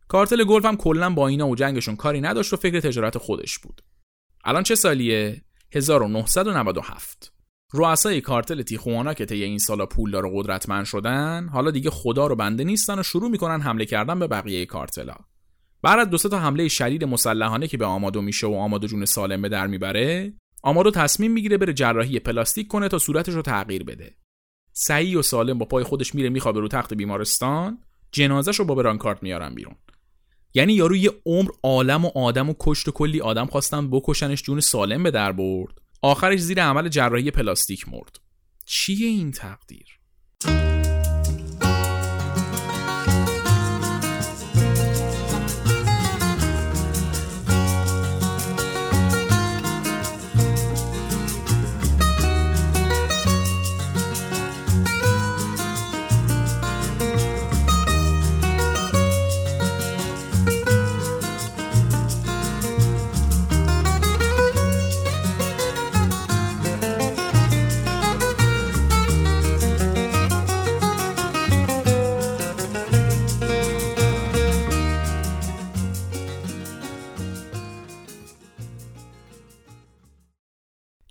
کارتل 0.07 0.43
گلف 0.43 0.65
هم 0.65 0.77
کلا 0.77 1.09
با 1.09 1.27
اینا 1.27 1.47
و 1.47 1.55
جنگشون 1.55 1.95
کاری 1.95 2.21
نداشت 2.21 2.53
و 2.53 2.57
فکر 2.57 2.79
تجارت 2.79 3.17
خودش 3.17 3.59
بود. 3.59 3.81
الان 4.43 4.63
چه 4.63 4.75
سالیه؟ 4.75 5.41
1997 5.73 7.33
رؤسای 7.73 8.21
کارتل 8.21 8.61
تیخوانا 8.61 9.13
که 9.13 9.25
طی 9.25 9.43
این 9.43 9.57
سالا 9.57 9.85
پولدار 9.85 10.25
و 10.25 10.31
قدرتمند 10.41 10.85
شدن 10.85 11.49
حالا 11.53 11.71
دیگه 11.71 11.89
خدا 11.89 12.27
رو 12.27 12.35
بنده 12.35 12.63
نیستن 12.63 12.99
و 12.99 13.03
شروع 13.03 13.29
می‌کنن 13.29 13.61
حمله 13.61 13.85
کردن 13.85 14.19
به 14.19 14.27
بقیه 14.27 14.65
کارتلا. 14.65 15.15
بعد 15.81 15.99
از 15.99 16.09
دو 16.09 16.17
تا 16.17 16.39
حمله 16.39 16.67
شدید 16.67 17.03
مسلحانه 17.03 17.67
که 17.67 17.77
به 17.77 17.85
آمادو 17.85 18.21
میشه 18.21 18.47
و 18.47 18.53
آمادو 18.53 18.87
جون 18.87 19.05
سالم 19.05 19.41
به 19.41 19.49
در 19.49 19.67
می‌بره 19.67 20.33
آمادو 20.63 20.91
تصمیم 20.91 21.31
می‌گیره 21.31 21.57
بره 21.57 21.73
جراحی 21.73 22.19
پلاستیک 22.19 22.67
کنه 22.67 22.87
تا 22.87 22.97
صورتش 22.97 23.33
رو 23.33 23.41
تغییر 23.41 23.83
بده. 23.83 24.15
سعی 24.73 25.15
و 25.15 25.21
سالم 25.21 25.57
با 25.57 25.65
پای 25.65 25.83
خودش 25.83 26.15
میره 26.15 26.29
میخوابه 26.29 26.59
رو 26.59 26.67
تخت 26.67 26.93
بیمارستان 26.93 27.77
جنازش 28.11 28.59
رو 28.59 28.65
با 28.65 28.75
برانکارد 28.75 29.23
میارن 29.23 29.55
بیرون. 29.55 29.75
یعنی 30.53 30.73
یارو 30.73 30.95
یه 30.95 31.11
عمر 31.25 31.49
عالم 31.63 32.05
و 32.05 32.11
آدم 32.15 32.49
و 32.49 32.53
کشت 32.59 32.87
و 32.87 32.91
کلی 32.91 33.21
آدم 33.21 33.45
خواستن 33.45 33.89
بکشنش 33.89 34.43
جون 34.43 34.59
سالم 34.59 35.03
به 35.03 35.11
در 35.11 35.31
برد. 35.31 35.80
آخرش 36.01 36.39
زیر 36.39 36.63
عمل 36.63 36.89
جراحی 36.89 37.31
پلاستیک 37.31 37.89
مرد. 37.89 38.19
چیه 38.65 39.07
این 39.07 39.31
تقدیر؟ 39.31 40.00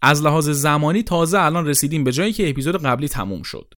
از 0.03 0.23
لحاظ 0.23 0.49
زمانی 0.49 1.03
تازه 1.03 1.41
الان 1.41 1.67
رسیدیم 1.67 2.05
به 2.05 2.13
جایی 2.13 2.33
که 2.33 2.51
اپیزود 2.51 2.83
قبلی 2.83 3.09
تموم 3.09 3.43
شد. 3.43 3.75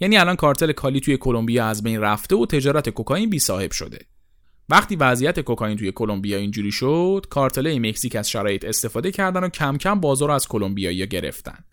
یعنی 0.00 0.16
الان 0.16 0.36
کارتل 0.36 0.72
کالی 0.72 1.00
توی 1.00 1.16
کلمبیا 1.16 1.66
از 1.66 1.82
بین 1.82 2.00
رفته 2.00 2.36
و 2.36 2.46
تجارت 2.46 2.88
کوکائین 2.88 3.30
بی 3.30 3.38
صاحب 3.38 3.70
شده. 3.70 3.98
وقتی 4.68 4.96
وضعیت 4.96 5.40
کوکائین 5.40 5.76
توی 5.76 5.92
کلمبیا 5.92 6.38
اینجوری 6.38 6.72
شد، 6.72 7.26
کارتل 7.30 7.78
مکزیک 7.78 8.16
از 8.16 8.30
شرایط 8.30 8.64
استفاده 8.64 9.10
کردن 9.10 9.44
و 9.44 9.48
کم 9.48 9.76
کم 9.76 10.00
بازار 10.00 10.28
رو 10.28 10.34
از 10.34 10.48
کلمبیایی 10.48 11.06
گرفتن. 11.06 11.64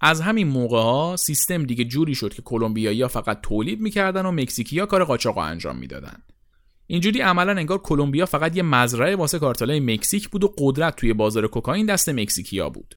از 0.00 0.20
همین 0.20 0.48
موقع 0.48 0.82
ها 0.82 1.16
سیستم 1.18 1.64
دیگه 1.64 1.84
جوری 1.84 2.14
شد 2.14 2.34
که 2.34 2.42
کلمبیایی 2.42 3.08
فقط 3.08 3.40
تولید 3.40 3.80
می‌کردن 3.80 4.26
و 4.26 4.32
مکزیکیا 4.32 4.86
کار 4.86 5.04
قاچاق 5.04 5.38
انجام 5.38 5.76
می‌دادن. 5.76 6.22
اینجوری 6.86 7.20
عملا 7.20 7.52
انگار 7.52 7.78
کلمبیا 7.78 8.26
فقط 8.26 8.56
یه 8.56 8.62
مزرعه 8.62 9.16
واسه 9.16 9.38
کارتلای 9.38 9.80
مکزیک 9.80 10.28
بود 10.28 10.44
و 10.44 10.54
قدرت 10.58 10.96
توی 10.96 11.12
بازار 11.12 11.46
کوکائین 11.46 11.86
دست 11.86 12.08
مکزیکیا 12.08 12.70
بود. 12.70 12.94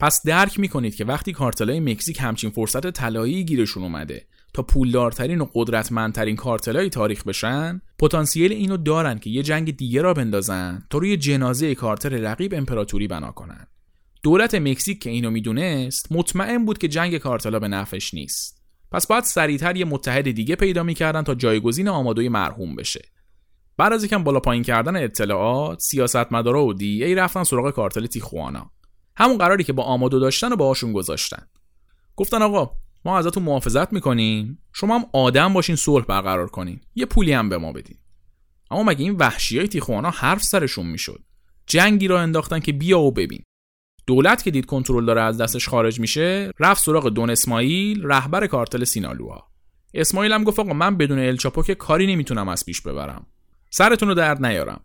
پس 0.00 0.22
درک 0.26 0.60
می‌کنید 0.60 0.94
که 0.94 1.04
وقتی 1.04 1.32
کارتلای 1.32 1.80
مکزیک 1.80 2.18
همچین 2.20 2.50
فرصت 2.50 2.90
طلایی 2.90 3.44
گیرشون 3.44 3.82
اومده 3.82 4.26
تا 4.54 4.62
پولدارترین 4.62 5.40
و 5.40 5.46
قدرتمندترین 5.54 6.36
کارتلای 6.36 6.88
تاریخ 6.88 7.24
بشن 7.24 7.80
پتانسیل 7.98 8.52
اینو 8.52 8.76
دارن 8.76 9.18
که 9.18 9.30
یه 9.30 9.42
جنگ 9.42 9.76
دیگه 9.76 10.02
را 10.02 10.14
بندازن 10.14 10.82
تا 10.90 10.98
روی 10.98 11.16
جنازه 11.16 11.74
کارتل 11.74 12.24
رقیب 12.24 12.54
امپراتوری 12.54 13.08
بنا 13.08 13.30
کنن. 13.30 13.66
دولت 14.22 14.54
مکزیک 14.54 15.02
که 15.02 15.10
اینو 15.10 15.30
می‌دونست 15.30 16.12
مطمئن 16.12 16.64
بود 16.64 16.78
که 16.78 16.88
جنگ 16.88 17.18
کارتلا 17.18 17.58
به 17.58 17.68
نفعش 17.68 18.14
نیست. 18.14 18.62
پس 18.92 19.06
باید 19.06 19.24
سریعتر 19.24 19.76
یه 19.76 19.84
متحد 19.84 20.30
دیگه 20.30 20.56
پیدا 20.56 20.82
می‌کردن 20.82 21.22
تا 21.22 21.34
جایگزین 21.34 21.88
آمادوی 21.88 22.28
مرحوم 22.28 22.76
بشه. 22.76 23.02
بعد 23.76 23.92
از 23.92 24.04
یکم 24.04 24.24
بالا 24.24 24.40
پایین 24.40 24.62
کردن 24.62 24.96
اطلاعات 24.96 25.80
سیاستمدارا 25.80 26.64
و 26.64 26.74
دی 26.74 27.04
ای 27.04 27.14
رفتن 27.14 27.44
سراغ 27.44 27.70
کارتل 27.70 28.06
تیخوانا. 28.06 28.70
همون 29.18 29.38
قراری 29.38 29.64
که 29.64 29.72
با 29.72 29.82
آمادو 29.82 30.20
داشتن 30.20 30.52
و 30.52 30.56
باهاشون 30.56 30.92
گذاشتن. 30.92 31.46
گفتن 32.16 32.42
آقا 32.42 32.70
ما 33.04 33.18
ازتون 33.18 33.42
محافظت 33.42 33.92
می‌کنیم. 33.92 34.58
شما 34.72 34.98
هم 34.98 35.04
آدم 35.12 35.52
باشین 35.52 35.76
صلح 35.76 36.04
برقرار 36.04 36.48
کنین. 36.48 36.80
یه 36.94 37.06
پولی 37.06 37.32
هم 37.32 37.48
به 37.48 37.58
ما 37.58 37.72
بدین. 37.72 37.96
اما 38.70 38.82
مگه 38.82 39.04
این 39.04 39.16
وحشی 39.16 39.58
های 39.58 39.68
تیخوانا 39.68 40.10
حرف 40.10 40.42
سرشون 40.42 40.86
می‌شد؟ 40.86 41.20
جنگی 41.66 42.08
را 42.08 42.20
انداختن 42.20 42.60
که 42.60 42.72
بیا 42.72 43.00
و 43.00 43.12
ببین. 43.12 43.42
دولت 44.06 44.42
که 44.42 44.50
دید 44.50 44.66
کنترل 44.66 45.06
داره 45.06 45.20
از 45.20 45.38
دستش 45.38 45.68
خارج 45.68 46.00
میشه 46.00 46.52
رفت 46.60 46.84
سراغ 46.84 47.08
دون 47.08 47.30
اسماعیل 47.30 48.02
رهبر 48.04 48.46
کارتل 48.46 48.84
سینالوها. 48.84 49.48
اسماعیل 49.94 50.32
هم 50.32 50.44
گفت 50.44 50.58
آقا 50.58 50.72
من 50.72 50.96
بدون 50.96 51.18
الچاپو 51.18 51.62
که 51.62 51.74
کاری 51.74 52.06
نمی‌تونم 52.06 52.48
از 52.48 52.64
پیش 52.64 52.80
ببرم. 52.80 53.26
سرتون 53.70 54.08
رو 54.08 54.14
درد 54.14 54.46
نیارم. 54.46 54.80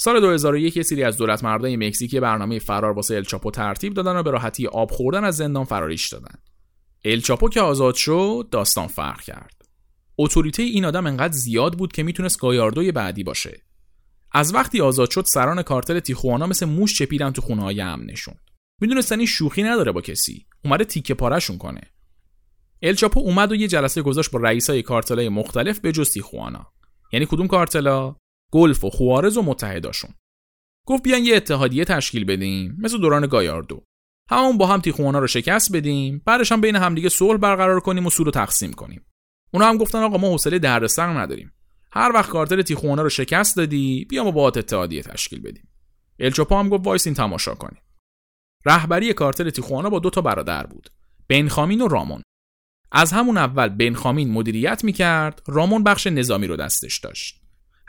سال 0.00 0.20
2001 0.20 0.76
یه 0.76 0.82
سری 0.82 1.04
از 1.04 1.16
دولت 1.16 1.44
مردای 1.44 1.76
مکزیک 1.76 2.16
برنامه 2.16 2.58
فرار 2.58 2.92
واسه 2.92 3.14
الچاپو 3.14 3.50
ترتیب 3.50 3.94
دادن 3.94 4.16
و 4.16 4.22
به 4.22 4.30
راحتی 4.30 4.66
آب 4.66 4.90
خوردن 4.90 5.24
از 5.24 5.36
زندان 5.36 5.64
فراریش 5.64 6.08
دادن. 6.08 6.34
الچاپو 7.04 7.48
که 7.48 7.60
آزاد 7.60 7.94
شد 7.94 8.48
داستان 8.50 8.86
فرق 8.86 9.20
کرد. 9.20 9.62
اتوریته 10.18 10.62
این 10.62 10.84
آدم 10.84 11.06
انقدر 11.06 11.32
زیاد 11.32 11.78
بود 11.78 11.92
که 11.92 12.02
می‌تونست 12.02 12.40
گایاردوی 12.40 12.92
بعدی 12.92 13.24
باشه. 13.24 13.62
از 14.32 14.54
وقتی 14.54 14.80
آزاد 14.80 15.10
شد 15.10 15.24
سران 15.24 15.62
کارتل 15.62 16.00
تیخوانا 16.00 16.46
مثل 16.46 16.66
موش 16.66 16.98
چپیدن 16.98 17.30
تو 17.30 17.42
خونه 17.42 17.62
های 17.62 17.80
امنشون. 17.80 18.34
می‌دونستن 18.80 19.18
این 19.18 19.26
شوخی 19.26 19.62
نداره 19.62 19.92
با 19.92 20.00
کسی. 20.00 20.46
اومده 20.64 20.84
تیکه 20.84 21.14
پارشون 21.14 21.58
کنه. 21.58 21.82
الچاپو 22.82 23.20
اومد 23.20 23.52
و 23.52 23.54
یه 23.54 23.68
جلسه 23.68 24.02
گذاشت 24.02 24.30
با 24.30 24.38
رئیسای 24.38 24.82
کارتلای 24.82 25.28
مختلف 25.28 25.80
به 25.80 25.92
جز 25.92 26.10
تیخوانا. 26.10 26.66
یعنی 27.12 27.26
کدوم 27.26 27.46
کارتلا؟ 27.46 28.16
گلف 28.52 28.84
و 28.84 28.90
خوارز 28.90 29.36
و 29.36 29.42
متحداشون. 29.42 30.10
گفت 30.86 31.02
بیان 31.02 31.24
یه 31.24 31.36
اتحادیه 31.36 31.84
تشکیل 31.84 32.24
بدیم 32.24 32.76
مثل 32.78 32.98
دوران 32.98 33.26
گایاردو. 33.26 33.84
همه 34.30 34.44
مون 34.44 34.58
با 34.58 34.66
هم 34.66 34.80
تیخوانا 34.80 35.18
رو 35.18 35.26
شکست 35.26 35.76
بدیم 35.76 36.22
بعدش 36.26 36.52
هم 36.52 36.60
بین 36.60 36.76
همدیگه 36.76 37.08
صلح 37.08 37.38
برقرار 37.38 37.80
کنیم 37.80 38.06
و 38.06 38.10
سود 38.10 38.26
رو 38.26 38.32
تقسیم 38.32 38.72
کنیم. 38.72 39.06
اونا 39.54 39.66
هم 39.66 39.76
گفتن 39.76 39.98
آقا 39.98 40.18
ما 40.18 40.28
حوصله 40.28 40.58
دردسر 40.58 41.06
نداریم. 41.06 41.52
هر 41.92 42.12
وقت 42.14 42.30
کارتل 42.30 42.62
تیخوانا 42.62 43.02
رو 43.02 43.08
شکست 43.08 43.56
دادی 43.56 44.04
بیا 44.04 44.24
ما 44.24 44.30
باهات 44.30 44.48
اتحادیه 44.48 45.02
تشکیل 45.02 45.40
بدیم. 45.40 45.68
الچاپو 46.20 46.60
هم 46.60 46.68
گفت 46.68 46.86
وایسین 46.86 47.14
تماشا 47.14 47.54
کنیم. 47.54 47.82
رهبری 48.66 49.12
کارتل 49.12 49.50
تیخوانا 49.50 49.90
با 49.90 49.98
دو 49.98 50.10
تا 50.10 50.20
برادر 50.20 50.66
بود 50.66 50.90
بنخامین 51.28 51.80
و 51.80 51.88
رامون. 51.88 52.22
از 52.92 53.12
همون 53.12 53.36
اول 53.36 53.68
بنخامین 53.68 54.30
مدیریت 54.30 54.84
می‌کرد 54.84 55.42
رامون 55.46 55.84
بخش 55.84 56.06
نظامی 56.06 56.46
رو 56.46 56.56
دستش 56.56 56.98
داشت. 56.98 57.40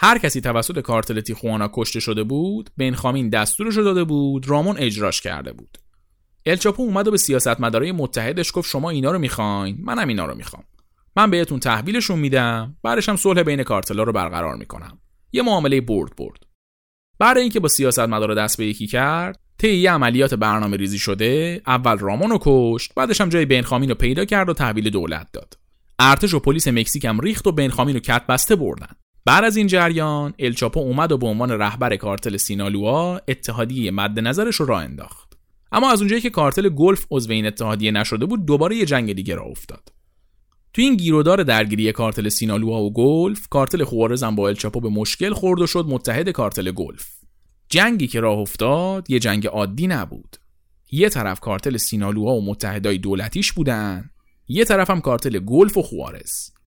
هر 0.02 0.18
کسی 0.18 0.42
توسط 0.42 0.80
کارتل 0.80 1.22
تیخوانا 1.22 1.70
کشته 1.74 2.00
شده 2.00 2.24
بود 2.24 2.70
بنخامین 2.78 3.30
دستورش 3.30 3.76
داده 3.76 4.04
بود 4.04 4.50
رامون 4.50 4.78
اجراش 4.78 5.22
کرده 5.22 5.54
بود. 5.54 5.78
الچاپو 6.46 6.84
اومد 6.84 7.08
و 7.08 7.12
به 7.12 7.18
سیاستمدارای 7.18 7.92
متحدش 7.92 8.52
گفت 8.54 8.70
شما 8.70 8.90
اینا 8.90 9.12
رو 9.12 9.20
می‌خواین 9.20 9.78
منم 9.82 10.08
اینا 10.08 10.26
رو 10.26 10.36
می‌خوام. 10.36 10.64
من 11.16 11.30
بهتون 11.30 11.60
تحویلشون 11.60 12.20
میدم 12.20 12.78
بعدش 12.84 13.10
هم 13.10 13.16
صلح 13.16 13.44
بین 13.44 13.64
کارتلا 13.64 14.04
رو 14.04 14.12
برقرار 14.12 14.56
می‌کنم. 14.56 15.00
یه 15.32 15.42
معامله 15.42 15.82
برد 15.82 16.16
برد. 16.16 16.40
بعد 17.20 17.38
اینکه 17.38 17.60
با 17.60 17.68
سیاستمدارا 17.68 18.36
دست 18.36 18.58
به 18.58 18.66
یکی 18.66 18.88
کرد 18.88 19.40
طی 19.58 19.88
عملیات 19.88 20.34
برنامه 20.34 20.78
ریزی 20.78 21.00
شده 21.00 21.62
اول 21.68 21.98
رامون 21.98 22.30
رو 22.30 22.40
کشت 22.42 22.94
بعدش 22.96 23.22
هم 23.22 23.30
جای 23.30 23.46
بنخامین 23.46 23.90
رو 23.90 23.96
پیدا 23.96 24.26
کرد 24.26 24.50
و 24.50 24.54
تحویل 24.54 24.90
دولت 24.90 25.28
داد. 25.34 25.54
ارتش 26.00 26.34
و 26.34 26.40
پلیس 26.40 26.68
مکزیک 26.68 27.06
هم 27.06 27.20
ریخت 27.20 27.48
و 27.48 27.52
بنخامین 27.52 27.96
رو 27.96 28.02
کت 28.02 28.28
بسته 28.28 28.56
بردن. 28.56 28.96
بعد 29.30 29.44
از 29.44 29.58
این 29.58 29.68
جریان 29.68 30.34
الچاپو 30.40 30.80
اومد 30.80 31.12
و 31.12 31.18
به 31.18 31.28
عنوان 31.28 31.52
رهبر 31.52 31.96
کارتل 31.96 32.38
سینالوا 32.38 33.22
اتحادیه 33.28 33.92
مد 33.92 34.20
نظرش 34.20 34.56
رو 34.56 34.66
راه 34.66 34.84
انداخت. 34.84 35.38
اما 35.72 35.92
از 35.92 36.00
اونجایی 36.00 36.22
که 36.22 36.30
کارتل 36.30 36.70
گلف 36.70 37.06
عضو 37.12 37.32
این 37.32 37.46
اتحادیه 37.46 37.92
نشده 37.92 38.26
بود 38.26 38.46
دوباره 38.46 38.76
یه 38.76 38.86
جنگ 38.86 39.14
دیگه 39.14 39.36
راه 39.36 39.48
افتاد. 39.48 39.94
تو 40.74 40.82
این 40.82 40.96
گیرودار 40.96 41.44
درگیری 41.44 41.92
کارتل 41.92 42.30
سینالوا 42.30 42.82
و 42.82 42.94
گلف 42.94 43.48
کارتل 43.48 43.84
خوارز 43.84 44.24
هم 44.24 44.36
با 44.36 44.48
الچاپو 44.48 44.80
به 44.80 44.90
مشکل 44.90 45.34
خورد 45.34 45.62
و 45.62 45.68
شد 45.68 45.86
متحد 45.88 46.30
کارتل 46.30 46.72
گلف. 46.72 47.08
جنگی 47.70 48.08
که 48.08 48.20
راه 48.20 48.38
افتاد 48.38 49.10
یه 49.10 49.20
جنگ 49.20 49.48
عادی 49.48 49.88
نبود. 49.88 50.36
یه 50.92 51.10
طرف 51.10 51.40
کارتل 51.40 51.78
سینالوا 51.78 52.32
و 52.32 52.46
متحدای 52.46 52.98
دولتیش 52.98 53.52
بودن 53.52 54.10
یه 54.48 54.66
طرف 54.66 54.90
هم 54.90 55.02
کارتل 55.02 55.40
گلف 55.40 55.78
و 55.78 55.82
خوارز. 55.82 56.59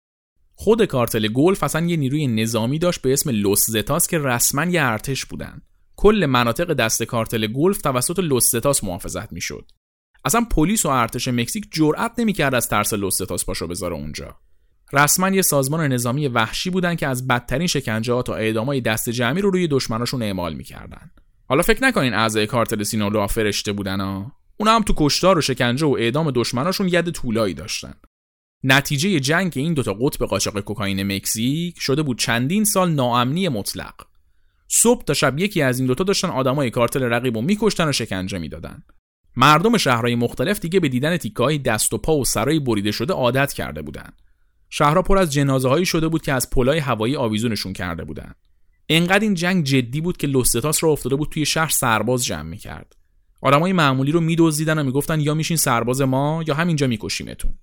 خود 0.55 0.85
کارتل 0.85 1.27
گلف 1.27 1.63
اصلا 1.63 1.85
یه 1.85 1.97
نیروی 1.97 2.27
نظامی 2.27 2.79
داشت 2.79 3.01
به 3.01 3.13
اسم 3.13 3.29
لوس 3.29 3.69
زتاس 3.69 4.07
که 4.07 4.19
رسما 4.19 4.65
یه 4.65 4.83
ارتش 4.83 5.25
بودن. 5.25 5.61
کل 5.95 6.25
مناطق 6.29 6.73
دست 6.73 7.03
کارتل 7.03 7.47
گلف 7.47 7.81
توسط 7.81 8.19
لوس 8.19 8.51
زتاس 8.51 8.83
محافظت 8.83 9.33
می‌شد. 9.33 9.71
اصلا 10.25 10.45
پلیس 10.51 10.85
و 10.85 10.89
ارتش 10.89 11.27
مکزیک 11.27 11.67
جرأت 11.71 12.11
نمی‌کرد 12.17 12.55
از 12.55 12.69
ترس 12.69 12.93
لوس 12.93 13.17
زتاس 13.17 13.45
پاشو 13.45 13.67
بذاره 13.67 13.95
اونجا. 13.95 14.35
رسما 14.93 15.29
یه 15.29 15.41
سازمان 15.41 15.93
نظامی 15.93 16.27
وحشی 16.27 16.69
بودن 16.69 16.95
که 16.95 17.07
از 17.07 17.27
بدترین 17.27 17.67
شکنجه 17.67 18.13
ها 18.13 18.21
تا 18.21 18.35
اعدامای 18.35 18.81
دست 18.81 19.09
جمعی 19.09 19.41
رو 19.41 19.49
روی 19.49 19.67
دشمناشون 19.67 20.21
اعمال 20.21 20.53
می‌کردن. 20.53 21.11
حالا 21.49 21.61
فکر 21.61 21.83
نکنین 21.83 22.13
اعضای 22.13 22.47
کارتل 22.47 22.83
سینالوآ 22.83 23.27
فرشته 23.27 23.71
بودن 23.71 24.01
ها؟ 24.01 24.31
اونا 24.57 24.75
هم 24.75 24.81
تو 24.81 24.93
کشتار 24.97 25.37
و 25.37 25.41
شکنجه 25.41 25.85
و 25.85 25.95
اعدام 25.99 26.31
دشمناشون 26.31 26.87
ید 26.87 27.09
طولایی 27.09 27.53
داشتن. 27.53 27.93
نتیجه 28.63 29.19
جنگ 29.19 29.53
این 29.55 29.73
دوتا 29.73 29.93
قطب 29.93 30.25
قاچاق 30.25 30.59
کوکائین 30.59 31.15
مکزیک 31.15 31.79
شده 31.79 32.01
بود 32.01 32.19
چندین 32.19 32.63
سال 32.63 32.91
ناامنی 32.91 33.49
مطلق 33.49 33.93
صبح 34.67 35.03
تا 35.03 35.13
شب 35.13 35.39
یکی 35.39 35.61
از 35.61 35.79
این 35.79 35.87
دوتا 35.87 36.03
داشتن 36.03 36.29
آدمای 36.29 36.69
کارتل 36.69 37.03
رقیب 37.03 37.37
و 37.37 37.41
میکشتن 37.41 37.89
و 37.89 37.91
شکنجه 37.91 38.37
می‌دادن 38.37 38.83
مردم 39.35 39.77
شهرهای 39.77 40.15
مختلف 40.15 40.59
دیگه 40.59 40.79
به 40.79 40.89
دیدن 40.89 41.17
تیکه‌های 41.17 41.57
دست 41.57 41.93
و 41.93 41.97
پا 41.97 42.17
و 42.17 42.25
سرای 42.25 42.59
بریده 42.59 42.91
شده 42.91 43.13
عادت 43.13 43.53
کرده 43.53 43.81
بودند. 43.81 44.21
شهرها 44.69 45.01
پر 45.01 45.17
از 45.17 45.33
جنازه 45.33 45.83
شده 45.83 46.07
بود 46.07 46.21
که 46.21 46.33
از 46.33 46.49
پلای 46.49 46.79
هوایی 46.79 47.15
آویزونشون 47.15 47.73
کرده 47.73 48.03
بودند. 48.03 48.35
انقدر 48.89 49.19
این 49.19 49.33
جنگ 49.33 49.63
جدی 49.63 50.01
بود 50.01 50.17
که 50.17 50.27
لوستتاس 50.27 50.83
را 50.83 50.89
افتاده 50.89 51.15
بود 51.15 51.29
توی 51.29 51.45
شهر 51.45 51.69
سرباز 51.69 52.25
جمع 52.25 52.49
می‌کرد. 52.49 52.95
آدمای 53.41 53.73
معمولی 53.73 54.11
رو 54.11 54.21
میدزدیدن 54.21 54.79
و 54.79 54.83
می‌گفتن 54.83 55.19
یا 55.19 55.33
میشین 55.33 55.57
سرباز 55.57 56.01
ما 56.01 56.43
یا 56.47 56.55
همینجا 56.55 56.87
میکشیمتون. 56.87 57.53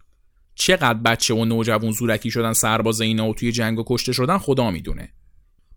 چقدر 0.61 0.99
بچه 0.99 1.35
و 1.35 1.45
نوجوان 1.45 1.91
زورکی 1.91 2.31
شدن 2.31 2.53
سرباز 2.53 3.01
اینا 3.01 3.29
و 3.29 3.35
توی 3.35 3.53
جنگا 3.53 3.85
کشته 3.87 4.13
شدن 4.13 4.39
خدا 4.39 4.71
می‌دونه. 4.71 5.13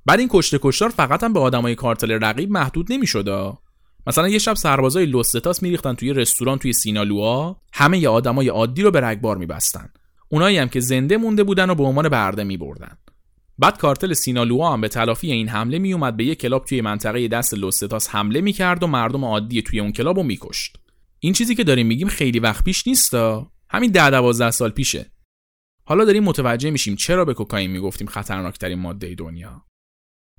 بعد 0.06 0.20
این 0.20 0.30
کشت 0.32 0.55
و 0.55 0.60
کشتار 0.62 0.90
فقط 0.90 1.24
هم 1.24 1.34
به 1.34 1.40
آدمای 1.40 1.76
کارتل 1.76 2.12
رقیب 2.12 2.52
محدود 2.52 2.94
نمی‌شد. 2.94 3.58
مثلا 4.08 4.30
یه 4.30 4.40
شب 4.40 4.54
سربازای 4.54 5.06
لوس 5.06 5.35
زتاس 5.35 5.64
میریختن 5.64 5.94
توی 5.94 6.14
رستوران 6.14 6.58
توی 6.58 6.74
سینالوا 6.74 7.56
همه 7.74 8.00
ی 8.00 8.08
آدمای 8.08 8.48
عادی 8.48 8.82
رو 8.82 8.92
به 8.92 9.02
رگبار 9.02 9.38
میبستن 9.38 9.90
اونایی 10.30 10.58
هم 10.58 10.70
که 10.70 10.80
زنده 10.80 11.18
مونده 11.18 11.44
بودن 11.44 11.70
و 11.70 11.76
به 11.76 11.84
عنوان 11.84 12.10
برده 12.10 12.44
میبردن 12.44 12.98
بعد 13.60 13.78
کارتل 13.78 14.14
سینالوا 14.14 14.74
هم 14.74 14.82
به 14.82 14.88
تلافی 14.88 15.32
این 15.32 15.50
حمله 15.50 15.80
میومد 15.80 16.18
به 16.18 16.26
یه 16.26 16.36
کلاب 16.36 16.66
توی 16.66 16.82
منطقه 16.82 17.28
دست 17.28 17.54
لوس 17.54 17.82
زتاس 17.82 18.10
حمله 18.10 18.42
می‌کرد 18.42 18.84
و 18.84 18.88
مردم 18.88 19.26
عادی 19.26 19.62
توی 19.62 19.80
اون 19.80 19.92
کلاب 19.92 20.18
رو 20.18 20.24
میکشت 20.24 20.78
این 21.20 21.34
چیزی 21.34 21.56
که 21.56 21.64
داریم 21.64 21.88
میگیم 21.88 22.08
خیلی 22.08 22.40
وقت 22.40 22.64
پیش 22.64 22.88
نیستا 22.88 23.52
همین 23.74 23.92
ده 23.92 24.10
دوازده 24.10 24.52
سال 24.52 24.70
پیشه. 24.70 25.12
حالا 25.86 26.06
داریم 26.06 26.24
متوجه 26.24 26.72
میشیم 26.72 26.96
چرا 26.96 27.26
به 27.26 27.34
کوکائین 27.34 27.72
می‌گفتیم 27.72 28.08
خطرناکترین 28.08 28.80
ماده 28.80 29.16
دنیا. 29.16 29.66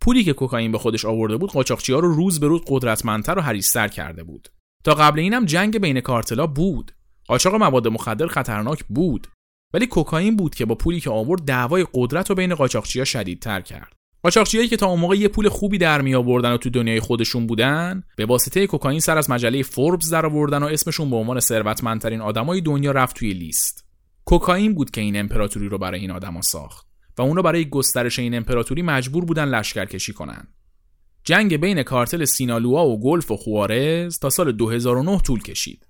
پولی 0.00 0.24
که 0.24 0.32
کوکائین 0.32 0.72
به 0.72 0.78
خودش 0.78 1.04
آورده 1.04 1.36
بود 1.36 1.50
قاچاقچی‌ها 1.50 1.98
رو 1.98 2.14
روز 2.14 2.40
به 2.40 2.46
روز 2.46 2.62
قدرتمندتر 2.66 3.38
و 3.38 3.42
حریص‌تر 3.42 3.88
کرده 3.88 4.24
بود. 4.24 4.48
تا 4.84 4.94
قبل 4.94 5.18
اینم 5.18 5.44
جنگ 5.44 5.78
بین 5.78 6.00
کارتلا 6.00 6.46
بود. 6.46 6.92
قاچاق 7.26 7.54
مواد 7.54 7.88
مخدر 7.88 8.26
خطرناک 8.26 8.84
بود. 8.84 9.26
ولی 9.74 9.86
کوکائین 9.86 10.36
بود 10.36 10.54
که 10.54 10.64
با 10.64 10.74
پولی 10.74 11.00
که 11.00 11.10
آورد 11.10 11.44
دعوای 11.44 11.86
قدرت 11.94 12.30
رو 12.30 12.36
بین 12.36 12.54
قاچاقچی‌ها 12.54 13.04
شدیدتر 13.04 13.60
کرد. 13.60 13.96
قاچاقچیایی 14.24 14.68
که 14.68 14.76
تا 14.76 14.86
اون 14.86 15.00
موقع 15.00 15.16
یه 15.16 15.28
پول 15.28 15.48
خوبی 15.48 15.78
در 15.78 16.00
می 16.00 16.14
آوردن 16.14 16.52
و 16.52 16.56
تو 16.56 16.70
دنیای 16.70 17.00
خودشون 17.00 17.46
بودن 17.46 18.02
به 18.16 18.26
واسطه 18.26 18.66
کوکائین 18.66 19.00
سر 19.00 19.18
از 19.18 19.30
مجله 19.30 19.62
فوربس 19.62 20.10
در 20.10 20.26
آوردن 20.26 20.62
و 20.62 20.66
اسمشون 20.66 21.10
به 21.10 21.16
عنوان 21.16 21.40
ثروتمندترین 21.40 22.20
آدمای 22.20 22.60
دنیا 22.60 22.92
رفت 22.92 23.16
توی 23.16 23.32
لیست 23.32 23.84
کوکائین 24.24 24.74
بود 24.74 24.90
که 24.90 25.00
این 25.00 25.16
امپراتوری 25.16 25.68
رو 25.68 25.78
برای 25.78 26.00
این 26.00 26.10
آدما 26.10 26.42
ساخت 26.42 26.86
و 27.18 27.22
اونا 27.22 27.42
برای 27.42 27.68
گسترش 27.68 28.18
این 28.18 28.34
امپراتوری 28.34 28.82
مجبور 28.82 29.24
بودن 29.24 29.44
لشکرکشی 29.44 30.12
کنن. 30.12 30.46
جنگ 31.24 31.56
بین 31.56 31.82
کارتل 31.82 32.24
سینالوا 32.24 32.86
و 32.86 33.00
گلف 33.00 33.30
و 33.30 33.36
خوارز 33.36 34.18
تا 34.18 34.30
سال 34.30 34.52
2009 34.52 35.18
طول 35.18 35.42
کشید. 35.42 35.86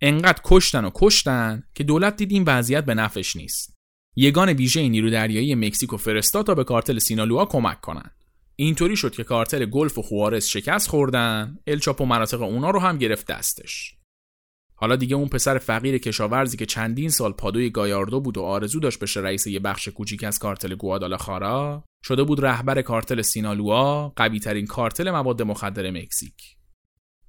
انقدر 0.00 0.40
کشتن 0.44 0.84
و 0.84 0.90
کشتن 0.94 1.62
که 1.74 1.84
دولت 1.84 2.16
دید 2.16 2.32
این 2.32 2.44
وضعیت 2.46 2.84
به 2.84 2.94
نفعش 2.94 3.36
نیست. 3.36 3.75
یگان 4.18 4.48
ویژه 4.48 4.88
نیرو 4.88 5.10
دریایی 5.10 5.54
مکزیک 5.54 5.96
فرستاد 5.96 6.46
تا 6.46 6.54
به 6.54 6.64
کارتل 6.64 6.98
سینالوا 6.98 7.44
کمک 7.44 7.80
کنن. 7.80 8.10
اینطوری 8.56 8.96
شد 8.96 9.12
که 9.12 9.24
کارتل 9.24 9.66
گلف 9.66 9.98
و 9.98 10.02
خوارز 10.02 10.46
شکست 10.46 10.88
خوردن، 10.88 11.58
الچاپو 11.66 12.04
مناطق 12.04 12.42
اونا 12.42 12.70
رو 12.70 12.80
هم 12.80 12.98
گرفت 12.98 13.26
دستش. 13.26 13.94
حالا 14.74 14.96
دیگه 14.96 15.16
اون 15.16 15.28
پسر 15.28 15.58
فقیر 15.58 15.98
کشاورزی 15.98 16.56
که 16.56 16.66
چندین 16.66 17.10
سال 17.10 17.32
پادوی 17.32 17.70
گایاردو 17.70 18.20
بود 18.20 18.38
و 18.38 18.42
آرزو 18.42 18.80
داشت 18.80 18.98
بشه 18.98 19.20
رئیس 19.20 19.46
یه 19.46 19.60
بخش 19.60 19.88
کوچیک 19.88 20.24
از 20.24 20.38
کارتل 20.38 20.74
گوادالاخارا 20.74 21.84
شده 22.04 22.24
بود 22.24 22.44
رهبر 22.44 22.82
کارتل 22.82 23.22
سینالوا 23.22 24.08
قوی 24.08 24.40
ترین 24.40 24.66
کارتل 24.66 25.10
مواد 25.10 25.42
مخدر 25.42 25.90
مکزیک 25.90 26.56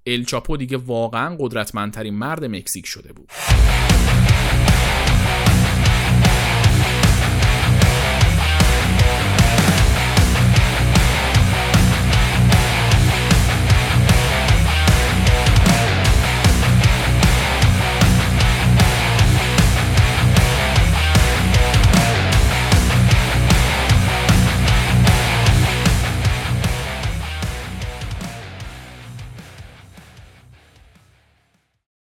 الچاپو 0.05 0.57
دیگه 0.57 0.77
واقعا 0.77 1.35
قدرتمندترین 1.39 2.13
مرد 2.13 2.45
مکزیک 2.45 2.85
شده 2.85 3.13
بود 3.13 3.31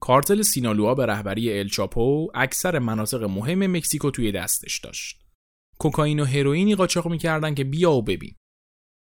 کارتل 0.06 0.42
سینالوا 0.42 0.94
به 0.94 1.06
رهبری 1.06 1.58
الچاپو 1.58 2.28
اکثر 2.34 2.78
مناطق 2.78 3.22
مهم 3.22 3.76
مکزیکو 3.76 4.10
توی 4.10 4.32
دستش 4.32 4.78
داشت. 4.78 5.20
کوکائین 5.78 6.20
و 6.20 6.24
هروئینی 6.24 6.74
قاچاق 6.74 7.08
می‌کردن 7.08 7.54
که 7.54 7.64
بیا 7.64 7.92
و 7.92 8.02
ببین. 8.02 8.34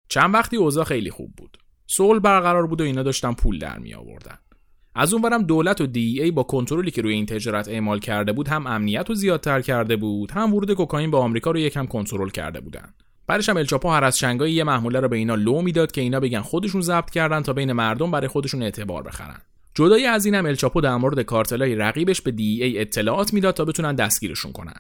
چند 0.10 0.34
وقتی 0.34 0.58
اوضاع 0.58 0.84
خیلی 0.84 1.12
خوب 1.12 1.34
بود. 1.38 1.58
صلح 1.88 2.20
برقرار 2.20 2.68
بود 2.68 2.82
و 2.82 2.84
اینا 2.84 3.04
داشتن 3.04 3.34
پول 3.34 3.60
در 3.60 3.80
می 3.80 3.94
آوردن. 3.94 4.38
از 4.96 5.14
اونورم 5.14 5.44
دولت 5.44 5.82
و 5.82 5.88
دی 5.88 6.22
ای 6.22 6.32
با 6.32 6.44
کنترلی 6.44 6.92
که 6.92 7.02
روی 7.02 7.14
این 7.14 7.26
تجارت 7.26 7.68
اعمال 7.68 8.00
کرده 8.00 8.34
بود 8.34 8.48
هم 8.48 8.68
امنیت 8.68 9.10
رو 9.10 9.16
زیادتر 9.16 9.62
کرده 9.62 9.96
بود 9.96 10.32
هم 10.32 10.54
ورود 10.54 10.74
کوکائین 10.74 11.12
به 11.12 11.18
آمریکا 11.18 11.52
رو 11.52 11.60
یکم 11.60 11.86
کنترل 11.86 12.30
کرده 12.30 12.62
بودن 12.62 12.94
بعدش 13.28 13.50
هم 13.50 13.58
الچاپو 13.58 13.90
هر 13.90 14.04
از 14.04 14.18
چنگای 14.18 14.52
یه 14.52 14.64
محموله 14.64 15.00
رو 15.00 15.08
به 15.08 15.18
اینا 15.18 15.36
لو 15.36 15.62
می‌داد 15.62 15.92
که 15.92 16.02
اینا 16.02 16.20
بگن 16.20 16.42
خودشون 16.42 16.82
ضبط 16.82 17.10
کردن 17.10 17.42
تا 17.42 17.54
بین 17.54 17.72
مردم 17.72 18.12
برای 18.12 18.28
خودشون 18.28 18.64
اعتبار 18.64 19.04
بخرن 19.04 19.42
جدای 19.76 20.06
از 20.06 20.26
اینم 20.26 20.46
الچاپو 20.46 20.82
در 20.82 20.96
مورد 20.96 21.22
کارتلای 21.22 21.76
رقیبش 21.76 22.22
به 22.22 22.32
DEA 22.32 22.80
اطلاعات 22.80 23.34
می‌داد 23.34 23.54
تا 23.54 23.66
بتونن 23.66 23.96
دستگیرشون 23.96 24.52
کنن. 24.52 24.80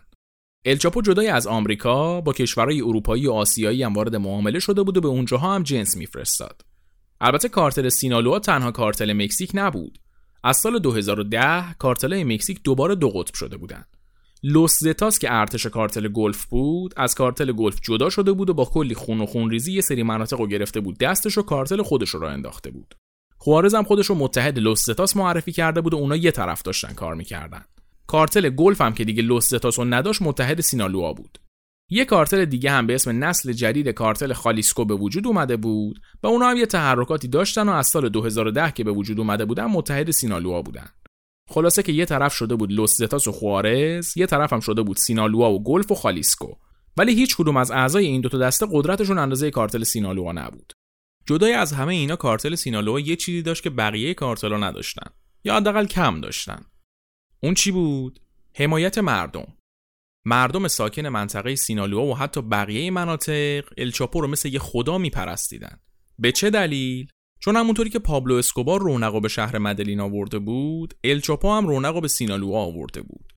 الچاپو 0.65 1.01
جدای 1.01 1.27
از 1.27 1.47
آمریکا 1.47 2.21
با 2.21 2.33
کشورهای 2.33 2.81
اروپایی 2.81 3.27
و 3.27 3.31
آسیایی 3.31 3.83
هم 3.83 3.93
وارد 3.93 4.15
معامله 4.15 4.59
شده 4.59 4.83
بود 4.83 4.97
و 4.97 5.01
به 5.01 5.07
اونجاها 5.07 5.55
هم 5.55 5.63
جنس 5.63 5.97
میفرستاد. 5.97 6.61
البته 7.21 7.49
کارتل 7.49 7.89
سینالوا 7.89 8.39
تنها 8.39 8.71
کارتل 8.71 9.13
مکزیک 9.13 9.51
نبود. 9.53 9.97
از 10.43 10.57
سال 10.57 10.79
2010 10.79 11.75
کارتلای 11.79 12.23
مکزیک 12.23 12.63
دوباره 12.63 12.95
دو 12.95 13.09
قطب 13.09 13.33
شده 13.33 13.57
بودند. 13.57 13.87
لوس 14.43 14.79
زتاس 14.79 15.19
که 15.19 15.33
ارتش 15.33 15.65
کارتل 15.65 16.07
گلف 16.07 16.45
بود 16.45 16.93
از 16.97 17.15
کارتل 17.15 17.51
گلف 17.51 17.79
جدا 17.81 18.09
شده 18.09 18.31
بود 18.31 18.49
و 18.49 18.53
با 18.53 18.65
کلی 18.65 18.93
خون 18.93 19.21
و 19.21 19.25
خونریزی 19.25 19.73
یه 19.73 19.81
سری 19.81 20.03
مناطق 20.03 20.39
رو 20.39 20.47
گرفته 20.47 20.79
بود 20.79 20.97
دستش 20.97 21.37
و 21.37 21.41
کارتل 21.41 21.81
خودش 21.81 22.09
رو 22.09 22.23
انداخته 22.23 22.71
بود 22.71 22.95
خوارز 23.45 23.75
هم 23.75 23.83
خودش 23.83 24.05
رو 24.05 24.15
متحد 24.15 24.59
لوس 24.59 24.88
زتاس 24.88 25.17
معرفی 25.17 25.51
کرده 25.51 25.81
بود 25.81 25.93
و 25.93 25.97
اونا 25.97 26.15
یه 26.15 26.31
طرف 26.31 26.61
داشتن 26.61 26.93
کار 26.93 27.15
می‌کردن. 27.15 27.65
کارتل 28.07 28.49
گلف 28.49 28.81
هم 28.81 28.93
که 28.93 29.05
دیگه 29.05 29.23
لوس 29.23 29.51
زتاس 29.51 29.79
رو 29.79 29.85
نداشت 29.85 30.21
متحد 30.21 30.61
سینالوا 30.61 31.13
بود. 31.13 31.39
یه 31.89 32.05
کارتل 32.05 32.45
دیگه 32.45 32.71
هم 32.71 32.87
به 32.87 32.95
اسم 32.95 33.23
نسل 33.23 33.51
جدید 33.51 33.89
کارتل 33.89 34.33
خالیسکو 34.33 34.85
به 34.85 34.95
وجود 34.95 35.27
اومده 35.27 35.57
بود 35.57 36.01
و 36.23 36.27
اونا 36.27 36.49
هم 36.49 36.57
یه 36.57 36.65
تحرکاتی 36.65 37.27
داشتن 37.27 37.69
و 37.69 37.71
از 37.71 37.87
سال 37.87 38.09
2010 38.09 38.71
که 38.71 38.83
به 38.83 38.91
وجود 38.91 39.19
اومده 39.19 39.45
بودن 39.45 39.65
متحد 39.65 40.11
سینالوا 40.11 40.61
بودن. 40.61 40.87
خلاصه 41.49 41.83
که 41.83 41.91
یه 41.91 42.05
طرف 42.05 42.33
شده 42.33 42.55
بود 42.55 42.71
لوس 42.71 42.99
زتاس 42.99 43.27
و 43.27 43.31
خوارز 43.31 44.17
یه 44.17 44.25
طرف 44.25 44.53
هم 44.53 44.59
شده 44.59 44.81
بود 44.81 44.97
سینالوا 44.97 45.51
و 45.51 45.63
گلف 45.63 45.91
و 45.91 45.95
خالیسکو. 45.95 46.53
ولی 46.97 47.13
هیچ 47.13 47.37
کدوم 47.37 47.57
از 47.57 47.71
اعضای 47.71 48.05
این 48.05 48.21
دو 48.21 48.29
تا 48.29 48.37
دسته 48.37 48.67
قدرتشون 48.71 49.17
اندازه 49.17 49.51
کارتل 49.51 49.83
سینالوا 49.83 50.31
نبود. 50.31 50.73
جدای 51.27 51.53
از 51.53 51.73
همه 51.73 51.93
اینا 51.93 52.15
کارتل 52.15 52.55
سینالوا 52.55 52.99
یه 52.99 53.15
چیزی 53.15 53.41
داشت 53.41 53.63
که 53.63 53.69
بقیه 53.69 54.13
کارتلا 54.13 54.57
نداشتن. 54.57 55.11
یا 55.43 55.55
حداقل 55.55 55.85
کم 55.85 56.21
داشتن. 56.21 56.65
اون 57.43 57.53
چی 57.53 57.71
بود؟ 57.71 58.19
حمایت 58.55 58.97
مردم. 58.97 59.57
مردم 60.25 60.67
ساکن 60.67 61.07
منطقه 61.07 61.55
سینالوا 61.55 62.05
و 62.05 62.17
حتی 62.17 62.41
بقیه 62.41 62.91
مناطق 62.91 63.65
الچاپو 63.77 64.21
رو 64.21 64.27
مثل 64.27 64.49
یه 64.49 64.59
خدا 64.59 64.97
میپرستیدن. 64.97 65.79
به 66.19 66.31
چه 66.31 66.49
دلیل؟ 66.49 67.07
چون 67.39 67.55
همونطوری 67.55 67.89
که 67.89 67.99
پابلو 67.99 68.35
اسکوبار 68.35 68.79
رونقو 68.79 69.19
به 69.19 69.27
شهر 69.27 69.57
مدلین 69.57 69.99
آورده 69.99 70.39
بود 70.39 70.93
الچاپو 71.03 71.51
هم 71.51 71.67
رونقو 71.67 72.01
به 72.01 72.07
سینالوا 72.07 72.59
آورده 72.59 73.01
بود. 73.01 73.33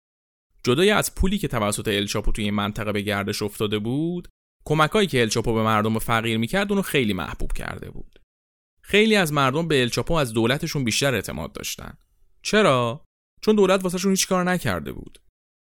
جدای 0.65 0.91
از 0.91 1.15
پولی 1.15 1.39
که 1.39 1.49
توسط 1.49 1.89
الچاپو 1.89 2.33
توی 2.33 2.51
منطقه 2.51 2.93
به 2.93 3.01
گردش 3.03 3.43
افتاده 3.43 3.79
بود 3.79 4.29
کمکایی 4.69 5.07
که 5.07 5.21
الچاپو 5.21 5.55
به 5.55 5.63
مردم 5.63 5.99
فقیر 5.99 6.39
می‌کرد 6.39 6.73
اونو 6.73 6.83
خیلی 6.83 7.13
محبوب 7.13 7.53
کرده 7.53 7.91
بود. 7.91 8.19
خیلی 8.83 9.17
از 9.17 9.33
مردم 9.33 9.69
به 9.69 9.81
الچاپو 9.81 10.15
از 10.15 10.33
دولتشون 10.33 10.85
بیشتر 10.85 11.15
اعتماد 11.15 11.53
داشتن. 11.53 11.95
چرا؟ 12.43 13.05
چون 13.43 13.55
دولت 13.57 13.85
واسهشون 13.85 14.11
هیچ 14.11 14.29
کار 14.29 14.45
نکرده 14.45 14.93
بود. 14.93 15.19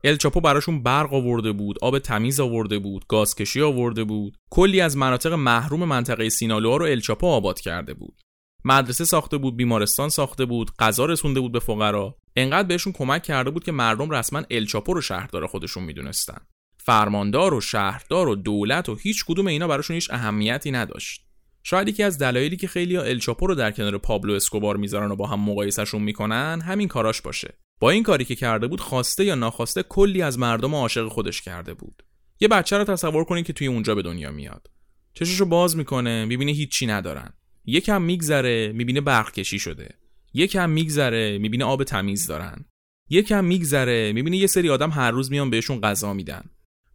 الچاپو 0.04 0.42
براشون 0.42 0.84
برق 0.84 1.14
آورده 1.14 1.52
بود، 1.52 1.78
آب 1.82 2.00
تمیز 2.00 2.40
آورده 2.40 2.80
بود، 2.80 3.08
گازکشی 3.08 3.62
آورده 3.62 4.04
بود. 4.04 4.38
کلی 4.50 4.82
از 4.82 4.98
مناطق 4.98 5.34
محروم 5.34 5.86
منطقه 5.86 6.30
سینالوها 6.30 6.78
رو 6.78 6.86
الچاپو 6.86 7.28
آباد 7.28 7.60
کرده 7.60 7.94
بود. 7.94 8.22
مدرسه 8.66 9.06
ساخته 9.06 9.38
بود، 9.38 9.58
بیمارستان 9.58 10.10
ساخته 10.10 10.46
بود، 10.46 10.72
غذا 10.80 11.06
رسونده 11.06 11.40
بود 11.40 11.52
به 11.52 11.60
فقرا. 11.60 12.18
انقدر 12.36 12.68
بهشون 12.68 12.94
کمک 12.94 13.24
کرده 13.24 13.50
بود 13.50 13.64
که 13.64 13.72
مردم 13.72 14.10
رسما 14.10 14.44
الچاپو 14.52 14.94
رو 14.94 15.02
شهردار 15.02 15.48
خودشون 15.48 15.84
می‌دونستن. 15.84 16.38
فرماندار 16.86 17.54
و 17.54 17.62
شهردار 17.62 18.28
و 18.28 18.36
دولت 18.36 18.90
و 18.90 18.96
هیچ 18.96 19.26
کدوم 19.26 19.48
اینا 19.48 19.68
براشون 19.68 19.94
هیچ 19.94 20.12
اهمیتی 20.12 20.72
نداشت. 20.72 21.26
شاید 21.64 21.88
یکی 21.88 22.04
از 22.04 22.18
دلایلی 22.18 22.58
که 22.58 22.68
خیلی 22.68 22.98
الچاپو 22.98 23.48
رو 23.48 23.56
در 23.56 23.72
کنار 23.72 23.98
پابلو 23.98 24.34
اسکوبار 24.34 24.78
می‌ذارن 24.78 25.12
و 25.12 25.16
با 25.16 25.28
هم 25.28 25.40
مقایسهشون 25.40 26.02
می‌کنن 26.02 26.62
همین 26.62 26.88
کاراش 26.88 27.22
باشه. 27.22 27.54
با 27.80 27.90
این 27.90 28.04
کاری 28.04 28.26
که 28.26 28.36
کرده 28.36 28.68
بود 28.68 28.82
خواسته 28.82 29.26
یا 29.26 29.36
ناخواسته 29.36 29.84
کلی 29.84 30.22
از 30.22 30.40
مردم 30.40 30.76
عاشق 30.76 31.08
خودش 31.08 31.42
کرده 31.42 31.74
بود. 31.74 32.04
یه 32.40 32.48
بچه 32.48 32.78
رو 32.78 32.84
تصور 32.84 33.24
کنید 33.24 33.46
که 33.46 33.54
توی 33.54 33.68
اونجا 33.68 33.96
به 33.96 34.02
دنیا 34.02 34.32
میاد. 34.32 34.70
چششو 35.14 35.46
باز 35.46 35.78
می‌کنه 35.78 36.26
می‌بینه 36.26 36.52
هیچی 36.52 36.86
ندارن. 36.86 37.34
یکم 37.66 38.02
میگذره 38.02 38.72
می‌بینه 38.72 39.02
برق 39.02 39.32
کشی 39.32 39.60
شده. 39.60 39.90
یکم 40.34 40.70
میگذره 40.70 41.38
می‌بینه 41.38 41.66
آب 41.66 41.84
تمیز 41.84 42.28
دارن. 42.28 42.66
یکم 43.10 43.46
میگذره 43.46 44.12
می‌بینه 44.14 44.38
یه 44.38 44.48
سری 44.48 44.70
آدم 44.70 44.92
هر 44.92 45.12
روز 45.12 45.32
میان 45.32 45.50
بهشون 45.50 45.82
غذا 45.82 46.14
میدن. 46.14 46.44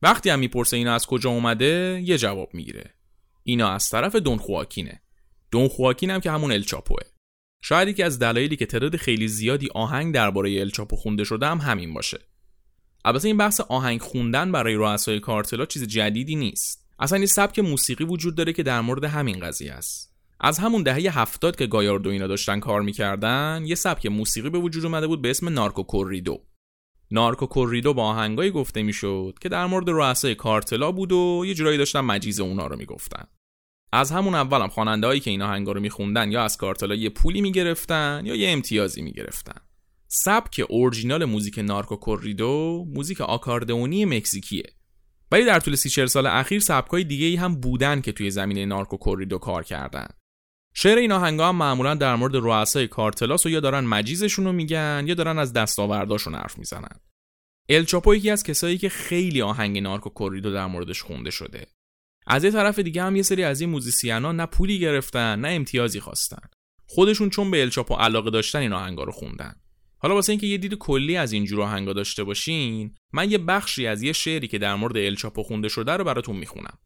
وقتی 0.03 0.31
هم 0.31 0.39
می‌پرسه 0.39 0.77
اینا 0.77 0.95
از 0.95 1.07
کجا 1.07 1.31
اومده 1.31 2.03
یه 2.05 2.19
جواب 2.19 2.51
می‌گیره. 2.55 2.95
اینا 3.43 3.69
از 3.69 3.89
طرف 3.89 4.17
دون 4.17 4.39
خواکینه. 4.39 5.03
دون 5.51 5.69
خواکین 5.69 6.11
هم 6.11 6.21
که 6.21 6.31
همون 6.31 6.53
الچاپوه 6.53 7.03
شاید 7.63 7.89
یکی 7.89 8.03
از 8.03 8.19
دلایلی 8.19 8.57
که 8.57 8.67
تعداد 8.67 8.97
خیلی 8.97 9.29
زیادی 9.29 9.69
آهنگ 9.75 10.15
درباره 10.15 10.61
الچاپو 10.61 10.97
خونده 10.97 11.25
شده 11.25 11.47
هم 11.47 11.59
همین 11.59 11.95
باشه. 11.95 12.19
البته 13.05 13.29
این 13.29 13.37
بحث 13.37 13.61
آهنگ 13.61 14.01
خوندن 14.01 14.53
برای 14.53 14.75
رؤسای 14.75 15.21
کارتلا 15.21 15.67
چیز 15.67 15.87
جدیدی 15.87 16.37
نیست. 16.37 16.89
اصلا 16.99 17.19
یه 17.19 17.27
سبک 17.27 17.59
موسیقی 17.59 18.05
وجود 18.05 18.35
داره 18.35 18.53
که 18.53 18.63
در 18.63 18.81
مورد 18.81 19.05
همین 19.05 19.41
قضیه 19.41 19.73
است. 19.73 20.15
از 20.41 20.59
همون 20.59 20.83
دهه 20.83 21.19
هفتاد 21.19 21.57
که 21.57 21.67
گایاردو 21.67 22.11
اینا 22.11 22.27
داشتن 22.27 22.61
کار 22.61 22.83
می‌کردن 22.83 23.63
یه 23.67 23.75
سبک 23.75 24.07
موسیقی 24.07 24.51
به 24.51 24.59
وجود 24.59 24.85
اومده 24.85 25.07
بود 25.07 25.23
به 25.23 25.31
اسم 25.31 25.49
نارکو 25.49 25.83
کوریدو. 25.83 26.43
نارکو 27.11 27.47
کوریدو 27.47 27.95
با 27.95 28.05
آهنگایی 28.05 28.51
گفته 28.51 28.83
می‌شد 28.83 29.35
که 29.41 29.49
در 29.49 29.67
مورد 29.67 29.91
رؤسای 29.91 30.35
کارتلا 30.35 30.93
بود 30.93 31.13
و 31.13 31.45
یه 31.47 31.55
جورایی 31.55 31.79
داشتن 31.79 32.01
مجیز 32.01 32.41
اونا 32.41 32.67
رو 32.67 32.77
می‌گفتن. 32.77 33.25
از 33.93 34.11
همون 34.13 34.35
اولم 34.35 34.71
هایی 35.05 35.21
که 35.21 35.31
این 35.31 35.43
آهنگا 35.43 35.73
رو 35.73 35.81
میخوندن 35.81 36.33
یا 36.33 36.43
از 36.43 36.57
کارتلا 36.57 36.95
یه 36.95 37.09
پولی 37.09 37.41
می‌گرفتن 37.41 38.23
یا 38.25 38.35
یه 38.35 38.51
امتیازی 38.51 39.03
می‌گرفتن. 39.03 39.61
سبک 40.09 40.63
اورجینال 40.69 41.25
موزیک 41.25 41.59
نارکو 41.59 41.97
کوریدو 41.97 42.85
موزیک 42.95 43.21
آکاردئونی 43.21 44.05
مکزیکیه. 44.05 44.73
ولی 45.33 45.45
در 45.45 45.61
طول 45.61 45.75
سی 45.75 46.07
سال 46.07 46.27
اخیر 46.27 46.61
سبکای 46.61 47.05
دیگه 47.05 47.27
ای 47.27 47.37
هم 47.37 47.61
بودن 47.61 48.01
که 48.01 48.13
توی 48.13 48.31
زمینه 48.31 48.67
نارکو 48.67 48.97
کوریدو 48.97 49.39
کار 49.39 49.65
کردن. 49.65 50.09
شعر 50.81 50.99
این 50.99 51.13
آهنگا 51.13 51.49
هم 51.49 51.57
معمولا 51.57 51.95
در 51.95 52.17
مورد 52.17 52.37
رؤسای 52.37 52.89
کارتلاس 52.89 53.47
و 53.47 53.51
یا 53.51 53.61
دارن 53.61 53.85
مجیزشون 53.85 54.45
رو 54.45 54.53
میگن 54.53 55.05
یا 55.07 55.15
دارن 55.15 55.39
از 55.39 55.53
دستاورداشون 55.53 56.35
حرف 56.35 56.59
می‌زنن. 56.59 57.01
الچاپو 57.69 58.15
یکی 58.15 58.31
از 58.31 58.43
کسایی 58.43 58.79
که 58.79 58.89
خیلی 58.89 59.43
آهنگ 59.43 59.79
نارکو 59.79 60.11
کوریدو 60.11 60.53
در 60.53 60.67
موردش 60.67 61.03
خونده 61.03 61.31
شده. 61.31 61.67
از 62.27 62.45
یه 62.45 62.51
طرف 62.51 62.79
دیگه 62.79 63.03
هم 63.03 63.17
یه 63.17 63.23
سری 63.23 63.45
از 63.45 63.61
این 63.61 63.71
موزیسینا 63.71 64.33
نه 64.33 64.47
پولی 64.47 64.79
گرفتن 64.79 65.41
نه 65.41 65.49
امتیازی 65.49 66.01
خواستن. 66.01 66.49
خودشون 66.87 67.31
چون 67.31 67.51
به 67.51 67.61
الچاپو 67.61 67.95
علاقه 67.95 68.31
داشتن 68.31 68.59
این 68.59 68.73
آهنگا 68.73 69.05
رو 69.05 69.13
خوندن. 69.13 69.55
حالا 69.99 70.15
واسه 70.15 70.33
اینکه 70.33 70.47
یه 70.47 70.59
دید 70.59 70.75
کلی 70.75 71.17
از 71.17 71.33
این 71.33 71.45
جور 71.45 71.63
آهنگا 71.63 71.93
داشته 71.93 72.25
باشین 72.25 72.95
من 73.13 73.31
یه 73.31 73.39
بخشی 73.39 73.87
از 73.87 74.03
یه 74.03 74.13
شعری 74.13 74.49
که 74.49 74.59
در 74.59 74.75
مورد 74.75 74.97
الچاپو 74.97 75.43
خونده 75.43 75.69
شده 75.69 75.93
رو 75.93 76.05
براتون 76.05 76.37
می‌خونم. 76.37 76.79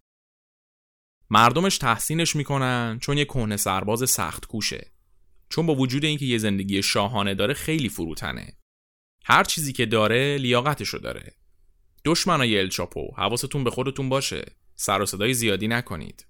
مردمش 1.32 1.78
تحسینش 1.78 2.36
می‌کنن 2.36 2.98
چون 3.00 3.18
یه 3.18 3.24
کهنه 3.24 3.56
سرباز 3.56 4.10
سخت 4.10 4.46
کوشه. 4.46 4.92
چون 5.48 5.66
با 5.66 5.74
وجود 5.74 6.04
اینکه 6.04 6.24
یه 6.24 6.38
زندگی 6.38 6.82
شاهانه 6.82 7.34
داره 7.34 7.54
خیلی 7.54 7.88
فروتنه. 7.88 8.52
هر 9.24 9.44
چیزی 9.44 9.72
که 9.72 9.86
داره 9.86 10.36
لیاقتشو 10.36 10.98
داره. 10.98 11.32
دشمنای 12.04 12.58
الچاپو 12.58 13.08
حواستون 13.16 13.64
به 13.64 13.70
خودتون 13.70 14.08
باشه. 14.08 14.44
سر 14.76 15.02
و 15.02 15.06
صدای 15.06 15.34
زیادی 15.34 15.68
نکنید. 15.68 16.26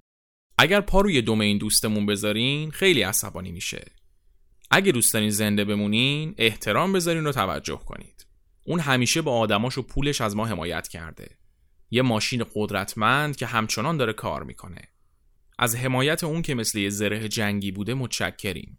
اگر 0.58 0.80
پا 0.80 1.00
روی 1.00 1.22
دم 1.22 1.40
این 1.40 1.58
دوستمون 1.58 2.06
بذارین 2.06 2.70
خیلی 2.70 3.02
عصبانی 3.02 3.52
میشه. 3.52 3.84
اگه 4.70 4.92
دوست 4.92 5.14
دارین 5.14 5.30
زنده 5.30 5.64
بمونین 5.64 6.34
احترام 6.38 6.92
بذارین 6.92 7.26
و 7.26 7.32
توجه 7.32 7.80
کنید. 7.86 8.26
اون 8.64 8.80
همیشه 8.80 9.22
با 9.22 9.38
آدماش 9.38 9.78
و 9.78 9.82
پولش 9.82 10.20
از 10.20 10.36
ما 10.36 10.46
حمایت 10.46 10.88
کرده. 10.88 11.38
یه 11.90 12.02
ماشین 12.02 12.44
قدرتمند 12.54 13.36
که 13.36 13.46
همچنان 13.46 13.96
داره 13.96 14.12
کار 14.12 14.42
می‌کنه. 14.42 14.91
از 15.62 15.76
حمایت 15.76 16.24
اون 16.24 16.42
که 16.42 16.54
مثل 16.54 16.78
یه 16.78 16.90
زره 16.90 17.28
جنگی 17.28 17.70
بوده 17.70 17.94
متشکریم. 17.94 18.78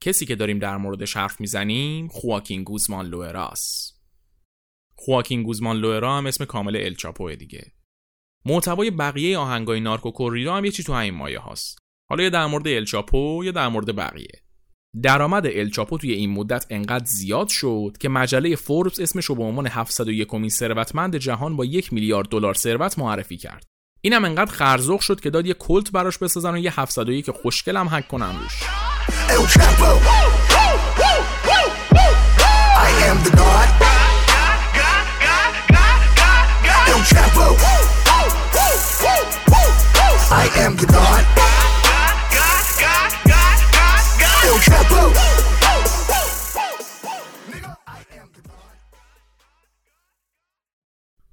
کسی 0.00 0.26
که 0.26 0.36
داریم 0.36 0.58
در 0.58 0.76
موردش 0.76 1.16
حرف 1.16 1.40
می‌زنیم 1.40 2.08
خواکین 2.08 2.64
گوزمان 2.64 3.06
لوئراس. 3.06 3.92
خواکین 4.94 5.42
گوزمان 5.42 5.76
لوئرا 5.76 6.18
هم 6.18 6.26
اسم 6.26 6.44
کامل 6.44 6.76
الچاپو 6.76 7.30
دیگه. 7.30 7.72
محتوای 8.44 8.90
بقیه 8.90 9.38
آهنگای 9.38 9.80
نارکو 9.80 10.10
کوریرا 10.10 10.56
هم 10.56 10.64
یه 10.64 10.70
چی 10.70 10.82
تو 10.82 10.92
همین 10.92 11.14
مایه 11.14 11.38
هاست. 11.38 11.78
حالا 12.08 12.22
یا 12.22 12.30
در 12.30 12.46
مورد 12.46 12.68
الچاپو 12.68 13.44
یا 13.44 13.52
در 13.52 13.68
مورد 13.68 13.96
بقیه. 13.96 14.42
درآمد 15.02 15.46
الچاپو 15.46 15.98
توی 15.98 16.12
این 16.12 16.30
مدت 16.30 16.66
انقدر 16.70 17.04
زیاد 17.04 17.48
شد 17.48 17.96
که 18.00 18.08
مجله 18.08 18.56
فوربس 18.56 19.00
اسمش 19.00 19.24
رو 19.24 19.34
به 19.34 19.42
عنوان 19.42 19.66
701 19.66 20.28
کمین 20.28 20.50
ثروتمند 20.50 21.16
جهان 21.16 21.56
با 21.56 21.64
یک 21.64 21.92
میلیارد 21.92 22.28
دلار 22.28 22.54
ثروت 22.54 22.98
معرفی 22.98 23.36
کرد. 23.36 23.66
اینم 24.02 24.24
انقدر 24.24 24.52
خرزوق 24.52 25.00
شد 25.00 25.20
که 25.20 25.30
داد 25.30 25.46
یه 25.46 25.54
کلت 25.54 25.92
براش 25.92 26.18
بسازن 26.18 26.54
و 26.54 26.58
یه 26.58 26.80
701 26.80 27.30
خوشگل 27.30 27.76
هم 27.76 27.88
حک 27.88 28.08
کنن 28.08 28.38
روش. 28.38 28.62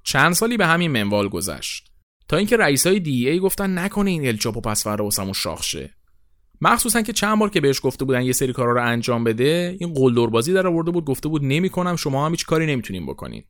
چند 0.03 0.33
سالی 0.33 0.57
به 0.57 0.67
همین 0.67 0.91
منوال 0.91 1.29
گذشت. 1.29 1.86
تا 2.27 2.37
اینکه 2.37 2.57
رئیسای 2.57 2.99
دی 2.99 3.29
ای 3.29 3.39
گفتن 3.39 3.79
نکنه 3.79 4.09
این 4.09 4.27
الچاپو 4.27 4.61
پس 4.61 4.83
فردا 4.83 5.03
واسمون 5.03 5.33
شاخ 5.33 5.63
شه. 5.63 5.93
مخصوصا 6.61 7.01
که 7.01 7.13
چند 7.13 7.39
بار 7.39 7.49
که 7.49 7.61
بهش 7.61 7.79
گفته 7.83 8.05
بودن 8.05 8.21
یه 8.21 8.31
سری 8.31 8.53
کارا 8.53 8.71
رو 8.71 8.85
انجام 8.87 9.23
بده 9.23 9.77
این 9.79 9.93
قلدر 9.93 10.27
بازی 10.27 10.53
در 10.53 10.67
آورده 10.67 10.91
بود 10.91 11.05
گفته 11.05 11.29
بود 11.29 11.43
نمی‌کنم 11.43 11.95
شما 11.95 12.25
هم 12.25 12.31
هیچ 12.31 12.45
کاری 12.45 12.65
نمی‌تونین 12.65 13.05
بکنین. 13.05 13.43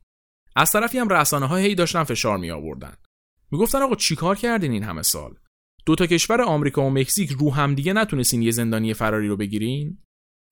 از 0.56 0.72
طرفی 0.72 0.98
هم 0.98 1.08
رسانه 1.08 1.46
ها 1.46 1.56
هی 1.56 1.74
داشتن 1.74 2.04
فشار 2.04 2.38
می 2.38 2.50
آوردن 2.50 2.94
می‌گفتن 3.50 3.82
آقا 3.82 3.94
چیکار 3.94 4.36
کردین 4.36 4.72
این 4.72 4.82
همه 4.82 5.02
سال؟ 5.02 5.34
دو 5.86 5.94
تا 5.94 6.06
کشور 6.06 6.42
آمریکا 6.42 6.82
و 6.82 6.90
مکزیک 6.90 7.30
رو 7.30 7.54
هم 7.54 7.74
دیگه 7.74 7.92
نتونستین 7.92 8.42
یه 8.42 8.50
زندانی 8.50 8.94
فراری 8.94 9.28
رو 9.28 9.36
بگیرین؟ 9.36 9.98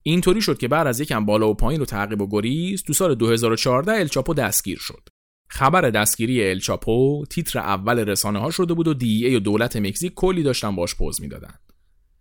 اینطوری 0.03 0.41
شد 0.41 0.57
که 0.57 0.67
بعد 0.67 0.87
از 0.87 0.99
یکم 0.99 1.25
بالا 1.25 1.49
و 1.49 1.53
پایین 1.53 1.79
رو 1.79 1.85
تعقیب 1.85 2.21
و 2.21 2.27
گریز 2.29 2.83
تو 2.83 2.93
سال 2.93 3.15
2014 3.15 3.91
الچاپو 3.91 4.33
دستگیر 4.33 4.77
شد. 4.81 5.09
خبر 5.49 5.89
دستگیری 5.89 6.49
الچاپو 6.49 7.25
تیتر 7.29 7.59
اول 7.59 7.99
رسانه 7.99 8.39
ها 8.39 8.51
شده 8.51 8.73
بود 8.73 8.87
و 8.87 8.93
دی 8.93 9.25
ای 9.25 9.35
و 9.35 9.39
دولت 9.39 9.75
مکزیک 9.75 10.13
کلی 10.13 10.43
داشتن 10.43 10.75
باش 10.75 10.95
پوز 10.95 11.21
می‌دادن. 11.21 11.53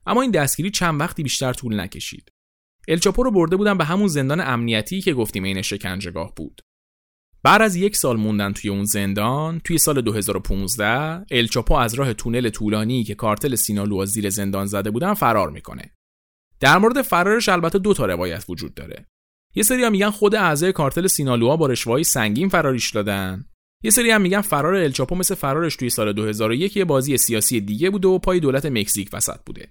اما 0.06 0.22
این 0.22 0.30
دستگیری 0.30 0.70
چند 0.70 1.00
وقتی 1.00 1.22
بیشتر 1.22 1.52
طول 1.52 1.80
نکشید. 1.80 2.32
الچاپو 2.88 3.22
رو 3.22 3.30
برده 3.30 3.56
بودن 3.56 3.78
به 3.78 3.84
همون 3.84 4.08
زندان 4.08 4.40
امنیتی 4.40 5.00
که 5.00 5.14
گفتیم 5.14 5.44
این 5.44 5.62
شکنجهگاه 5.62 6.34
بود. 6.36 6.60
بعد 7.42 7.62
از 7.62 7.76
یک 7.76 7.96
سال 7.96 8.16
موندن 8.16 8.52
توی 8.52 8.70
اون 8.70 8.84
زندان 8.84 9.60
توی 9.60 9.78
سال 9.78 10.00
2015 10.00 11.24
الچاپو 11.30 11.74
از 11.74 11.94
راه 11.94 12.14
تونل 12.14 12.48
طولانی 12.48 13.04
که 13.04 13.14
کارتل 13.14 13.54
سینالو 13.54 14.06
زیر 14.06 14.30
زندان 14.30 14.66
زده 14.66 14.90
بودن 14.90 15.14
فرار 15.14 15.50
می‌کنه. 15.50 15.92
در 16.60 16.78
مورد 16.78 17.02
فرارش 17.02 17.48
البته 17.48 17.78
دو 17.78 17.94
تا 17.94 18.06
روایت 18.06 18.44
وجود 18.48 18.74
داره. 18.74 19.06
یه 19.56 19.62
سری 19.62 19.84
هم 19.84 19.92
میگن 19.92 20.10
خود 20.10 20.34
اعضای 20.34 20.72
کارتل 20.72 21.06
سینالوها 21.06 21.56
با 21.56 21.66
رشوه‌های 21.66 22.04
سنگین 22.04 22.48
فراریش 22.48 22.90
دادن. 22.90 23.44
یه 23.82 23.90
سری 23.90 24.10
هم 24.10 24.20
میگن 24.20 24.40
فرار 24.40 24.74
الچاپو 24.74 25.14
مثل 25.14 25.34
فرارش 25.34 25.76
توی 25.76 25.90
سال 25.90 26.12
2001 26.12 26.76
یه 26.76 26.84
بازی 26.84 27.16
سیاسی 27.16 27.60
دیگه 27.60 27.90
بوده 27.90 28.08
و 28.08 28.18
پای 28.18 28.40
دولت 28.40 28.66
مکزیک 28.66 29.10
وسط 29.12 29.40
بوده. 29.46 29.68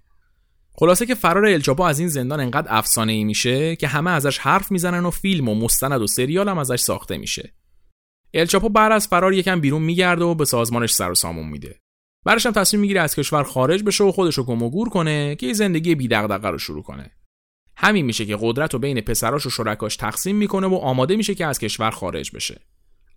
خلاصه 0.77 1.05
که 1.05 1.15
فرار 1.15 1.45
الچاپو 1.45 1.83
از 1.83 1.99
این 1.99 2.07
زندان 2.07 2.39
انقدر 2.39 2.67
افسانه 2.69 3.11
ای 3.11 3.23
میشه 3.23 3.75
که 3.75 3.87
همه 3.87 4.11
ازش 4.11 4.37
حرف 4.37 4.71
می‌زنن 4.71 5.05
و 5.05 5.09
فیلم 5.09 5.49
و 5.49 5.55
مستند 5.55 6.01
و 6.01 6.07
سریال 6.07 6.49
هم 6.49 6.57
ازش 6.57 6.79
ساخته 6.79 7.17
میشه. 7.17 7.53
الچاپو 8.33 8.69
بعد 8.69 8.91
از 8.91 9.07
فرار 9.07 9.33
یکم 9.33 9.61
بیرون 9.61 9.81
میگرده 9.81 10.25
و 10.25 10.35
به 10.35 10.45
سازمانش 10.45 10.93
سر 10.93 11.11
و 11.11 11.15
سامون 11.15 11.49
میده. 11.49 11.79
بعدش 12.25 12.45
هم 12.45 12.51
تصمیم 12.51 12.81
می‌گیره 12.81 13.01
از 13.01 13.15
کشور 13.15 13.43
خارج 13.43 13.83
بشه 13.83 14.03
و 14.03 14.11
خودش 14.11 14.37
رو 14.37 14.43
کنه 14.89 15.35
که 15.35 15.53
زندگی 15.53 15.95
بی 15.95 16.07
رو 16.07 16.57
شروع 16.57 16.83
کنه. 16.83 17.11
همین 17.77 18.05
میشه 18.05 18.25
که 18.25 18.37
قدرت 18.41 18.73
رو 18.73 18.79
بین 18.79 19.01
پسراش 19.01 19.45
و 19.45 19.49
شرکاش 19.49 19.95
تقسیم 19.95 20.35
می‌کنه 20.35 20.67
و 20.67 20.75
آماده 20.75 21.15
میشه 21.15 21.35
که 21.35 21.45
از 21.45 21.59
کشور 21.59 21.91
خارج 21.91 22.31
بشه. 22.35 22.61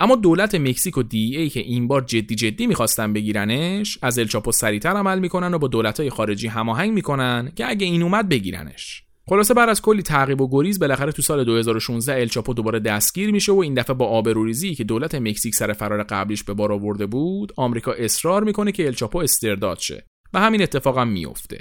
اما 0.00 0.16
دولت 0.16 0.54
مکزیک 0.54 0.98
و 0.98 1.02
دی 1.02 1.36
ای 1.36 1.48
که 1.48 1.60
این 1.60 1.88
بار 1.88 2.00
جدی 2.00 2.34
جدی 2.34 2.66
می‌خواستن 2.66 3.12
بگیرنش 3.12 3.98
از 4.02 4.18
الچاپو 4.18 4.52
سریعتر 4.52 4.96
عمل 4.96 5.18
می‌کنن 5.18 5.54
و 5.54 5.58
با 5.58 5.68
دولتهای 5.68 6.10
خارجی 6.10 6.46
هماهنگ 6.46 6.92
می‌کنن 6.92 7.52
که 7.56 7.68
اگه 7.68 7.86
این 7.86 8.02
اومد 8.02 8.28
بگیرنش. 8.28 9.02
خلاصه 9.28 9.54
بعد 9.54 9.68
از 9.68 9.82
کلی 9.82 10.02
تعقیب 10.02 10.40
و 10.40 10.48
گریز 10.50 10.78
بالاخره 10.78 11.12
تو 11.12 11.22
سال 11.22 11.44
2016 11.44 12.20
الچاپو 12.20 12.54
دوباره 12.54 12.80
دستگیر 12.80 13.30
میشه 13.30 13.52
و 13.52 13.58
این 13.58 13.74
دفعه 13.74 13.94
با 13.94 14.06
آبروریزی 14.06 14.74
که 14.74 14.84
دولت 14.84 15.14
مکزیک 15.14 15.54
سر 15.54 15.72
فرار 15.72 16.02
قبلیش 16.02 16.44
به 16.44 16.54
بار 16.54 16.72
آورده 16.72 17.06
بود 17.06 17.52
آمریکا 17.56 17.92
اصرار 17.92 18.44
می‌کنه 18.44 18.72
که 18.72 18.86
الچاپو 18.86 19.18
استرداد 19.18 19.78
شه. 19.78 20.06
و 20.34 20.40
همین 20.40 20.62
اتفاق 20.62 20.98
هم 20.98 21.08
میفته 21.08 21.58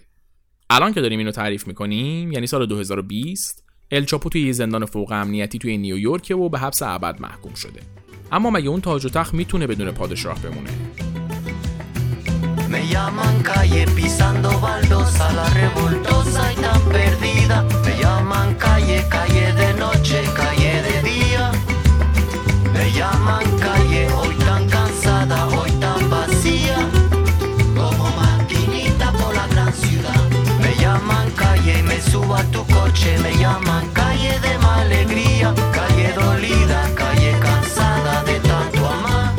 الان 0.69 0.93
که 0.93 1.01
داریم 1.01 1.19
اینو 1.19 1.31
تعریف 1.31 1.67
می‌کنیم 1.67 2.31
یعنی 2.31 2.47
سال 2.47 2.65
2020 2.65 3.63
الچاپو 3.91 4.29
توی 4.29 4.41
یه 4.41 4.51
زندان 4.51 4.85
فوق 4.85 5.11
امنیتی 5.11 5.59
توی 5.59 5.77
نیویورک 5.77 6.33
و 6.37 6.49
به 6.49 6.59
حبس 6.59 6.81
ابد 6.81 7.21
محکوم 7.21 7.53
شده 7.53 7.79
اما 8.31 8.49
مگه 8.49 8.69
اون 8.69 8.81
تاج 8.81 9.05
و 9.05 9.09
تخت 9.09 9.33
می‌تونه 9.33 9.67
بدون 9.67 9.91
پادشاه 9.91 10.39
بمونه 10.41 10.69
Me 12.73 12.81
llaman 12.93 13.35
calle 13.49 13.83
pisando 13.97 14.49
baldosa, 14.65 15.25
la 15.39 15.47
revoltosa 15.61 16.41
y 16.53 16.55
tan 16.63 16.81
perdida. 16.95 17.57
Me 17.85 17.93
llaman 18.01 18.49
calle, 18.65 18.97
calle 19.15 19.45
de 19.61 19.69
noche, 19.83 20.19
calle 20.39 20.73
de 20.87 20.95
día. 21.09 21.45
Me 22.73 22.85
llaman 22.97 23.45
calle, 23.65 23.86
a 32.33 32.43
tu 32.51 32.61
coche. 32.73 33.17
Me 33.23 33.31
llaman 33.41 33.85
calle 33.93 34.33
de 34.45 34.53
alegría, 34.79 35.53
calle 35.77 36.09
dolida, 36.13 36.81
calle 37.01 37.31
cansada 37.45 38.23
de 38.29 38.37
tanto 38.49 38.81
amar. 38.95 39.33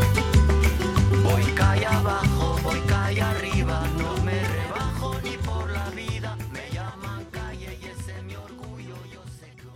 Voy 1.26 1.44
calle 1.60 1.86
abajo, 1.98 2.46
voy 2.64 2.80
calle 2.94 3.22
arriba, 3.32 3.76
no 4.00 4.10
me 4.26 4.38
rebajo 4.56 5.10
ni 5.24 5.36
por 5.46 5.64
la 5.76 5.86
vida. 6.00 6.30
Me 6.54 6.64
llaman 6.76 7.22
calle 7.38 7.70
y 7.82 7.84
ese 7.92 8.12
es 8.18 8.22
mi 8.28 8.34
orgullo, 8.46 8.96
yo 9.14 9.22
sé 9.38 9.48
que. 9.58 9.68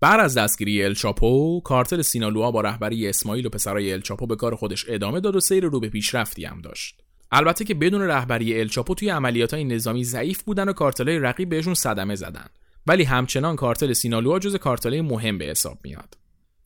بعد 0.00 0.20
از 0.20 0.38
دستگیری 0.38 0.84
الچاپو 0.84 1.60
کارتل 1.60 2.02
سینالوها 2.02 2.50
با 2.50 2.60
رهبری 2.60 3.08
اسماعیل 3.08 3.46
و 3.46 3.50
پسرای 3.50 3.92
الچاپو 3.92 4.26
به 4.26 4.36
کار 4.36 4.54
خودش 4.54 4.84
ادامه 4.88 5.20
داد 5.20 5.36
و 5.36 5.40
سیر 5.40 5.64
رو 5.64 5.80
به 5.80 5.88
پیشرفتی 5.88 6.44
هم 6.44 6.60
داشت 6.60 7.05
البته 7.30 7.64
که 7.64 7.74
بدون 7.74 8.02
رهبری 8.02 8.60
الچاپو 8.60 8.94
توی 8.94 9.08
عملیات 9.08 9.54
های 9.54 9.64
نظامی 9.64 10.04
ضعیف 10.04 10.42
بودن 10.42 10.68
و 10.68 10.72
کارتلای 10.72 11.18
رقیب 11.18 11.48
بهشون 11.48 11.74
صدمه 11.74 12.14
زدن. 12.14 12.46
ولی 12.86 13.04
همچنان 13.04 13.56
کارتل 13.56 13.92
سینالوها 13.92 14.38
جز 14.38 14.56
کارتلای 14.56 15.00
مهم 15.00 15.38
به 15.38 15.44
حساب 15.44 15.78
میاد. 15.84 16.18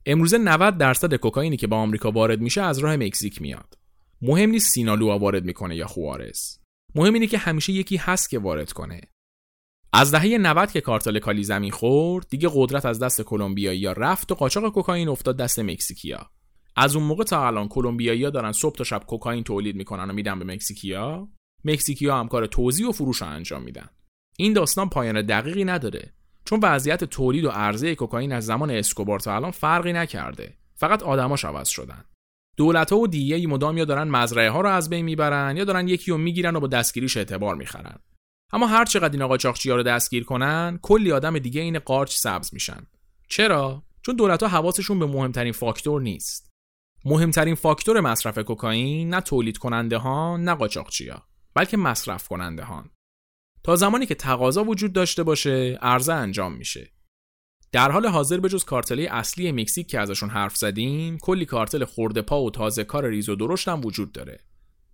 امروزه 0.06 0.38
90 0.38 0.78
درصد 0.78 1.14
کوکائینی 1.14 1.56
که 1.56 1.66
با 1.66 1.76
آمریکا 1.76 2.10
وارد 2.10 2.40
میشه 2.40 2.62
از 2.62 2.78
راه 2.78 2.96
مکزیک 2.96 3.42
میاد. 3.42 3.78
مهم 4.22 4.50
نیست 4.50 4.70
سینالوها 4.70 5.18
وارد 5.18 5.44
می‌کنه 5.44 5.76
یا 5.76 5.86
خوارز. 5.86 6.58
مهم 6.94 7.14
اینه 7.14 7.26
که 7.26 7.38
همیشه 7.38 7.72
یکی 7.72 7.96
هست 7.96 8.30
که 8.30 8.38
وارد 8.38 8.72
کنه. 8.72 9.00
از 9.92 10.10
دهه 10.10 10.38
90 10.38 10.72
که 10.72 10.80
کارتل 10.80 11.18
کالی 11.18 11.44
زمین 11.44 11.70
خورد 11.70 12.26
دیگه 12.28 12.50
قدرت 12.54 12.86
از 12.86 12.98
دست 12.98 13.22
کلمبیایی 13.22 13.86
رفت 13.96 14.32
و 14.32 14.34
قاچاق 14.34 14.72
کوکائین 14.72 15.08
افتاد 15.08 15.36
دست 15.36 15.58
مکزیکیا 15.58 16.30
از 16.80 16.96
اون 16.96 17.04
موقع 17.04 17.24
تا 17.24 17.46
الان 17.46 17.68
کلمبیایی‌ها 17.68 18.30
دارن 18.30 18.52
صبح 18.52 18.76
تا 18.76 18.84
شب 18.84 19.04
کوکائین 19.06 19.44
تولید 19.44 19.76
می‌کنن 19.76 20.10
و 20.10 20.12
میدن 20.12 20.38
به 20.38 20.44
مکزیکیا 20.44 21.28
مکزیکیا 21.64 22.18
هم 22.18 22.28
کار 22.28 22.46
توزیع 22.46 22.88
و 22.88 22.92
فروش 22.92 23.22
رو 23.22 23.28
انجام 23.28 23.62
میدن. 23.62 23.88
این 24.38 24.52
داستان 24.52 24.88
پایان 24.88 25.22
دقیقی 25.22 25.64
نداره. 25.64 26.12
چون 26.44 26.60
وضعیت 26.62 27.04
تولید 27.04 27.44
و 27.44 27.48
عرضه 27.50 27.94
کوکائین 27.94 28.32
از 28.32 28.46
زمان 28.46 28.70
اسکوبار 28.70 29.20
تا 29.20 29.36
الان 29.36 29.50
فرقی 29.50 29.92
نکرده. 29.92 30.56
فقط 30.74 31.02
آدماش 31.02 31.44
عوض 31.44 31.68
شدن. 31.68 32.04
دولت‌ها 32.56 32.98
و 32.98 33.06
دیگه 33.06 33.46
مدام 33.46 33.78
یا 33.78 33.84
دارن 33.84 34.08
مزرعه 34.08 34.50
ها 34.50 34.60
رو 34.60 34.68
از 34.68 34.90
بین 34.90 35.04
می‌برن 35.04 35.56
یا 35.56 35.64
دارن 35.64 35.88
یکی 35.88 36.10
رو 36.10 36.18
می‌گیرن 36.18 36.56
و 36.56 36.60
با 36.60 36.66
دستگیریش 36.66 37.16
اعتبار 37.16 37.54
می‌خرن. 37.54 37.98
اما 38.52 38.66
هر 38.66 38.84
چقدر 38.84 39.18
این 39.18 39.26
قاچاقچی‌ها 39.26 39.76
رو 39.76 39.82
دستگیر 39.82 40.24
کنن 40.24 40.78
کلی 40.82 41.12
آدم 41.12 41.38
دیگه 41.38 41.60
این 41.60 41.78
قارچ 41.78 42.16
سبز 42.16 42.54
میشن. 42.54 42.86
چرا؟ 43.28 43.82
چون 44.02 44.16
دولت‌ها 44.16 44.48
حواسشون 44.48 44.98
به 44.98 45.06
مهمترین 45.06 45.52
فاکتور 45.52 46.02
نیست. 46.02 46.49
مهمترین 47.04 47.54
فاکتور 47.54 48.00
مصرف 48.00 48.38
کوکائین 48.38 49.14
نه 49.14 49.20
تولید 49.20 49.58
کننده 49.58 49.96
ها 49.96 50.36
نه 50.36 50.54
قاچاقچیا 50.54 51.22
بلکه 51.54 51.76
مصرف 51.76 52.28
کننده 52.28 52.64
ها 52.64 52.84
تا 53.62 53.76
زمانی 53.76 54.06
که 54.06 54.14
تقاضا 54.14 54.64
وجود 54.64 54.92
داشته 54.92 55.22
باشه 55.22 55.78
عرضه 55.82 56.12
انجام 56.12 56.52
میشه. 56.52 56.92
در 57.72 57.90
حال 57.90 58.06
حاضر 58.06 58.40
به 58.40 58.48
جز 58.48 58.64
کارتلی 58.64 59.06
اصلی 59.06 59.52
مکزیک 59.52 59.88
که 59.88 60.00
ازشون 60.00 60.30
حرف 60.30 60.56
زدیم 60.56 61.18
کلی 61.18 61.44
کارتل 61.44 61.84
خورده 61.84 62.22
پا 62.22 62.42
و 62.42 62.50
تازه 62.50 62.84
کار 62.84 63.08
ریز 63.08 63.28
و 63.28 63.36
درشت 63.36 63.68
هم 63.68 63.84
وجود 63.84 64.12
داره. 64.12 64.40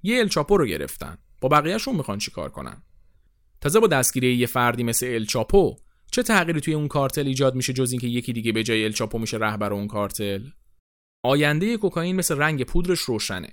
یه 0.03 0.19
الچاپو 0.19 0.57
رو 0.57 0.67
گرفتن. 0.67 1.19
با 1.41 1.49
بقیهشون 1.49 1.97
می‌خوان 1.97 2.19
چیکار 2.19 2.49
کنن؟ 2.49 2.83
تازه 3.61 3.81
با 3.81 3.87
دستگیری 3.87 4.37
یه 4.37 4.47
فردی 4.47 4.83
مثل 4.83 5.07
الچاپو 5.07 5.77
چه 6.11 6.23
تغییری 6.23 6.61
توی 6.61 6.75
اون 6.75 6.89
کارتل 6.89 7.27
ایجاد 7.27 7.55
میشه 7.55 7.73
جز 7.73 7.93
اینکه 7.93 8.07
یکی 8.07 8.33
دیگه 8.33 8.53
به 8.53 8.63
جای 8.63 8.85
الچاپو 8.85 9.19
میشه 9.19 9.37
رهبر 9.37 9.73
اون 9.73 9.87
کارتل؟ 9.87 10.43
آینده 11.27 11.77
کوکائین 11.77 12.17
مثل 12.17 12.39
رنگ 12.39 12.65
پودرش 12.65 13.01
روشنه. 13.01 13.49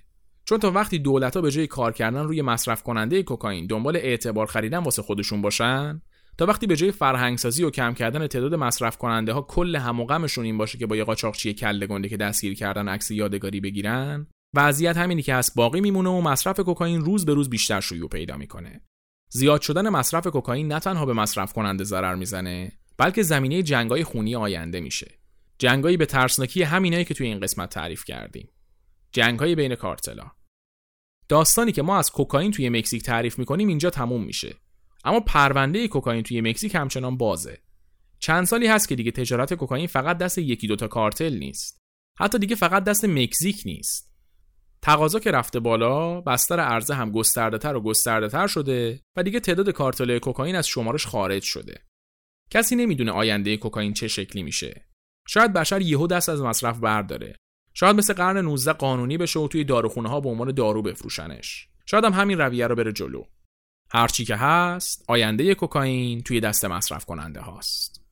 چون 0.46 0.60
تا 0.60 0.72
وقتی 0.72 1.00
دولت‌ها 1.00 1.42
به 1.42 1.52
جای 1.52 1.68
کار 1.68 1.94
کردن 1.94 2.24
روی 2.24 2.42
مصرف 2.42 2.84
کننده 2.84 3.24
کوکائین 3.24 3.68
دنبال 3.68 3.96
اعتبار 3.96 4.46
خریدن 4.46 4.78
واسه 4.78 5.02
خودشون 5.02 5.42
باشن 5.42 6.02
تا 6.38 6.46
وقتی 6.46 6.68
به 6.68 6.76
جای 6.76 6.92
فرهنگسازی 6.92 7.64
و 7.64 7.70
کم 7.70 7.94
کردن 7.94 8.28
تعداد 8.28 8.56
مصرف 8.56 8.98
کننده 8.98 9.34
ها 9.34 9.42
کل 9.42 9.76
هم 9.76 10.00
و 10.00 10.06
غمشون 10.06 10.46
این 10.46 10.58
باشه 10.58 10.78
که 10.78 10.86
با 10.86 10.96
یه 10.96 11.04
قاچاقچی 11.04 11.54
کله 11.54 11.88
گنده 11.88 12.10
که 12.10 12.18
دستگیر 12.18 12.54
کردن 12.54 12.88
عکس 12.88 13.12
یادگاری 13.12 13.60
بگیرن 13.60 14.28
وضعیت 14.56 14.98
همینی 14.98 15.22
که 15.22 15.36
هست 15.36 15.56
باقی 15.56 15.82
میمونه 15.82 16.10
و 16.10 16.22
مصرف 16.22 16.60
کوکائین 16.60 17.02
روز 17.02 17.26
به 17.26 17.34
روز 17.34 17.50
بیشتر 17.50 17.80
شیوع 17.80 18.10
پیدا 18.10 18.38
می‌کنه. 18.38 18.82
زیاد 19.30 19.62
شدن 19.62 19.90
مصرف 19.90 20.28
کوکائین 20.28 20.68
نه 20.68 20.80
تنها 20.80 21.06
به 21.06 21.14
مصرف 21.14 21.54
کننده 21.54 21.84
ضرر 21.84 22.16
می‌زنه 22.16 22.72
بلکه 22.98 23.24
زمینه 23.24 23.64
جنگای 23.64 24.04
خونی 24.04 24.36
آینده 24.36 24.80
میشه. 24.80 25.23
جنگایی 25.64 25.98
به 25.98 26.06
ترسناکی 26.06 26.64
همینایی 26.64 27.06
که 27.06 27.14
توی 27.14 27.28
این 27.28 27.40
قسمت 27.40 27.70
تعریف 27.70 28.04
کردیم. 28.06 28.50
جنگهای 29.12 29.56
بین 29.56 29.76
کارتلا. 29.76 30.32
داستانی 31.30 31.72
که 31.72 31.82
ما 31.82 31.98
از 31.98 32.12
کوکائین 32.12 32.52
توی 32.52 32.70
مکزیک 32.70 33.04
تعریف 33.04 33.40
می‌کنیم 33.40 33.68
اینجا 33.68 33.90
تموم 33.90 34.24
میشه. 34.24 34.56
اما 35.04 35.20
پرونده 35.20 35.88
کوکائین 35.88 36.24
توی 36.24 36.42
مکزیک 36.42 36.76
همچنان 36.76 37.18
بازه. 37.18 37.58
چند 38.20 38.46
سالی 38.46 38.68
هست 38.68 38.90
که 38.90 38.96
دیگه 38.96 39.12
تجارت 39.12 39.54
کوکائین 39.54 39.88
فقط 39.88 40.18
دست 40.18 40.38
یکی 40.38 40.68
دوتا 40.68 40.88
کارتل 40.88 41.34
نیست. 41.34 41.82
حتی 42.20 42.40
دیگه 42.40 42.56
فقط 42.56 42.84
دست 42.84 43.06
مکزیک 43.06 43.62
نیست. 43.66 44.14
تقاضا 44.82 45.20
که 45.20 45.32
رفته 45.32 45.60
بالا 45.60 46.22
بستر 46.22 46.60
عرضه 46.60 46.94
هم 46.94 47.12
گسترده 47.12 47.58
تر 47.58 47.76
و 47.76 47.82
گسترده 47.82 48.30
تر 48.30 48.48
شده 48.48 49.02
و 49.16 49.24
دیگه 49.24 49.40
تعداد 49.40 49.70
کارتل 49.70 50.20
کوکائین 50.20 50.56
از 50.56 50.68
شمارش 50.68 51.06
خارج 51.06 51.44
شده. 51.44 51.86
کسی 52.50 52.76
نمی‌دونه 52.76 53.12
آینده 53.12 53.58
کوکائین 53.58 53.94
چه 53.94 54.08
شکلی 54.08 54.44
میشه. 54.44 54.93
شاید 55.28 55.54
بشر 55.54 55.82
یهو 55.82 56.08
دست 56.08 56.30
از 56.30 56.42
مصرف 56.42 56.80
برداره. 56.80 57.36
شاید 57.74 57.96
مثل 57.96 58.14
قرن 58.14 58.38
19 58.38 58.74
قانونی 58.74 59.18
بشه 59.18 59.40
و 59.40 59.48
توی 59.48 59.64
داروخونه 59.64 60.10
ها 60.10 60.20
به 60.20 60.30
عنوان 60.30 60.52
دارو 60.52 60.82
بفروشنش. 60.82 61.68
شاید 61.86 62.06
هم 62.06 62.14
همین 62.14 62.38
رویه 62.38 62.68
رو 62.68 62.76
بره 62.76 62.92
جلو. 62.92 63.24
هرچی 63.90 64.26
که 64.26 64.36
هست 64.36 65.06
آینده 65.08 65.56
کوکائین 65.56 66.22
توی 66.22 66.40
دست 66.40 66.66
مصرف 66.66 67.06
کننده 67.06 67.40
هاست. 67.40 68.03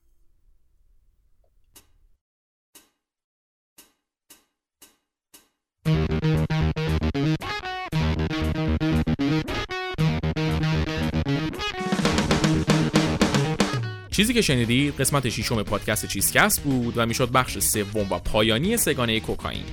چیزی 14.22 14.34
که 14.34 14.42
شنیدید 14.42 15.00
قسمت 15.00 15.28
ششم 15.28 15.62
پادکست 15.62 16.06
چیزکست 16.06 16.62
بود 16.62 16.94
و 16.96 17.06
می‌شد 17.06 17.30
بخش 17.32 17.58
سوم 17.58 18.12
و 18.12 18.18
پایانی 18.18 18.76
سه‌گانه 18.76 19.20
کوکائین. 19.20 19.64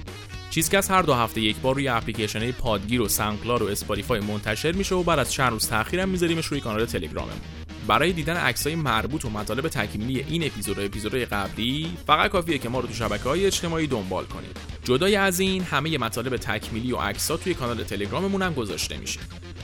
چیزکست 0.49 0.91
هر 0.91 1.01
دو 1.01 1.13
هفته 1.13 1.41
یک 1.41 1.55
بار 1.55 1.75
روی 1.75 1.87
اپلیکیشن 1.87 2.51
پادگیر 2.51 3.01
و 3.01 3.07
SoundCloud 3.07 3.63
و 3.63 3.67
Spotify 3.67 4.19
منتشر 4.19 4.71
میشه 4.71 4.95
و 4.95 5.03
بعد 5.03 5.19
از 5.19 5.31
چند 5.31 5.51
روز 5.51 5.67
تاخیرم 5.67 6.09
میذاریمش 6.09 6.45
روی 6.45 6.59
کانال 6.59 6.85
تلگراممون. 6.85 7.39
برای 7.87 8.13
دیدن 8.13 8.37
عکسای 8.37 8.75
مربوط 8.75 9.25
و 9.25 9.29
مطالب 9.29 9.67
تکمیلی 9.67 10.25
این 10.29 10.43
اپیزود 10.43 10.79
و 10.79 10.81
اپیزودهای 10.81 11.25
قبلی 11.25 11.97
فقط 12.07 12.31
کافیه 12.31 12.57
که 12.57 12.69
ما 12.69 12.79
رو 12.79 12.87
تو 12.87 12.93
شبکه 12.93 13.23
های 13.23 13.45
اجتماعی 13.45 13.87
دنبال 13.87 14.25
کنید. 14.25 14.57
جدای 14.83 15.15
از 15.15 15.39
این 15.39 15.63
همه 15.63 15.97
مطالب 15.97 16.37
تکمیلی 16.37 16.91
و 16.91 16.97
عکس‌ها 16.97 17.37
توی 17.37 17.53
کانال 17.53 17.83
تلگراممون 17.83 18.41
هم 18.41 18.53
گذاشته 18.53 18.97
میشه. 18.97 19.19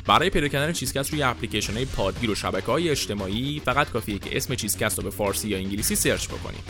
برای 0.07 0.29
پیدا 0.29 0.47
کردن 0.47 0.73
چیزکست 0.73 1.11
روی 1.11 1.23
اپلیکیشن 1.23 1.73
های 1.73 1.85
پادگیر 1.85 2.31
و 2.31 2.35
شبکه 2.35 2.65
های 2.65 2.89
اجتماعی 2.89 3.61
فقط 3.65 3.89
کافیه 3.89 4.19
که 4.19 4.37
اسم 4.37 4.55
چیزکست 4.55 4.97
رو 4.97 5.03
به 5.03 5.09
فارسی 5.09 5.49
یا 5.49 5.57
انگلیسی 5.57 5.95
search 5.95 6.27
بکنید 6.27 6.63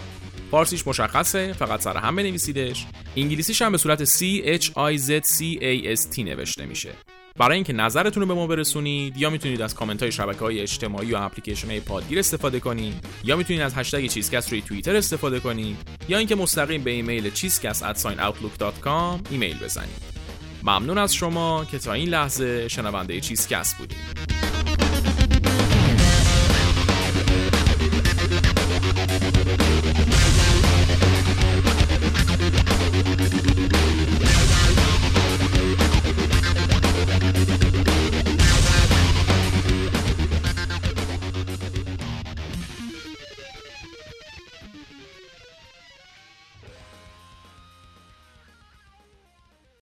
فارسیش 0.51 0.87
مشخصه 0.87 1.53
فقط 1.53 1.81
سر 1.81 1.97
هم 1.97 2.15
بنویسیدش. 2.15 2.85
انگلیسیش 3.15 3.61
هم 3.61 3.71
به 3.71 3.77
صورت 3.77 4.05
C 4.05 4.19
H 4.61 4.65
I 4.65 4.99
Z 5.07 5.09
C 5.09 5.59
A 5.61 5.97
S 5.97 6.15
T 6.15 6.19
نوشته 6.19 6.65
میشه. 6.65 6.91
برای 7.37 7.55
اینکه 7.55 7.73
نظرتون 7.73 8.21
رو 8.21 8.27
به 8.27 8.33
ما 8.33 8.47
برسونید 8.47 9.17
یا 9.17 9.29
می‌تونید 9.29 9.61
از 9.61 9.75
کامنت 9.75 10.01
های 10.01 10.11
شبکه 10.11 10.39
های 10.39 10.59
اجتماعی 10.59 11.11
و 11.11 11.17
اپلیکیشن 11.17 11.67
های 11.67 11.79
پادگیر 11.79 12.19
استفاده 12.19 12.59
کنید 12.59 12.93
یا 13.23 13.35
می‌تونید 13.35 13.61
از 13.61 13.73
هشتگ 13.75 14.07
چیزکست 14.07 14.51
روی 14.51 14.61
توییتر 14.61 14.95
استفاده 14.95 15.39
کنید 15.39 15.77
یا 16.09 16.17
اینکه 16.17 16.35
مستقیم 16.35 16.83
به 16.83 16.91
ایمیل 16.91 17.29
چیزکست@outlook.com 17.29 19.31
ایمیل 19.31 19.57
بزنید. 19.57 20.14
ممنون 20.65 20.97
از 20.97 21.13
شما 21.13 21.65
که 21.65 21.79
تا 21.79 21.93
این 21.93 22.09
لحظه 22.09 22.67
شنونده 22.67 23.19
چیزکس 23.19 23.75
بودید. 23.75 23.97